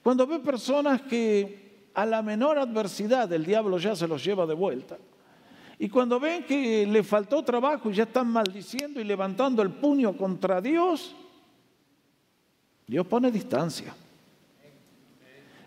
Cuando 0.02 0.26
ve 0.26 0.38
personas 0.38 1.02
que 1.02 1.69
a 1.94 2.06
la 2.06 2.22
menor 2.22 2.58
adversidad 2.58 3.32
el 3.32 3.44
diablo 3.44 3.78
ya 3.78 3.96
se 3.96 4.06
los 4.06 4.24
lleva 4.24 4.46
de 4.46 4.54
vuelta. 4.54 4.98
Y 5.78 5.88
cuando 5.88 6.20
ven 6.20 6.44
que 6.44 6.86
le 6.86 7.02
faltó 7.02 7.42
trabajo 7.42 7.90
y 7.90 7.94
ya 7.94 8.02
están 8.02 8.28
maldiciendo 8.28 9.00
y 9.00 9.04
levantando 9.04 9.62
el 9.62 9.70
puño 9.70 10.16
contra 10.16 10.60
Dios, 10.60 11.14
Dios 12.86 13.06
pone 13.06 13.30
distancia. 13.30 13.94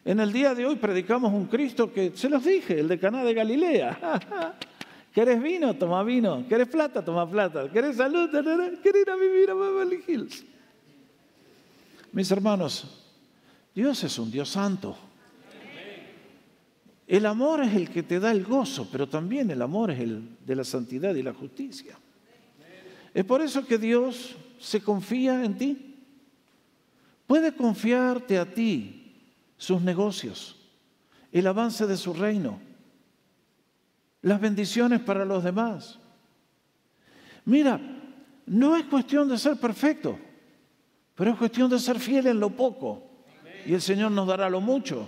En 0.06 0.20
el 0.20 0.32
día 0.32 0.54
de 0.54 0.66
hoy 0.66 0.76
predicamos 0.76 1.32
un 1.34 1.46
Cristo 1.46 1.92
que, 1.92 2.12
se 2.16 2.30
los 2.30 2.44
dije, 2.44 2.80
el 2.80 2.88
de 2.90 3.00
Caná 3.00 3.24
de 3.24 3.34
Galilea. 3.34 4.56
¿Querés 5.14 5.42
vino? 5.42 5.74
Toma 5.76 6.04
vino. 6.04 6.46
¿Querés 6.48 6.68
plata? 6.68 7.04
Toma 7.04 7.30
plata. 7.30 7.70
¿Querés 7.72 7.98
salud? 7.98 8.30
¿Querés 8.30 9.02
ir 9.02 9.10
a 9.10 9.16
vivir 9.16 9.50
a 9.50 9.54
Beverly 9.54 10.04
Hills? 10.08 10.44
Mis 12.12 12.30
hermanos, 12.30 12.86
Dios 13.74 14.04
es 14.04 14.20
un 14.20 14.30
Dios 14.30 14.50
santo. 14.50 14.98
El 17.08 17.26
amor 17.26 17.62
es 17.64 17.74
el 17.74 17.90
que 17.90 18.04
te 18.04 18.20
da 18.20 18.32
el 18.32 18.44
gozo, 18.44 18.88
pero 18.92 19.08
también 19.08 19.52
el 19.52 19.62
amor 19.62 19.92
es 19.92 20.00
el 20.00 20.38
de 20.46 20.56
la 20.56 20.64
santidad 20.64 21.14
y 21.16 21.24
la 21.24 21.34
justicia. 21.34 21.98
Es 23.14 23.26
por 23.26 23.42
eso 23.42 23.66
que 23.66 23.78
Dios 23.78 24.36
se 24.60 24.82
confía 24.82 25.44
en 25.44 25.58
ti. 25.58 25.96
Puede 27.28 27.56
confiarte 27.56 28.38
a 28.38 28.54
ti 28.54 29.12
sus 29.58 29.82
negocios, 29.82 30.56
el 31.32 31.48
avance 31.48 31.86
de 31.88 31.98
su 31.98 32.14
reino 32.14 32.60
las 34.24 34.40
bendiciones 34.40 35.02
para 35.02 35.26
los 35.26 35.44
demás. 35.44 36.00
Mira, 37.46 37.80
no 38.46 38.76
es 38.76 38.86
cuestión 38.86 39.28
de 39.28 39.38
ser 39.38 39.58
perfecto, 39.58 40.18
pero 41.14 41.32
es 41.32 41.38
cuestión 41.38 41.70
de 41.70 41.78
ser 41.78 42.00
fiel 42.00 42.28
en 42.28 42.40
lo 42.40 42.50
poco. 42.50 43.04
Y 43.66 43.74
el 43.74 43.82
Señor 43.82 44.12
nos 44.12 44.28
dará 44.28 44.50
lo 44.50 44.62
mucho. 44.62 45.08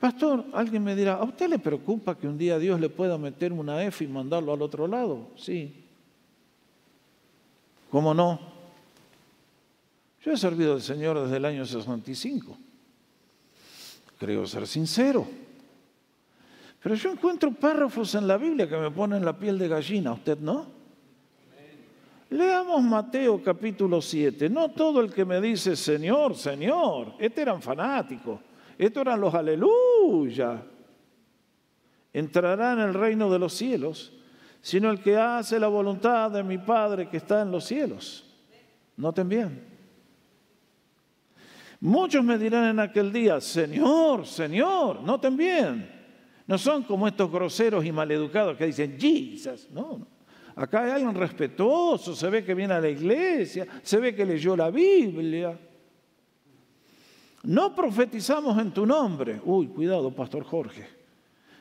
Pastor, 0.00 0.46
alguien 0.54 0.82
me 0.82 0.96
dirá, 0.96 1.16
¿a 1.16 1.24
usted 1.24 1.46
le 1.46 1.58
preocupa 1.58 2.16
que 2.16 2.26
un 2.26 2.38
día 2.38 2.58
Dios 2.58 2.80
le 2.80 2.88
pueda 2.88 3.18
meter 3.18 3.52
una 3.52 3.84
F 3.84 4.02
y 4.02 4.08
mandarlo 4.08 4.54
al 4.54 4.62
otro 4.62 4.88
lado? 4.88 5.28
Sí. 5.36 5.84
¿Cómo 7.90 8.14
no? 8.14 8.40
Yo 10.24 10.32
he 10.32 10.38
servido 10.38 10.72
al 10.72 10.80
Señor 10.80 11.20
desde 11.22 11.36
el 11.36 11.44
año 11.44 11.66
65. 11.66 12.56
Creo 14.18 14.46
ser 14.46 14.66
sincero. 14.66 15.26
Pero 16.82 16.94
yo 16.94 17.12
encuentro 17.12 17.52
párrafos 17.52 18.14
en 18.14 18.26
la 18.26 18.38
Biblia 18.38 18.66
que 18.66 18.78
me 18.78 18.90
ponen 18.90 19.22
la 19.22 19.38
piel 19.38 19.58
de 19.58 19.68
gallina, 19.68 20.12
¿usted 20.12 20.38
no? 20.38 20.66
Leamos 22.30 22.82
Mateo 22.82 23.42
capítulo 23.42 24.00
7. 24.00 24.48
No 24.48 24.70
todo 24.70 25.00
el 25.00 25.12
que 25.12 25.26
me 25.26 25.42
dice 25.42 25.76
Señor, 25.76 26.36
Señor, 26.36 27.14
este 27.18 27.42
eran 27.42 27.60
fanáticos, 27.60 28.40
estos 28.86 29.02
eran 29.02 29.20
los 29.20 29.34
aleluya. 29.34 30.62
Entrará 32.12 32.72
en 32.72 32.80
el 32.80 32.94
reino 32.94 33.30
de 33.30 33.38
los 33.38 33.52
cielos, 33.52 34.12
sino 34.60 34.90
el 34.90 35.00
que 35.00 35.16
hace 35.16 35.60
la 35.60 35.68
voluntad 35.68 36.30
de 36.30 36.42
mi 36.42 36.58
Padre 36.58 37.08
que 37.08 37.18
está 37.18 37.42
en 37.42 37.50
los 37.50 37.64
cielos. 37.64 38.24
Noten 38.96 39.28
bien. 39.28 39.70
Muchos 41.80 42.22
me 42.22 42.36
dirán 42.36 42.70
en 42.70 42.80
aquel 42.80 43.12
día, 43.12 43.40
Señor, 43.40 44.26
Señor, 44.26 45.00
noten 45.02 45.36
bien. 45.36 46.00
No 46.46 46.58
son 46.58 46.82
como 46.82 47.06
estos 47.06 47.30
groseros 47.30 47.84
y 47.84 47.92
maleducados 47.92 48.56
que 48.56 48.66
dicen, 48.66 48.98
Jesus, 48.98 49.68
no, 49.70 50.06
Acá 50.56 50.84
hay 50.84 50.90
alguien 50.90 51.14
respetuoso, 51.14 52.14
se 52.14 52.28
ve 52.28 52.44
que 52.44 52.54
viene 52.54 52.74
a 52.74 52.80
la 52.80 52.88
iglesia, 52.90 53.66
se 53.82 53.98
ve 53.98 54.14
que 54.14 54.26
leyó 54.26 54.54
la 54.54 54.70
Biblia. 54.70 55.58
No 57.42 57.74
profetizamos 57.74 58.58
en 58.58 58.70
tu 58.70 58.84
nombre. 58.84 59.40
Uy, 59.44 59.68
cuidado, 59.68 60.10
Pastor 60.10 60.44
Jorge. 60.44 60.86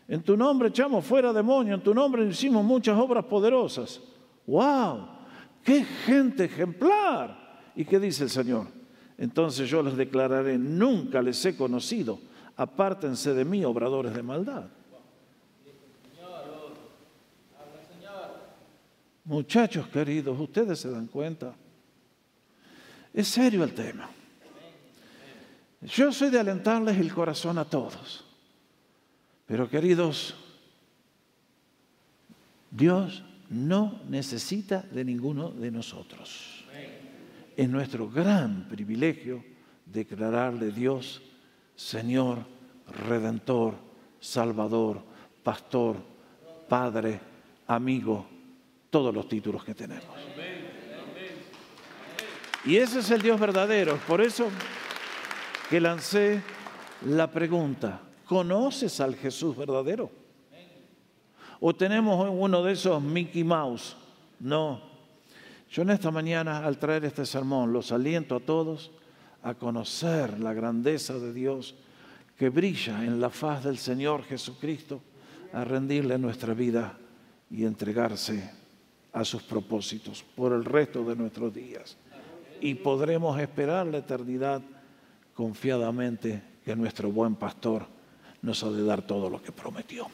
En 0.07 0.23
tu 0.23 0.35
nombre 0.35 0.69
echamos 0.69 1.05
fuera 1.05 1.31
demonios, 1.31 1.77
en 1.77 1.83
tu 1.83 1.93
nombre 1.93 2.25
hicimos 2.25 2.65
muchas 2.65 2.97
obras 2.97 3.25
poderosas. 3.25 4.01
¡Wow! 4.47 5.07
¡Qué 5.63 5.83
gente 5.83 6.45
ejemplar! 6.45 7.71
¿Y 7.75 7.85
qué 7.85 7.99
dice 7.99 8.23
el 8.23 8.29
Señor? 8.29 8.67
Entonces 9.17 9.69
yo 9.69 9.83
les 9.83 9.95
declararé, 9.95 10.57
nunca 10.57 11.21
les 11.21 11.45
he 11.45 11.55
conocido, 11.55 12.19
apártense 12.55 13.33
de 13.33 13.45
mí, 13.45 13.63
obradores 13.63 14.13
de 14.13 14.23
maldad. 14.23 14.65
Muchachos 19.25 19.87
queridos, 19.89 20.39
ustedes 20.39 20.79
se 20.79 20.89
dan 20.89 21.05
cuenta. 21.05 21.53
Es 23.13 23.27
serio 23.27 23.63
el 23.63 23.75
tema. 23.75 24.09
Yo 25.81 26.11
soy 26.11 26.29
de 26.29 26.39
alentarles 26.39 26.97
el 26.97 27.13
corazón 27.13 27.57
a 27.57 27.65
todos. 27.65 28.25
Pero 29.45 29.69
queridos, 29.69 30.35
Dios 32.69 33.23
no 33.49 34.01
necesita 34.07 34.81
de 34.81 35.03
ninguno 35.03 35.49
de 35.49 35.71
nosotros. 35.71 36.65
Es 37.55 37.69
nuestro 37.69 38.09
gran 38.09 38.67
privilegio 38.69 39.43
declararle 39.85 40.71
Dios, 40.71 41.21
Señor, 41.75 42.45
Redentor, 43.07 43.75
Salvador, 44.19 45.01
Pastor, 45.43 45.97
Padre, 46.67 47.19
amigo, 47.67 48.27
todos 48.89 49.13
los 49.13 49.27
títulos 49.27 49.63
que 49.63 49.73
tenemos. 49.73 50.05
Y 52.65 52.75
ese 52.75 52.99
es 52.99 53.09
el 53.09 53.21
Dios 53.21 53.39
verdadero. 53.39 53.97
Por 54.07 54.21
eso 54.21 54.49
que 55.69 55.79
lancé 55.79 56.41
la 57.05 57.31
pregunta, 57.31 58.01
¿conoces 58.25 58.99
al 58.99 59.15
Jesús 59.15 59.55
verdadero? 59.55 60.09
¿O 61.59 61.75
tenemos 61.75 62.27
uno 62.31 62.63
de 62.63 62.73
esos 62.73 63.01
Mickey 63.01 63.43
Mouse? 63.43 63.95
No. 64.39 64.81
Yo 65.69 65.83
en 65.83 65.91
esta 65.91 66.09
mañana, 66.09 66.65
al 66.65 66.79
traer 66.79 67.05
este 67.05 67.25
sermón, 67.25 67.71
los 67.71 67.91
aliento 67.91 68.35
a 68.35 68.39
todos 68.39 68.91
a 69.43 69.53
conocer 69.53 70.39
la 70.39 70.53
grandeza 70.53 71.19
de 71.19 71.33
Dios 71.33 71.75
que 72.37 72.49
brilla 72.49 73.03
en 73.03 73.21
la 73.21 73.29
faz 73.29 73.63
del 73.63 73.77
Señor 73.77 74.23
Jesucristo, 74.23 75.01
a 75.53 75.63
rendirle 75.63 76.17
nuestra 76.17 76.53
vida 76.53 76.97
y 77.51 77.65
entregarse 77.65 78.51
a 79.13 79.25
sus 79.25 79.43
propósitos 79.43 80.23
por 80.35 80.53
el 80.53 80.63
resto 80.63 81.03
de 81.03 81.15
nuestros 81.15 81.53
días. 81.53 81.97
Y 82.61 82.75
podremos 82.75 83.39
esperar 83.39 83.87
la 83.87 83.97
eternidad 83.97 84.61
confiadamente 85.39 86.41
que 86.65 86.75
nuestro 86.75 87.09
buen 87.13 87.35
pastor 87.35 87.85
nos 88.41 88.61
ha 88.61 88.71
de 88.71 88.83
dar 88.83 89.03
todo 89.03 89.29
lo 89.29 89.41
que 89.41 89.53
prometió. 89.53 90.05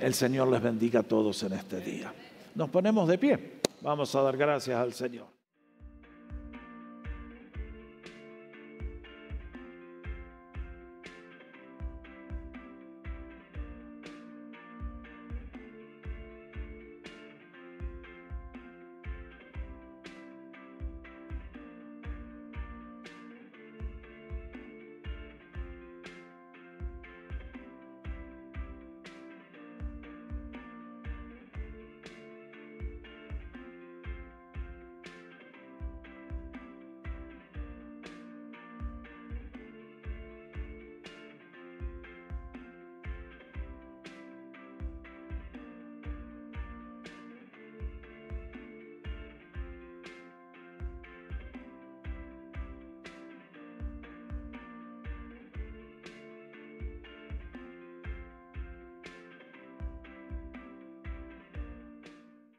El 0.00 0.14
Señor 0.14 0.48
les 0.48 0.62
bendiga 0.62 1.00
a 1.00 1.02
todos 1.02 1.42
en 1.42 1.52
este 1.52 1.80
día. 1.80 2.14
Nos 2.54 2.70
ponemos 2.70 3.06
de 3.06 3.18
pie. 3.18 3.60
Vamos 3.82 4.14
a 4.14 4.22
dar 4.22 4.38
gracias 4.38 4.80
al 4.80 4.94
Señor. 4.94 5.33